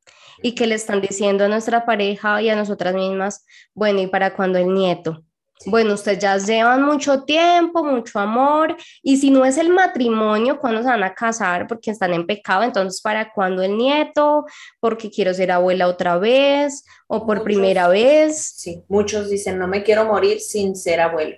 y 0.41 0.55
que 0.55 0.67
le 0.67 0.75
están 0.75 1.01
diciendo 1.01 1.45
a 1.45 1.47
nuestra 1.47 1.85
pareja 1.85 2.41
y 2.41 2.49
a 2.49 2.55
nosotras 2.55 2.93
mismas, 2.93 3.45
bueno, 3.73 4.01
¿y 4.01 4.07
para 4.07 4.33
cuándo 4.35 4.59
el 4.59 4.73
nieto? 4.73 5.23
Bueno, 5.65 5.93
ustedes 5.93 6.19
ya 6.19 6.37
llevan 6.37 6.83
mucho 6.83 7.23
tiempo, 7.23 7.83
mucho 7.83 8.19
amor, 8.19 8.75
y 9.03 9.17
si 9.17 9.29
no 9.29 9.45
es 9.45 9.57
el 9.57 9.69
matrimonio, 9.69 10.59
¿cuándo 10.59 10.81
se 10.81 10.87
van 10.87 11.03
a 11.03 11.13
casar? 11.13 11.67
Porque 11.67 11.91
están 11.91 12.13
en 12.13 12.25
pecado, 12.25 12.63
entonces 12.63 13.01
¿para 13.01 13.31
cuándo 13.31 13.61
el 13.61 13.77
nieto? 13.77 14.45
Porque 14.79 15.09
quiero 15.09 15.33
ser 15.33 15.51
abuela 15.51 15.87
otra 15.87 16.17
vez 16.17 16.83
o 17.07 17.25
por 17.25 17.43
primera 17.43 17.87
vez. 17.87 18.53
Sí, 18.55 18.83
muchos 18.87 19.29
dicen, 19.29 19.59
no 19.59 19.67
me 19.67 19.83
quiero 19.83 20.05
morir 20.05 20.39
sin 20.39 20.75
ser 20.75 21.01
abuelo. 21.01 21.37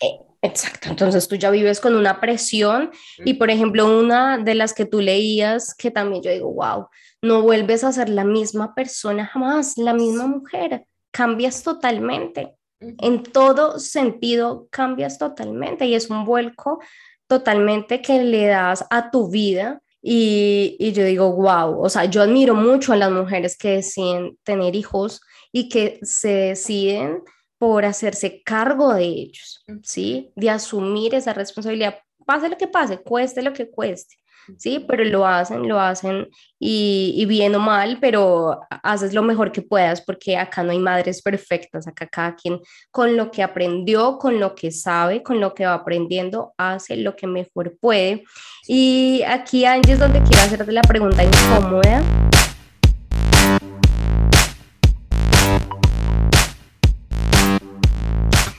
Eh, 0.00 0.18
exacto, 0.42 0.88
entonces 0.88 1.28
tú 1.28 1.36
ya 1.36 1.50
vives 1.50 1.80
con 1.80 1.94
una 1.94 2.20
presión 2.20 2.90
y 3.24 3.34
por 3.34 3.50
ejemplo 3.50 3.98
una 3.98 4.38
de 4.38 4.54
las 4.54 4.72
que 4.72 4.84
tú 4.84 5.00
leías 5.00 5.74
que 5.74 5.90
también 5.90 6.22
yo 6.22 6.30
digo, 6.30 6.52
wow, 6.52 6.88
no 7.20 7.42
vuelves 7.42 7.82
a 7.82 7.92
ser 7.92 8.08
la 8.08 8.24
misma 8.24 8.74
persona 8.74 9.26
jamás, 9.26 9.76
la 9.76 9.92
misma 9.92 10.26
mujer, 10.28 10.86
cambias 11.10 11.64
totalmente 11.64 12.57
en 12.80 13.22
todo 13.22 13.78
sentido 13.78 14.68
cambias 14.70 15.18
totalmente 15.18 15.86
y 15.86 15.94
es 15.94 16.10
un 16.10 16.24
vuelco 16.24 16.80
totalmente 17.26 18.00
que 18.00 18.22
le 18.22 18.46
das 18.46 18.86
a 18.90 19.10
tu 19.10 19.30
vida 19.30 19.80
y, 20.00 20.76
y, 20.78 20.92
yo 20.92 21.04
digo, 21.04 21.32
wow, 21.32 21.80
o 21.82 21.88
sea, 21.88 22.04
yo 22.04 22.22
admiro 22.22 22.54
mucho 22.54 22.92
a 22.92 22.96
las 22.96 23.10
mujeres 23.10 23.58
que 23.58 23.76
deciden 23.76 24.38
tener 24.44 24.76
hijos 24.76 25.20
y 25.50 25.68
que 25.68 25.98
se 26.02 26.28
deciden 26.28 27.22
por 27.58 27.84
hacerse 27.84 28.42
cargo 28.44 28.94
de 28.94 29.04
ellos, 29.04 29.64
¿sí? 29.82 30.30
De 30.36 30.50
asumir 30.50 31.14
esa 31.14 31.32
responsabilidad, 31.32 31.98
pase 32.24 32.48
lo 32.48 32.56
que 32.56 32.68
pase, 32.68 32.98
cueste 32.98 33.42
lo 33.42 33.52
que 33.52 33.68
cueste. 33.68 34.16
¿Sí? 34.56 34.84
Pero 34.88 35.04
lo 35.04 35.26
hacen, 35.26 35.68
lo 35.68 35.80
hacen 35.80 36.28
y, 36.58 37.24
bien 37.26 37.54
o 37.54 37.58
mal, 37.58 37.98
pero 38.00 38.60
haces 38.82 39.14
lo 39.14 39.22
mejor 39.22 39.52
que 39.52 39.62
puedas 39.62 40.00
porque 40.00 40.36
acá 40.36 40.62
no 40.62 40.72
hay 40.72 40.78
madres 40.78 41.22
perfectas, 41.22 41.86
acá 41.86 42.06
cada 42.06 42.34
quien 42.34 42.60
con 42.90 43.16
lo 43.16 43.30
que 43.30 43.42
aprendió, 43.42 44.18
con 44.18 44.40
lo 44.40 44.54
que 44.54 44.70
sabe, 44.70 45.22
con 45.22 45.40
lo 45.40 45.54
que 45.54 45.66
va 45.66 45.74
aprendiendo, 45.74 46.54
hace 46.56 46.96
lo 46.96 47.14
que 47.14 47.26
mejor 47.26 47.76
puede. 47.80 48.24
Y 48.66 49.22
aquí, 49.26 49.64
Angie, 49.64 49.94
es 49.94 49.98
donde 49.98 50.22
quiero 50.22 50.42
hacerte 50.42 50.72
la 50.72 50.82
pregunta 50.82 51.22
incómoda. 51.24 52.02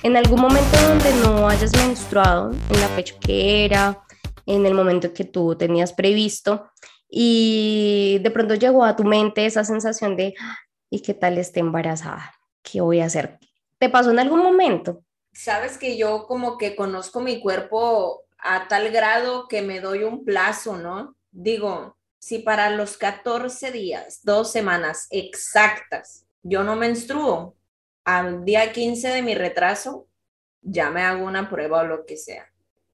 En 0.02 0.16
algún 0.16 0.40
momento 0.40 0.78
donde 0.88 1.14
no 1.22 1.48
hayas 1.48 1.76
menstruado, 1.76 2.52
en 2.52 2.82
la 2.82 2.88
fecha 2.88 3.14
que 3.20 3.66
era, 3.66 4.00
en 4.50 4.66
el 4.66 4.74
momento 4.74 5.14
que 5.14 5.26
tú 5.26 5.56
tenías 5.56 5.94
previsto 5.94 6.72
y 7.08 8.20
de 8.24 8.32
pronto 8.32 8.56
llegó 8.56 8.84
a 8.84 8.96
tu 8.96 9.04
mente 9.04 9.46
esa 9.46 9.64
sensación 9.64 10.16
de, 10.16 10.34
¿y 10.90 11.02
qué 11.02 11.14
tal 11.14 11.38
esté 11.38 11.60
embarazada? 11.60 12.34
¿Qué 12.64 12.82
voy 12.82 13.00
a 13.00 13.06
hacer? 13.06 13.38
¿Te 13.78 13.90
pasó 13.90 14.10
en 14.10 14.18
algún 14.18 14.42
momento? 14.42 15.04
Sabes 15.34 15.78
que 15.78 15.98
yo 15.98 16.26
como 16.26 16.58
que 16.58 16.76
conozco 16.76 17.22
mi 17.22 17.40
cuerpo 17.40 18.24
a 18.40 18.68
tal 18.68 18.90
grado 18.90 19.48
que 19.48 19.62
me 19.62 19.82
doy 19.82 20.04
un 20.04 20.26
plazo, 20.26 20.78
¿no? 20.78 21.16
Digo, 21.30 21.96
si 22.18 22.40
para 22.40 22.72
los 22.72 22.98
14 22.98 23.72
días, 23.72 24.22
dos 24.24 24.52
semanas 24.52 25.06
exactas, 25.12 26.26
yo 26.42 26.64
no 26.64 26.76
menstruo, 26.76 27.56
al 28.04 28.44
día 28.46 28.72
15 28.72 29.10
de 29.10 29.22
mi 29.22 29.36
retraso, 29.36 30.08
ya 30.62 30.90
me 30.90 31.04
hago 31.04 31.24
una 31.24 31.52
prueba 31.52 31.82
o 31.82 31.86
lo 31.86 32.06
que 32.08 32.18
sea. 32.18 32.52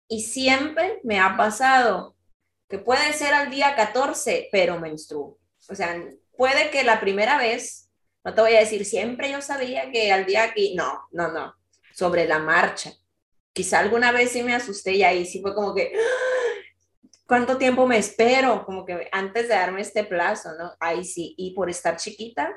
Y 0.07 0.21
siempre 0.21 0.99
me 1.03 1.19
ha 1.19 1.35
pasado 1.35 2.15
que 2.69 2.79
puede 2.79 3.13
ser 3.13 3.33
al 3.33 3.49
día 3.49 3.75
14, 3.75 4.49
pero 4.51 4.79
menstruo. 4.79 5.39
O 5.69 5.75
sea, 5.75 6.03
puede 6.37 6.69
que 6.69 6.83
la 6.83 6.99
primera 6.99 7.37
vez, 7.37 7.89
no 8.23 8.33
te 8.33 8.41
voy 8.41 8.55
a 8.55 8.59
decir 8.59 8.85
siempre 8.85 9.31
yo 9.31 9.41
sabía 9.41 9.91
que 9.91 10.11
al 10.11 10.25
día 10.25 10.43
aquí, 10.43 10.75
no, 10.75 11.07
no, 11.11 11.31
no, 11.31 11.55
sobre 11.93 12.27
la 12.27 12.39
marcha. 12.39 12.91
Quizá 13.53 13.79
alguna 13.79 14.11
vez 14.11 14.31
sí 14.31 14.43
me 14.43 14.53
asusté 14.53 14.93
y 14.93 15.03
ahí 15.03 15.25
sí 15.25 15.41
fue 15.41 15.55
como 15.55 15.73
que, 15.73 15.93
¡Ah! 15.95 16.35
¿cuánto 17.27 17.57
tiempo 17.57 17.87
me 17.87 17.97
espero? 17.97 18.65
Como 18.65 18.85
que 18.85 19.07
antes 19.11 19.43
de 19.43 19.55
darme 19.55 19.81
este 19.81 20.03
plazo, 20.03 20.49
¿no? 20.57 20.73
Ahí 20.79 21.03
sí, 21.03 21.33
y 21.37 21.53
por 21.53 21.69
estar 21.69 21.97
chiquita, 21.97 22.53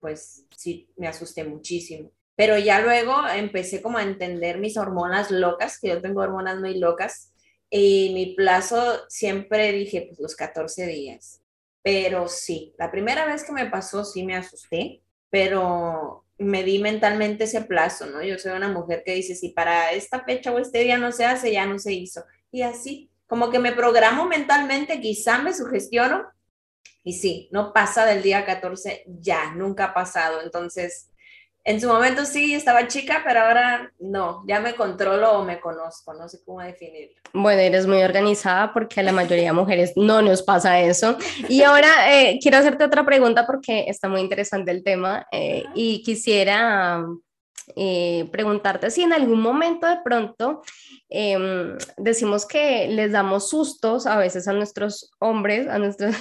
pues 0.00 0.44
sí, 0.56 0.90
me 0.96 1.08
asusté 1.08 1.44
muchísimo. 1.44 2.10
Pero 2.36 2.58
ya 2.58 2.80
luego 2.80 3.14
empecé 3.28 3.80
como 3.80 3.98
a 3.98 4.02
entender 4.02 4.58
mis 4.58 4.76
hormonas 4.76 5.30
locas, 5.30 5.78
que 5.78 5.88
yo 5.88 6.00
tengo 6.00 6.20
hormonas 6.20 6.58
muy 6.58 6.78
locas, 6.78 7.32
y 7.70 8.12
mi 8.14 8.34
plazo 8.34 9.04
siempre 9.08 9.72
dije, 9.72 10.06
pues 10.08 10.20
los 10.20 10.36
14 10.36 10.86
días. 10.86 11.40
Pero 11.82 12.28
sí, 12.28 12.74
la 12.78 12.90
primera 12.90 13.26
vez 13.26 13.44
que 13.44 13.52
me 13.52 13.66
pasó 13.66 14.04
sí 14.04 14.24
me 14.24 14.36
asusté, 14.36 15.02
pero 15.30 16.24
me 16.38 16.64
di 16.64 16.78
mentalmente 16.78 17.44
ese 17.44 17.62
plazo, 17.62 18.06
¿no? 18.06 18.22
Yo 18.22 18.38
soy 18.38 18.52
una 18.52 18.68
mujer 18.68 19.02
que 19.04 19.14
dice, 19.14 19.34
si 19.34 19.50
para 19.50 19.92
esta 19.92 20.24
fecha 20.24 20.52
o 20.52 20.58
este 20.58 20.80
día 20.80 20.98
no 20.98 21.12
se 21.12 21.24
hace, 21.24 21.52
ya 21.52 21.66
no 21.66 21.78
se 21.78 21.92
hizo. 21.92 22.24
Y 22.50 22.62
así, 22.62 23.10
como 23.26 23.50
que 23.50 23.58
me 23.58 23.72
programo 23.72 24.26
mentalmente, 24.26 25.00
quizá 25.00 25.38
me 25.38 25.54
sugestiono, 25.54 26.26
y 27.02 27.12
sí, 27.12 27.48
no 27.52 27.72
pasa 27.72 28.06
del 28.06 28.22
día 28.22 28.44
14, 28.46 29.04
ya, 29.06 29.52
nunca 29.52 29.86
ha 29.86 29.94
pasado. 29.94 30.40
Entonces, 30.42 31.10
en 31.64 31.80
su 31.80 31.88
momento 31.88 32.26
sí, 32.26 32.54
estaba 32.54 32.86
chica, 32.88 33.22
pero 33.26 33.40
ahora 33.40 33.90
no, 33.98 34.44
ya 34.46 34.60
me 34.60 34.74
controlo 34.74 35.38
o 35.38 35.44
me 35.44 35.60
conozco, 35.60 36.12
no 36.12 36.28
sé 36.28 36.40
cómo 36.44 36.60
definirlo. 36.60 37.16
Bueno, 37.32 37.62
eres 37.62 37.86
muy 37.86 38.02
organizada 38.02 38.72
porque 38.74 39.00
a 39.00 39.02
la 39.02 39.12
mayoría 39.12 39.46
de 39.46 39.52
mujeres 39.52 39.94
no 39.96 40.20
nos 40.20 40.42
pasa 40.42 40.80
eso. 40.80 41.16
Y 41.48 41.62
ahora 41.62 41.88
eh, 42.12 42.38
quiero 42.42 42.58
hacerte 42.58 42.84
otra 42.84 43.04
pregunta 43.06 43.46
porque 43.46 43.86
está 43.88 44.08
muy 44.08 44.20
interesante 44.20 44.70
el 44.70 44.84
tema 44.84 45.26
eh, 45.32 45.64
y 45.74 46.02
quisiera 46.02 47.02
eh, 47.76 48.28
preguntarte 48.30 48.90
si 48.90 49.02
en 49.02 49.14
algún 49.14 49.40
momento 49.40 49.86
de 49.86 49.96
pronto 50.04 50.60
em, 51.08 51.78
decimos 51.96 52.44
que 52.44 52.88
les 52.88 53.10
damos 53.10 53.48
sustos 53.48 54.06
a 54.06 54.18
veces 54.18 54.46
a 54.48 54.52
nuestros 54.52 55.10
hombres, 55.18 55.66
a 55.68 55.78
nuestros, 55.78 56.14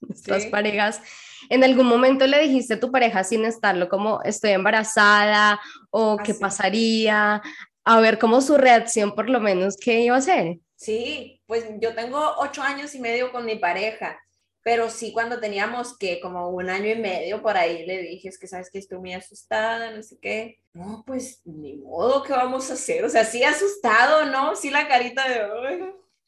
nuestras 0.00 0.46
parejas 0.52 1.00
¿En 1.48 1.64
algún 1.64 1.86
momento 1.86 2.26
le 2.26 2.40
dijiste 2.40 2.74
a 2.74 2.80
tu 2.80 2.90
pareja 2.90 3.24
sin 3.24 3.44
estarlo 3.44 3.88
como 3.88 4.22
estoy 4.22 4.50
embarazada 4.50 5.60
o 5.90 6.16
qué 6.16 6.34
pasaría? 6.34 7.42
A 7.84 8.00
ver 8.00 8.18
cómo 8.18 8.40
su 8.40 8.56
reacción 8.56 9.14
por 9.14 9.28
lo 9.28 9.40
menos, 9.40 9.76
¿qué 9.76 10.00
iba 10.00 10.16
a 10.16 10.18
hacer? 10.18 10.58
Sí, 10.76 11.40
pues 11.46 11.64
yo 11.80 11.94
tengo 11.94 12.20
ocho 12.38 12.62
años 12.62 12.94
y 12.94 13.00
medio 13.00 13.32
con 13.32 13.44
mi 13.44 13.56
pareja, 13.56 14.18
pero 14.62 14.90
sí 14.90 15.12
cuando 15.12 15.40
teníamos 15.40 15.96
que 15.96 16.20
como 16.20 16.48
un 16.48 16.70
año 16.70 16.90
y 16.90 16.96
medio 16.96 17.42
por 17.42 17.56
ahí 17.56 17.86
le 17.86 18.02
dije, 18.02 18.28
es 18.28 18.38
que 18.38 18.46
sabes 18.46 18.70
que 18.70 18.78
estoy 18.78 18.98
muy 18.98 19.12
asustada, 19.12 19.90
no 19.90 20.02
sé 20.02 20.18
qué. 20.20 20.58
No, 20.72 21.04
pues 21.06 21.42
ni 21.44 21.76
modo, 21.76 22.22
¿qué 22.22 22.32
vamos 22.32 22.70
a 22.70 22.74
hacer? 22.74 23.04
O 23.04 23.08
sea, 23.08 23.24
sí 23.24 23.44
asustado, 23.44 24.24
¿no? 24.26 24.56
Sí 24.56 24.70
la 24.70 24.88
carita 24.88 25.28
de 25.28 25.40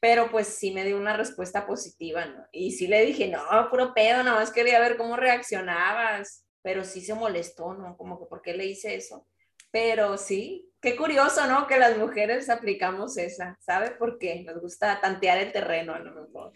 pero 0.00 0.30
pues 0.30 0.48
sí 0.48 0.72
me 0.72 0.84
dio 0.84 0.96
una 0.96 1.16
respuesta 1.16 1.66
positiva, 1.66 2.26
¿no? 2.26 2.46
Y 2.52 2.72
sí 2.72 2.86
le 2.86 3.04
dije, 3.04 3.28
no, 3.28 3.42
puro 3.70 3.94
pedo, 3.94 4.22
nada 4.22 4.36
más 4.36 4.52
quería 4.52 4.80
ver 4.80 4.96
cómo 4.96 5.16
reaccionabas, 5.16 6.44
pero 6.62 6.84
sí 6.84 7.00
se 7.00 7.14
molestó, 7.14 7.74
¿no? 7.74 7.96
Como 7.96 8.18
que, 8.18 8.26
¿por 8.26 8.42
qué 8.42 8.54
le 8.54 8.66
hice 8.66 8.94
eso? 8.94 9.26
Pero 9.70 10.18
sí, 10.18 10.70
qué 10.80 10.96
curioso, 10.96 11.46
¿no? 11.46 11.66
Que 11.66 11.78
las 11.78 11.96
mujeres 11.96 12.50
aplicamos 12.50 13.16
esa, 13.18 13.56
¿sabe 13.60 13.92
por 13.92 14.18
qué? 14.18 14.42
Nos 14.44 14.60
gusta 14.60 15.00
tantear 15.00 15.38
el 15.38 15.52
terreno 15.52 15.94
a 15.94 15.98
lo 15.98 16.12
mejor. 16.12 16.52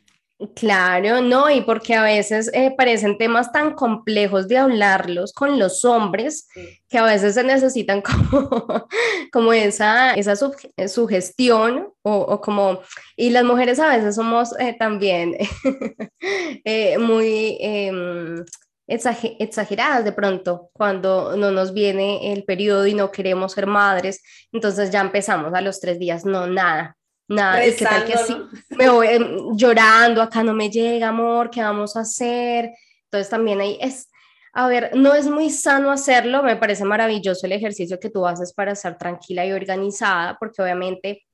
Claro, 0.57 1.21
no, 1.21 1.51
y 1.51 1.61
porque 1.61 1.95
a 1.95 2.03
veces 2.03 2.51
eh, 2.55 2.75
parecen 2.75 3.19
temas 3.19 3.53
tan 3.53 3.75
complejos 3.75 4.49
de 4.49 4.57
hablarlos 4.57 5.35
con 5.35 5.59
los 5.59 5.85
hombres 5.85 6.49
que 6.89 6.97
a 6.97 7.03
veces 7.03 7.35
se 7.35 7.45
necesitan 7.45 8.01
como, 8.31 8.89
como 9.33 9.53
esa, 9.53 10.15
esa 10.15 10.33
eh, 10.79 10.89
sugestión 10.89 11.93
o, 12.01 12.41
como, 12.41 12.81
y 13.17 13.29
las 13.31 13.45
mujeres 13.45 13.81
a 13.81 13.89
veces 13.89 14.15
somos 14.15 14.59
eh, 14.59 14.75
también 14.79 15.37
muy 17.01 17.59
em, 17.61 18.43
exageradas 18.87 20.07
de 20.07 20.13
pronto 20.13 20.71
cuando 20.73 21.37
no 21.37 21.51
nos 21.51 21.75
viene 21.75 22.33
el 22.33 22.45
periodo 22.45 22.87
y 22.87 22.95
no 22.95 23.13
queremos 23.13 23.53
ser 23.53 23.67
madres, 23.67 24.23
entonces 24.53 24.91
ya 24.91 25.03
empezamos 25.03 25.53
a 25.53 25.61
los 25.61 25.81
tres 25.81 25.99
días, 25.99 26.25
no, 26.25 26.47
nada, 26.47 26.97
Nada, 27.31 27.63
es 27.63 27.77
que 27.77 27.85
tal 27.85 28.05
que 28.05 28.19
sí, 28.19 28.37
me 28.71 28.89
voy 28.89 29.07
em, 29.07 29.57
llorando, 29.57 30.21
acá 30.21 30.43
no 30.43 30.53
me 30.53 30.69
llega, 30.69 31.11
amor, 31.11 31.49
¿qué 31.49 31.63
vamos 31.63 31.97
a 31.97 32.01
hacer? 32.01 32.73
Entonces 33.05 33.31
también 33.31 33.61
ahí 33.61 33.79
es, 33.81 34.11
a 34.53 34.67
ver, 34.67 34.91
no 34.97 35.15
es 35.15 35.29
muy 35.29 35.49
sano 35.49 35.93
hacerlo, 35.93 36.43
me 36.43 36.57
parece 36.57 36.85
maravilloso 36.85 37.47
el 37.47 37.53
ejercicio 37.53 38.01
que 38.01 38.11
tú 38.11 38.27
haces 38.27 38.53
para 38.53 38.73
estar 38.73 38.99
tranquila 38.99 39.47
y 39.47 39.53
organizada, 39.53 40.37
porque 40.41 40.61
obviamente 40.61 41.25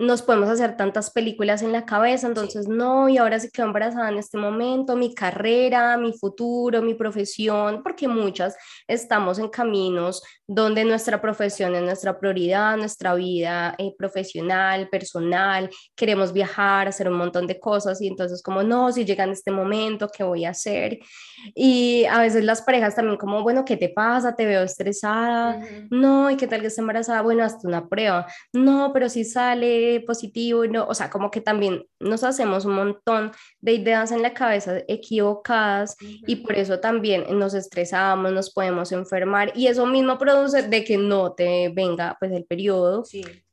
nos 0.00 0.22
podemos 0.22 0.48
hacer 0.48 0.78
tantas 0.78 1.10
películas 1.10 1.60
en 1.60 1.72
la 1.72 1.84
cabeza, 1.84 2.26
entonces 2.26 2.66
no, 2.68 3.10
y 3.10 3.18
ahora 3.18 3.38
sí 3.38 3.50
quedo 3.52 3.66
embarazada 3.66 4.08
en 4.08 4.16
este 4.16 4.38
momento, 4.38 4.96
mi 4.96 5.14
carrera, 5.14 5.98
mi 5.98 6.14
futuro, 6.14 6.80
mi 6.80 6.94
profesión, 6.94 7.82
porque 7.82 8.08
muchas 8.08 8.56
estamos 8.88 9.38
en 9.38 9.50
caminos 9.50 10.22
donde 10.46 10.84
nuestra 10.84 11.20
profesión 11.20 11.74
es 11.74 11.82
nuestra 11.82 12.18
prioridad, 12.18 12.78
nuestra 12.78 13.14
vida 13.14 13.74
eh, 13.76 13.94
profesional, 13.98 14.88
personal, 14.88 15.68
queremos 15.94 16.32
viajar, 16.32 16.88
hacer 16.88 17.06
un 17.08 17.18
montón 17.18 17.46
de 17.46 17.60
cosas 17.60 18.00
y 18.00 18.08
entonces 18.08 18.42
como 18.42 18.62
no, 18.62 18.90
si 18.90 19.04
llega 19.04 19.24
en 19.24 19.30
este 19.30 19.50
momento, 19.50 20.08
¿qué 20.08 20.24
voy 20.24 20.46
a 20.46 20.50
hacer? 20.50 20.98
Y 21.54 22.06
a 22.06 22.20
veces 22.20 22.42
las 22.44 22.62
parejas 22.62 22.94
también 22.94 23.18
como, 23.18 23.42
bueno, 23.42 23.66
¿qué 23.66 23.76
te 23.76 23.90
pasa? 23.90 24.34
Te 24.34 24.46
veo 24.46 24.62
estresada. 24.62 25.60
No, 25.90 26.30
¿y 26.30 26.36
qué 26.36 26.46
tal 26.46 26.62
que 26.62 26.68
esté 26.68 26.80
embarazada? 26.80 27.22
Bueno, 27.22 27.44
hasta 27.44 27.68
una 27.68 27.86
prueba. 27.86 28.26
No, 28.52 28.92
pero 28.92 29.08
si 29.08 29.24
sale 29.24 29.89
positivo, 29.98 30.64
no, 30.66 30.86
o 30.86 30.94
sea, 30.94 31.10
como 31.10 31.32
que 31.32 31.40
también 31.40 31.84
nos 31.98 32.22
hacemos 32.22 32.64
un 32.64 32.74
montón 32.74 33.32
de 33.60 33.72
ideas 33.72 34.12
en 34.12 34.22
la 34.22 34.32
cabeza 34.32 34.78
equivocadas 34.86 35.96
y 36.00 36.36
por 36.36 36.54
eso 36.54 36.78
también 36.78 37.24
nos 37.36 37.54
estresamos, 37.54 38.32
nos 38.32 38.52
podemos 38.52 38.92
enfermar 38.92 39.50
y 39.56 39.66
eso 39.66 39.86
mismo 39.86 40.18
produce 40.18 40.62
de 40.62 40.84
que 40.84 40.96
no 40.96 41.32
te 41.32 41.70
venga 41.70 42.16
pues 42.20 42.30
el 42.30 42.44
periodo. 42.44 43.04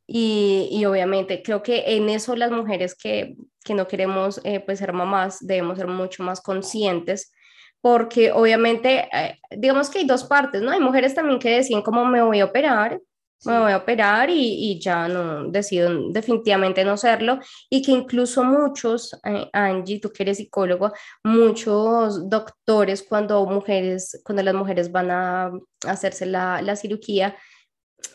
Y, 0.09 0.69
y, 0.71 0.85
obviamente 0.85 1.43
creo 1.43 1.61
que 1.61 1.83
en 1.97 2.07
eso 2.07 2.33
las 2.37 2.49
mujeres 2.49 2.95
que, 2.95 3.35
que 3.65 3.73
no 3.73 3.89
queremos 3.89 4.39
eh, 4.45 4.61
pues 4.61 4.79
ser 4.79 4.93
mamás 4.93 5.39
debemos 5.45 5.77
ser 5.77 5.87
mucho 5.87 6.23
más 6.23 6.39
conscientes 6.39 7.33
porque 7.81 8.31
obviamente, 8.31 9.07
eh, 9.13 9.39
digamos 9.51 9.89
que 9.89 9.99
hay 9.99 10.05
dos 10.05 10.23
partes, 10.25 10.61
¿no? 10.61 10.71
Hay 10.71 10.79
mujeres 10.79 11.13
también 11.13 11.39
que 11.39 11.55
deciden 11.57 11.81
cómo 11.81 12.05
me 12.05 12.21
voy 12.21 12.39
a 12.39 12.45
operar, 12.45 12.99
me 13.45 13.59
voy 13.59 13.71
a 13.71 13.77
operar 13.77 14.29
y, 14.29 14.71
y, 14.71 14.79
ya 14.79 15.07
no 15.07 15.45
decido 15.49 16.09
definitivamente 16.09 16.83
no 16.83 16.97
serlo. 16.97 17.39
Y 17.69 17.81
que 17.81 17.91
incluso 17.91 18.43
muchos, 18.43 19.13
eh, 19.23 19.49
Angie, 19.53 19.99
tú 19.99 20.11
que 20.11 20.23
eres 20.23 20.37
psicólogo, 20.37 20.91
muchos 21.23 22.29
doctores 22.29 23.03
cuando 23.03 23.45
mujeres, 23.45 24.19
cuando 24.23 24.43
las 24.43 24.55
mujeres 24.55 24.91
van 24.91 25.11
a 25.11 25.51
hacerse 25.85 26.25
la, 26.25 26.61
la 26.61 26.75
cirugía, 26.75 27.35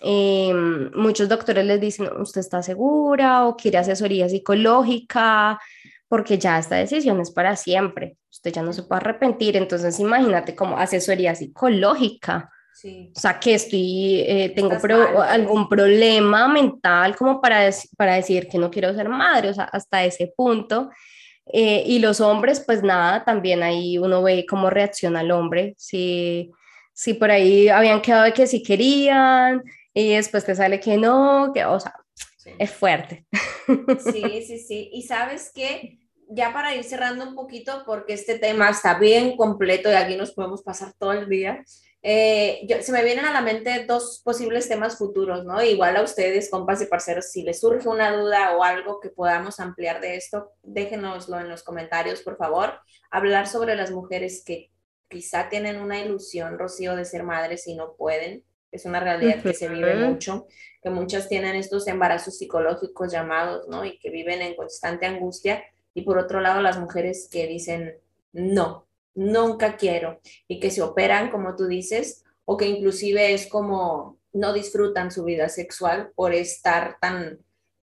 em, 0.03 0.91
muchos 0.95 1.29
doctores 1.29 1.65
les 1.65 1.81
dicen, 1.81 2.09
¿usted 2.21 2.41
está 2.41 2.63
segura 2.63 3.47
o 3.47 3.57
quiere 3.57 3.79
asesoría 3.79 4.29
psicológica? 4.29 5.59
Porque 6.09 6.39
ya 6.39 6.59
esta 6.59 6.77
decisión 6.77 7.21
es 7.21 7.31
para 7.31 7.57
siempre, 7.57 8.17
usted 8.31 8.53
ya 8.53 8.63
no 8.63 8.73
se 8.73 8.83
puede 8.83 9.01
arrepentir, 9.01 9.57
entonces 9.57 9.99
imagínate 10.01 10.55
como 10.55 10.77
asesoría 10.77 11.35
psicológica 11.35 12.51
o 12.85 13.21
sea, 13.21 13.39
que 13.39 13.55
estoy, 13.55 14.21
eh, 14.21 14.53
tengo 14.55 14.73
algún 15.23 15.69
problema 15.69 16.49
mental 16.49 17.17
como 17.17 17.41
para, 17.41 17.71
para 17.97 18.15
decir 18.15 18.49
que 18.49 18.59
no 18.59 18.71
quiero 18.71 18.95
ser 18.95 19.09
madre, 19.09 19.51
o 19.51 19.55
sea, 19.55 19.65
hasta 19.65 20.05
ese 20.05 20.33
punto. 20.37 20.91
Eh, 21.47 21.83
y 21.87 21.99
los 21.99 22.21
hombres, 22.21 22.61
pues 22.61 22.83
nada, 22.83 23.25
también 23.25 23.63
ahí 23.63 23.99
uno 23.99 24.23
ve 24.23 24.47
cómo 24.49 24.71
reacciona 24.71 25.23
el 25.23 25.33
hombre, 25.33 25.75
si, 25.77 26.51
si 26.93 27.15
por 27.15 27.31
ahí 27.31 27.69
habían 27.69 28.01
quedado 28.01 28.25
de 28.25 28.33
que 28.33 28.47
sí 28.47 28.63
querían 28.63 29.63
y 29.93 30.15
después 30.15 30.45
te 30.45 30.55
sale 30.55 30.79
que 30.81 30.97
no, 30.97 31.51
que, 31.53 31.65
o 31.65 31.81
sea, 31.81 31.95
es 32.59 32.71
fuerte. 32.71 33.27
Sí, 34.13 34.43
sí, 34.47 34.59
sí. 34.59 34.91
Y 34.93 35.03
sabes 35.03 35.53
que 35.55 35.99
ya 36.29 36.53
para 36.53 36.75
ir 36.75 36.85
cerrando 36.85 37.29
un 37.29 37.35
poquito, 37.35 37.83
porque 37.85 38.15
este 38.15 38.39
tema 38.39 38.71
está 38.71 38.99
bien 38.99 39.37
completo 39.37 39.91
y 39.91 39.95
aquí 39.95 40.17
nos 40.17 40.33
podemos 40.33 40.63
pasar 40.63 40.93
todo 40.99 41.13
el 41.13 41.29
día, 41.29 41.63
eh, 42.05 42.67
se 42.81 42.91
me 42.91 43.05
vienen 43.05 43.25
a 43.25 43.33
la 43.33 43.43
mente 43.43 43.85
dos 43.87 44.23
posibles 44.25 44.69
temas 44.69 44.99
futuros, 44.99 45.45
¿no? 45.45 45.63
Igual 45.63 45.97
a 45.97 46.03
ustedes, 46.03 46.51
compas 46.51 46.83
y 46.83 46.87
parceros, 46.87 47.31
si 47.31 47.43
les 47.43 47.61
surge 47.61 47.89
una 47.89 48.17
duda 48.17 48.57
o 48.57 48.65
algo 48.65 48.99
que 48.99 49.11
podamos 49.11 49.61
ampliar 49.61 50.01
de 50.01 50.17
esto, 50.17 50.51
déjenoslo 50.65 51.39
en 51.39 51.49
los 51.49 51.63
comentarios, 51.63 52.23
por 52.23 52.37
favor. 52.37 52.81
Hablar 53.11 53.47
sobre 53.47 53.77
las 53.77 53.93
mujeres 53.93 54.43
que 54.45 54.73
quizá 55.09 55.49
tienen 55.49 55.81
una 55.81 56.01
ilusión, 56.01 56.59
Rocío, 56.59 56.97
de 56.97 57.05
ser 57.05 57.23
madres 57.23 57.69
y 57.69 57.77
no 57.77 57.95
pueden. 57.95 58.43
Es 58.73 58.85
una 58.85 58.99
realidad 58.99 59.41
que 59.41 59.55
se 59.55 59.69
vive 59.69 59.95
mucho, 59.95 60.47
que 60.83 60.91
muchas 60.91 61.29
tienen 61.29 61.55
estos 61.55 61.87
embarazos 61.87 62.39
psicológicos 62.39 63.13
llamados, 63.13 63.69
¿no? 63.69 63.85
Y 63.85 63.99
que 63.99 64.11
viven 64.11 64.43
en 64.43 64.57
constante 64.57 65.07
angustia. 65.07 65.63
Y 65.95 66.03
por 66.03 66.19
otro 66.19 66.41
lado, 66.41 66.63
las 66.63 66.79
mujeres 66.81 67.29
que 67.31 67.47
dicen, 67.47 67.99
no, 68.33 68.89
nunca 69.15 69.77
quiero, 69.77 70.21
y 70.49 70.61
que 70.61 70.71
se 70.71 70.83
operan, 70.83 71.31
como 71.31 71.57
tú 71.57 71.67
dices, 71.67 72.25
o 72.45 72.57
que 72.57 72.67
inclusive 72.67 73.35
es 73.35 73.47
como 73.47 74.19
no 74.33 74.53
disfrutan 74.53 75.11
su 75.11 75.25
vida 75.25 75.49
sexual 75.49 76.11
por 76.15 76.33
estar 76.33 76.97
tan 77.01 77.39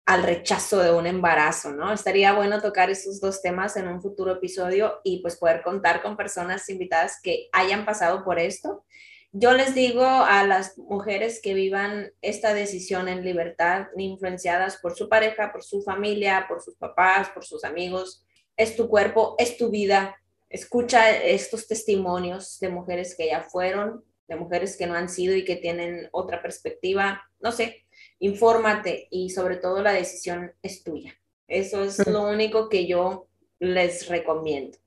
al 0.07 0.23
rechazo 0.23 0.83
de 0.83 0.93
un 0.93 1.07
embarazo, 1.07 1.73
¿no? 1.73 1.91
Estaría 1.93 2.35
bueno 2.35 2.61
tocar 2.61 2.91
esos 2.91 3.21
dos 3.21 3.41
temas 3.41 3.77
en 3.79 3.89
un 3.89 4.03
futuro 4.03 4.33
episodio 4.33 5.01
y 5.03 5.23
pues 5.23 5.37
poder 5.37 5.63
contar 5.63 6.03
con 6.03 6.17
personas 6.17 6.69
invitadas 6.69 7.19
que 7.23 7.49
hayan 7.53 7.87
pasado 7.87 8.23
por 8.23 8.39
esto. 8.39 8.85
Yo 9.33 9.53
les 9.53 9.75
digo 9.75 10.05
a 10.05 10.47
las 10.47 10.77
mujeres 10.77 11.41
que 11.43 11.55
vivan 11.55 12.13
esta 12.21 12.53
decisión 12.53 13.09
en 13.09 13.25
libertad, 13.25 13.87
influenciadas 13.97 14.77
por 14.77 14.95
su 14.95 15.09
pareja, 15.09 15.51
por 15.51 15.65
su 15.65 15.83
familia, 15.83 16.45
por 16.49 16.63
sus 16.63 16.77
papás, 16.77 17.31
por 17.31 17.45
sus 17.45 17.65
amigos, 17.65 18.25
es 18.57 18.77
tu 18.77 18.89
cuerpo, 18.89 19.35
es 19.39 19.57
tu 19.57 19.71
vida, 19.71 20.17
escucha 20.49 21.17
estos 21.17 21.67
testimonios 21.67 22.59
de 22.61 22.69
mujeres 22.69 23.15
que 23.17 23.27
ya 23.29 23.43
fueron, 23.43 24.05
de 24.29 24.37
mujeres 24.37 24.77
que 24.77 24.87
no 24.87 24.95
han 24.95 25.09
sido 25.09 25.35
y 25.35 25.45
que 25.45 25.57
tienen 25.57 26.09
otra 26.13 26.43
perspectiva, 26.43 27.23
no 27.41 27.53
sé, 27.53 27.87
infórmate 28.19 29.09
y 29.11 29.31
sobre 29.31 29.57
todo 29.57 29.83
la 29.83 29.93
decisión 29.93 30.53
es 30.63 30.83
tuya. 30.83 31.15
Eso 31.47 31.85
es 31.85 32.07
lo 32.07 32.23
único 32.23 32.69
que 32.69 32.87
yo 32.87 33.29
les 33.59 34.09
recomiendo. 34.09 34.79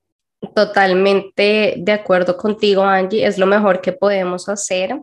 Totalmente 0.56 1.76
de 1.78 1.92
acuerdo 1.92 2.38
contigo, 2.38 2.84
Angie, 2.84 3.26
es 3.26 3.38
lo 3.38 3.46
mejor 3.46 3.82
que 3.82 3.92
podemos 3.92 4.50
hacer 4.50 5.00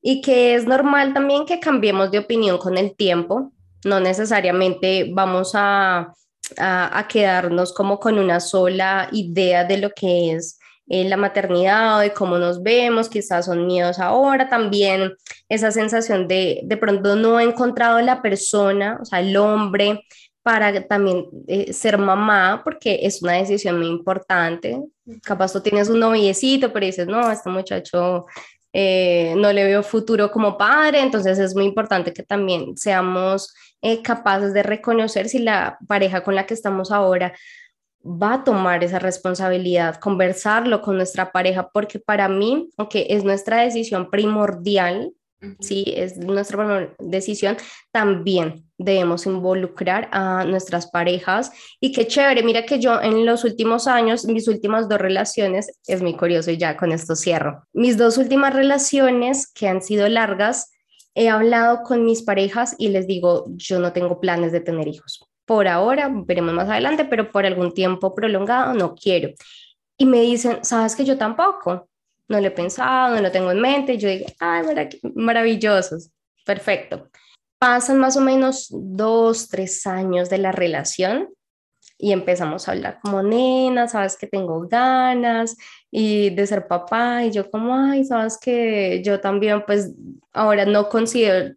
y 0.00 0.20
que 0.20 0.54
es 0.54 0.66
normal 0.66 1.12
también 1.14 1.46
que 1.46 1.60
cambiemos 1.60 2.10
de 2.10 2.18
opinión 2.18 2.58
con 2.58 2.78
el 2.78 2.94
tiempo. 2.94 3.52
No 3.84 4.00
necesariamente 4.00 5.10
vamos 5.12 5.52
a 5.54 6.12
a, 6.58 7.06
quedarnos 7.08 7.72
como 7.72 7.98
con 7.98 8.18
una 8.18 8.40
sola 8.40 9.08
idea 9.12 9.64
de 9.64 9.78
lo 9.78 9.90
que 9.90 10.32
es 10.32 10.58
eh, 10.88 11.08
la 11.08 11.16
maternidad 11.16 11.96
o 11.96 12.00
de 12.00 12.12
cómo 12.12 12.38
nos 12.38 12.62
vemos, 12.62 13.08
quizás 13.08 13.46
son 13.46 13.66
miedos 13.66 13.98
ahora, 13.98 14.48
también 14.48 15.14
esa 15.48 15.70
sensación 15.70 16.28
de 16.28 16.60
de 16.64 16.76
pronto 16.76 17.16
no 17.16 17.38
he 17.40 17.44
encontrado 17.44 18.00
la 18.00 18.20
persona, 18.22 18.98
o 19.00 19.04
sea, 19.04 19.20
el 19.20 19.36
hombre 19.36 20.04
para 20.42 20.86
también 20.88 21.26
eh, 21.46 21.72
ser 21.72 21.98
mamá, 21.98 22.62
porque 22.64 23.00
es 23.02 23.22
una 23.22 23.34
decisión 23.34 23.78
muy 23.78 23.86
importante. 23.86 24.80
Capaz 25.22 25.52
tú 25.52 25.60
tienes 25.60 25.88
un 25.88 26.00
noviecito, 26.00 26.72
pero 26.72 26.86
dices, 26.86 27.06
no, 27.06 27.30
este 27.30 27.48
muchacho 27.48 28.26
eh, 28.72 29.34
no 29.36 29.52
le 29.52 29.64
veo 29.64 29.82
futuro 29.82 30.30
como 30.32 30.56
padre, 30.58 31.00
entonces 31.00 31.38
es 31.38 31.54
muy 31.54 31.64
importante 31.66 32.12
que 32.12 32.22
también 32.22 32.76
seamos 32.76 33.54
eh, 33.82 34.02
capaces 34.02 34.54
de 34.54 34.62
reconocer 34.62 35.28
si 35.28 35.40
la 35.40 35.78
pareja 35.86 36.22
con 36.22 36.34
la 36.34 36.46
que 36.46 36.54
estamos 36.54 36.90
ahora 36.90 37.34
va 38.04 38.34
a 38.34 38.44
tomar 38.44 38.82
esa 38.82 38.98
responsabilidad, 38.98 39.96
conversarlo 39.96 40.82
con 40.82 40.96
nuestra 40.96 41.30
pareja, 41.30 41.68
porque 41.70 41.98
para 41.98 42.28
mí, 42.28 42.70
aunque 42.76 43.06
es 43.10 43.24
nuestra 43.24 43.62
decisión 43.62 44.10
primordial, 44.10 45.12
sí, 45.60 45.84
es 45.96 46.16
nuestra 46.16 46.94
decisión, 46.98 47.56
también 47.90 48.64
debemos 48.78 49.26
involucrar 49.26 50.08
a 50.12 50.44
nuestras 50.44 50.90
parejas. 50.90 51.52
Y 51.80 51.92
qué 51.92 52.06
chévere, 52.06 52.42
mira 52.42 52.64
que 52.64 52.80
yo 52.80 53.00
en 53.00 53.26
los 53.26 53.44
últimos 53.44 53.86
años, 53.86 54.24
mis 54.24 54.48
últimas 54.48 54.88
dos 54.88 54.98
relaciones, 54.98 55.78
es 55.86 56.02
muy 56.02 56.16
curioso 56.16 56.50
y 56.50 56.58
ya 56.58 56.76
con 56.76 56.92
esto 56.92 57.14
cierro, 57.14 57.66
mis 57.72 57.96
dos 57.96 58.18
últimas 58.18 58.54
relaciones 58.54 59.50
que 59.52 59.68
han 59.68 59.82
sido 59.82 60.08
largas, 60.08 60.71
he 61.14 61.28
hablado 61.28 61.82
con 61.82 62.04
mis 62.04 62.22
parejas 62.22 62.74
y 62.78 62.88
les 62.88 63.06
digo, 63.06 63.44
yo 63.56 63.78
no 63.78 63.92
tengo 63.92 64.20
planes 64.20 64.52
de 64.52 64.60
tener 64.60 64.88
hijos. 64.88 65.24
Por 65.44 65.68
ahora, 65.68 66.10
veremos 66.12 66.54
más 66.54 66.68
adelante, 66.68 67.04
pero 67.04 67.30
por 67.30 67.44
algún 67.44 67.74
tiempo 67.74 68.14
prolongado 68.14 68.74
no 68.74 68.94
quiero. 68.94 69.30
Y 69.98 70.06
me 70.06 70.20
dicen, 70.20 70.64
sabes 70.64 70.96
que 70.96 71.04
yo 71.04 71.18
tampoco, 71.18 71.88
no 72.28 72.40
lo 72.40 72.46
he 72.46 72.50
pensado, 72.50 73.14
no 73.14 73.20
lo 73.20 73.30
tengo 73.30 73.50
en 73.50 73.60
mente. 73.60 73.98
yo 73.98 74.08
digo, 74.08 74.26
ay, 74.40 74.64
maravillosos, 75.14 76.10
perfecto. 76.46 77.08
Pasan 77.58 77.98
más 77.98 78.16
o 78.16 78.20
menos 78.20 78.68
dos, 78.70 79.48
tres 79.48 79.86
años 79.86 80.30
de 80.30 80.38
la 80.38 80.52
relación 80.52 81.28
y 82.02 82.10
empezamos 82.10 82.66
a 82.66 82.72
hablar 82.72 82.98
como 83.00 83.22
nena, 83.22 83.86
sabes 83.86 84.16
que 84.16 84.26
tengo 84.26 84.66
ganas 84.66 85.56
y 85.88 86.30
de 86.30 86.48
ser 86.48 86.66
papá 86.66 87.24
y 87.24 87.30
yo 87.30 87.48
como, 87.48 87.76
ay, 87.76 88.04
sabes 88.04 88.38
que 88.42 89.00
yo 89.04 89.20
también 89.20 89.62
pues 89.64 89.92
ahora 90.32 90.64
no 90.64 90.88
considero, 90.88 91.54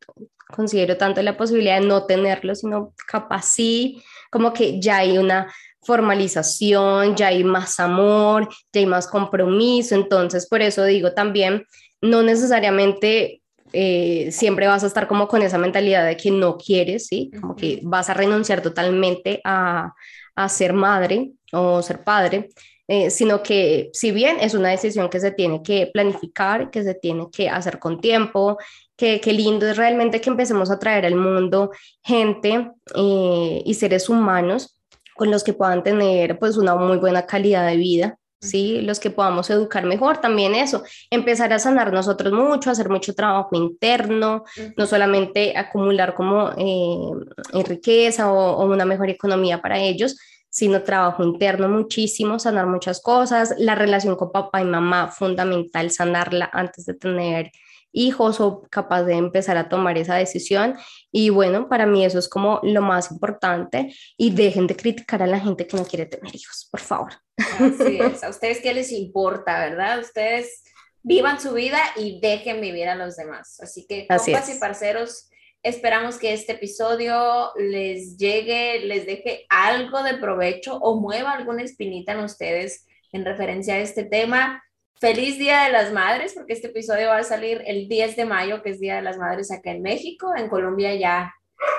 considero 0.56 0.98
tanto 0.98 1.24
la 1.24 1.36
posibilidad 1.36 1.82
de 1.82 1.88
no 1.88 2.06
tenerlo, 2.06 2.54
sino 2.54 2.94
capaz 3.08 3.46
sí, 3.46 4.04
como 4.30 4.54
que 4.54 4.80
ya 4.80 4.98
hay 4.98 5.18
una 5.18 5.52
formalización, 5.82 7.16
ya 7.16 7.30
hay 7.30 7.44
más 7.44 7.80
amor, 7.80 8.48
ya 8.72 8.82
hay 8.82 8.86
más 8.86 9.08
compromiso, 9.08 9.96
entonces 9.96 10.48
por 10.48 10.62
eso 10.62 10.84
digo 10.84 11.14
también, 11.14 11.66
no 12.02 12.22
necesariamente 12.22 13.42
eh, 13.74 14.30
siempre 14.32 14.68
vas 14.68 14.84
a 14.84 14.88
estar 14.88 15.08
como 15.08 15.28
con 15.28 15.42
esa 15.42 15.58
mentalidad 15.58 16.06
de 16.06 16.18
que 16.18 16.30
no 16.30 16.56
quieres, 16.56 17.08
¿sí? 17.08 17.32
Como 17.42 17.56
que 17.56 17.80
vas 17.82 18.12
a 18.12 18.14
renunciar 18.14 18.62
totalmente 18.62 19.42
a, 19.44 19.92
a 20.36 20.50
ser 20.50 20.74
madre 20.74 21.32
o 21.52 21.82
ser 21.82 22.04
padre. 22.04 22.50
Eh, 22.88 23.10
sino 23.10 23.42
que 23.42 23.90
si 23.94 24.12
bien 24.12 24.38
es 24.40 24.54
una 24.54 24.70
decisión 24.70 25.10
que 25.10 25.20
se 25.20 25.32
tiene 25.32 25.64
que 25.64 25.90
planificar, 25.92 26.70
que 26.70 26.84
se 26.84 26.94
tiene 26.94 27.30
que 27.32 27.50
hacer 27.50 27.80
con 27.80 28.00
tiempo, 28.00 28.60
que, 28.96 29.20
qué 29.20 29.34
lindo 29.34 29.68
es 29.68 29.76
realmente 29.76 30.22
que 30.22 30.30
empecemos 30.30 30.70
a 30.70 30.78
traer 30.78 31.06
al 31.08 31.16
mundo 31.16 31.72
gente 32.04 32.72
eh, 32.96 33.64
y 33.66 33.74
seres 33.74 34.08
humanos 34.08 34.78
con 35.16 35.32
los 35.32 35.44
que 35.44 35.54
puedan 35.54 35.82
tener 35.82 36.38
pues 36.38 36.58
una 36.58 36.76
muy 36.76 36.98
buena 36.98 37.26
calidad 37.26 37.66
de 37.68 37.78
vida, 37.78 38.20
¿sí? 38.42 38.82
Los 38.82 39.00
que 39.00 39.10
podamos 39.10 39.50
educar 39.50 39.86
mejor, 39.86 40.18
también 40.18 40.56
eso, 40.56 40.84
empezar 41.10 41.54
a 41.54 41.60
sanar 41.60 41.92
nosotros 41.92 42.34
mucho, 42.34 42.70
hacer 42.70 42.90
mucho 42.90 43.14
trabajo 43.14 43.56
interno, 43.56 44.44
no 44.78 44.86
solamente 44.86 45.58
acumular 45.58 46.14
como 46.14 46.52
eh, 46.58 47.64
riqueza 47.66 48.32
o, 48.32 48.58
o, 48.58 48.66
una 48.66 48.86
mejor 48.86 49.10
economía 49.10 49.62
para 49.62 49.80
ellos, 49.80 50.18
sino 50.50 50.84
trabajo 50.84 51.24
interno 51.24 51.68
muchísimo, 51.68 52.40
sanar 52.40 52.68
muchas 52.68 53.02
cosas, 53.02 53.54
la 53.58 53.76
relación 53.76 54.16
con 54.16 54.32
papá 54.32 54.62
y 54.62 54.66
mamá, 54.66 55.10
fundamental 55.10 55.92
sanarla 55.92 56.50
antes 56.54 56.86
de 56.86 56.94
tener 56.94 57.52
hijos 57.96 58.40
o 58.40 58.62
capaz 58.70 59.04
de 59.04 59.16
empezar 59.16 59.58
a 59.58 59.70
tomar 59.70 59.98
esa 59.98 60.16
decisión. 60.16 60.78
Y 61.12 61.30
bueno, 61.30 61.68
para 61.68 61.86
mí 61.86 62.06
eso 62.06 62.20
es 62.20 62.30
como 62.30 62.60
lo 62.62 62.82
más 62.82 63.12
importante 63.12 63.96
y 64.18 64.32
dejen 64.32 64.68
de 64.68 64.76
criticar 64.76 65.24
a 65.24 65.28
la 65.28 65.40
gente 65.40 65.66
que 65.66 65.78
no 65.78 65.86
quiere 65.86 66.06
tener 66.06 66.36
hijos, 66.36 66.68
por 66.70 66.82
favor. 66.82 67.14
Así 67.38 68.00
es, 68.00 68.24
a 68.24 68.30
ustedes 68.30 68.60
qué 68.60 68.74
les 68.74 68.92
importa, 68.92 69.60
¿verdad? 69.60 70.00
Ustedes 70.00 70.64
vivan 71.02 71.40
su 71.40 71.54
vida 71.54 71.80
y 71.96 72.20
dejen 72.20 72.62
vivir 72.62 72.90
a 72.90 72.96
los 72.96 73.16
demás. 73.16 73.60
Así 73.62 73.86
que, 73.88 74.08
compas 74.08 74.56
y 74.56 74.60
parceros, 74.60 75.30
Esperamos 75.66 76.20
que 76.20 76.32
este 76.32 76.52
episodio 76.52 77.52
les 77.58 78.18
llegue, 78.18 78.82
les 78.82 79.08
deje 79.08 79.48
algo 79.50 80.04
de 80.04 80.14
provecho 80.14 80.78
o 80.78 81.02
mueva 81.02 81.32
alguna 81.32 81.64
espinita 81.64 82.12
en 82.12 82.20
ustedes 82.20 82.86
en 83.12 83.26
referencia 83.26 83.74
a 83.74 83.80
este 83.80 84.04
tema. 84.04 84.64
Feliz 85.00 85.38
Día 85.38 85.64
de 85.64 85.72
las 85.72 85.92
Madres, 85.92 86.34
porque 86.34 86.54
este 86.54 86.68
episodio 86.68 87.10
va 87.10 87.18
a 87.18 87.24
salir 87.24 87.62
el 87.66 87.90
10 87.90 88.16
de 88.16 88.26
mayo, 88.26 88.62
que 88.64 88.70
es 88.70 88.80
Día 88.80 88.96
de 88.96 89.02
las 89.02 89.18
Madres 89.18 89.52
acá 89.52 89.72
en 89.72 89.82
México. 89.82 90.34
En 90.36 90.48
Colombia 90.48 90.96
ya 90.96 91.34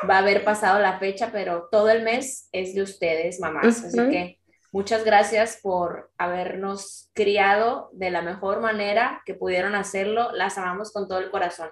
va 0.08 0.16
a 0.16 0.18
haber 0.18 0.44
pasado 0.44 0.78
la 0.80 0.98
fecha, 0.98 1.30
pero 1.32 1.68
todo 1.70 1.88
el 1.88 2.02
mes 2.02 2.48
es 2.52 2.74
de 2.74 2.82
ustedes, 2.82 3.40
mamás. 3.40 3.84
Así 3.84 3.96
que 3.96 4.38
muchas 4.70 5.02
gracias 5.02 5.60
por 5.62 6.10
habernos 6.18 7.10
criado 7.14 7.88
de 7.94 8.10
la 8.10 8.20
mejor 8.20 8.60
manera 8.60 9.22
que 9.24 9.34
pudieron 9.34 9.74
hacerlo. 9.74 10.30
Las 10.32 10.58
amamos 10.58 10.92
con 10.92 11.08
todo 11.08 11.18
el 11.18 11.30
corazón. 11.30 11.70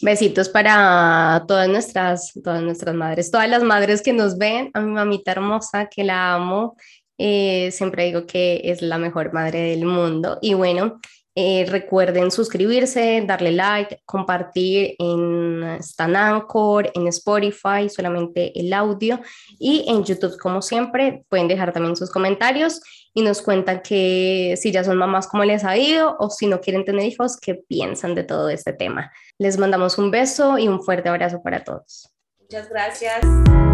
Besitos 0.00 0.48
para 0.48 1.44
todas 1.48 1.68
nuestras, 1.68 2.32
todas 2.44 2.62
nuestras 2.62 2.94
madres, 2.94 3.32
todas 3.32 3.48
las 3.48 3.64
madres 3.64 4.00
que 4.00 4.12
nos 4.12 4.38
ven, 4.38 4.70
a 4.74 4.80
mi 4.80 4.92
mamita 4.92 5.32
hermosa 5.32 5.86
que 5.86 6.04
la 6.04 6.34
amo, 6.34 6.76
eh, 7.18 7.70
siempre 7.72 8.04
digo 8.04 8.26
que 8.26 8.62
es 8.64 8.80
la 8.80 8.98
mejor 8.98 9.32
madre 9.32 9.60
del 9.60 9.84
mundo. 9.84 10.38
Y 10.40 10.54
bueno, 10.54 11.00
eh, 11.40 11.66
recuerden 11.68 12.32
suscribirse, 12.32 13.22
darle 13.24 13.52
like, 13.52 14.02
compartir 14.04 14.96
en 14.98 15.62
Stan 15.78 16.16
Anchor, 16.16 16.90
en 16.94 17.06
Spotify, 17.06 17.88
solamente 17.88 18.58
el 18.58 18.72
audio 18.72 19.20
y 19.56 19.84
en 19.88 20.02
YouTube, 20.02 20.36
como 20.36 20.62
siempre, 20.62 21.24
pueden 21.28 21.46
dejar 21.46 21.72
también 21.72 21.94
sus 21.94 22.10
comentarios 22.10 22.80
y 23.14 23.22
nos 23.22 23.40
cuentan 23.40 23.82
que 23.82 24.56
si 24.60 24.72
ya 24.72 24.82
son 24.82 24.96
mamás, 24.96 25.28
cómo 25.28 25.44
les 25.44 25.64
ha 25.64 25.76
ido 25.76 26.16
o 26.18 26.28
si 26.28 26.48
no 26.48 26.60
quieren 26.60 26.84
tener 26.84 27.06
hijos, 27.06 27.36
qué 27.36 27.54
piensan 27.54 28.16
de 28.16 28.24
todo 28.24 28.48
este 28.48 28.72
tema. 28.72 29.12
Les 29.38 29.58
mandamos 29.58 29.96
un 29.96 30.10
beso 30.10 30.58
y 30.58 30.66
un 30.66 30.82
fuerte 30.82 31.08
abrazo 31.08 31.40
para 31.40 31.62
todos. 31.62 32.12
Muchas 32.40 32.68
gracias. 32.68 33.20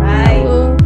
Bye. 0.02 0.83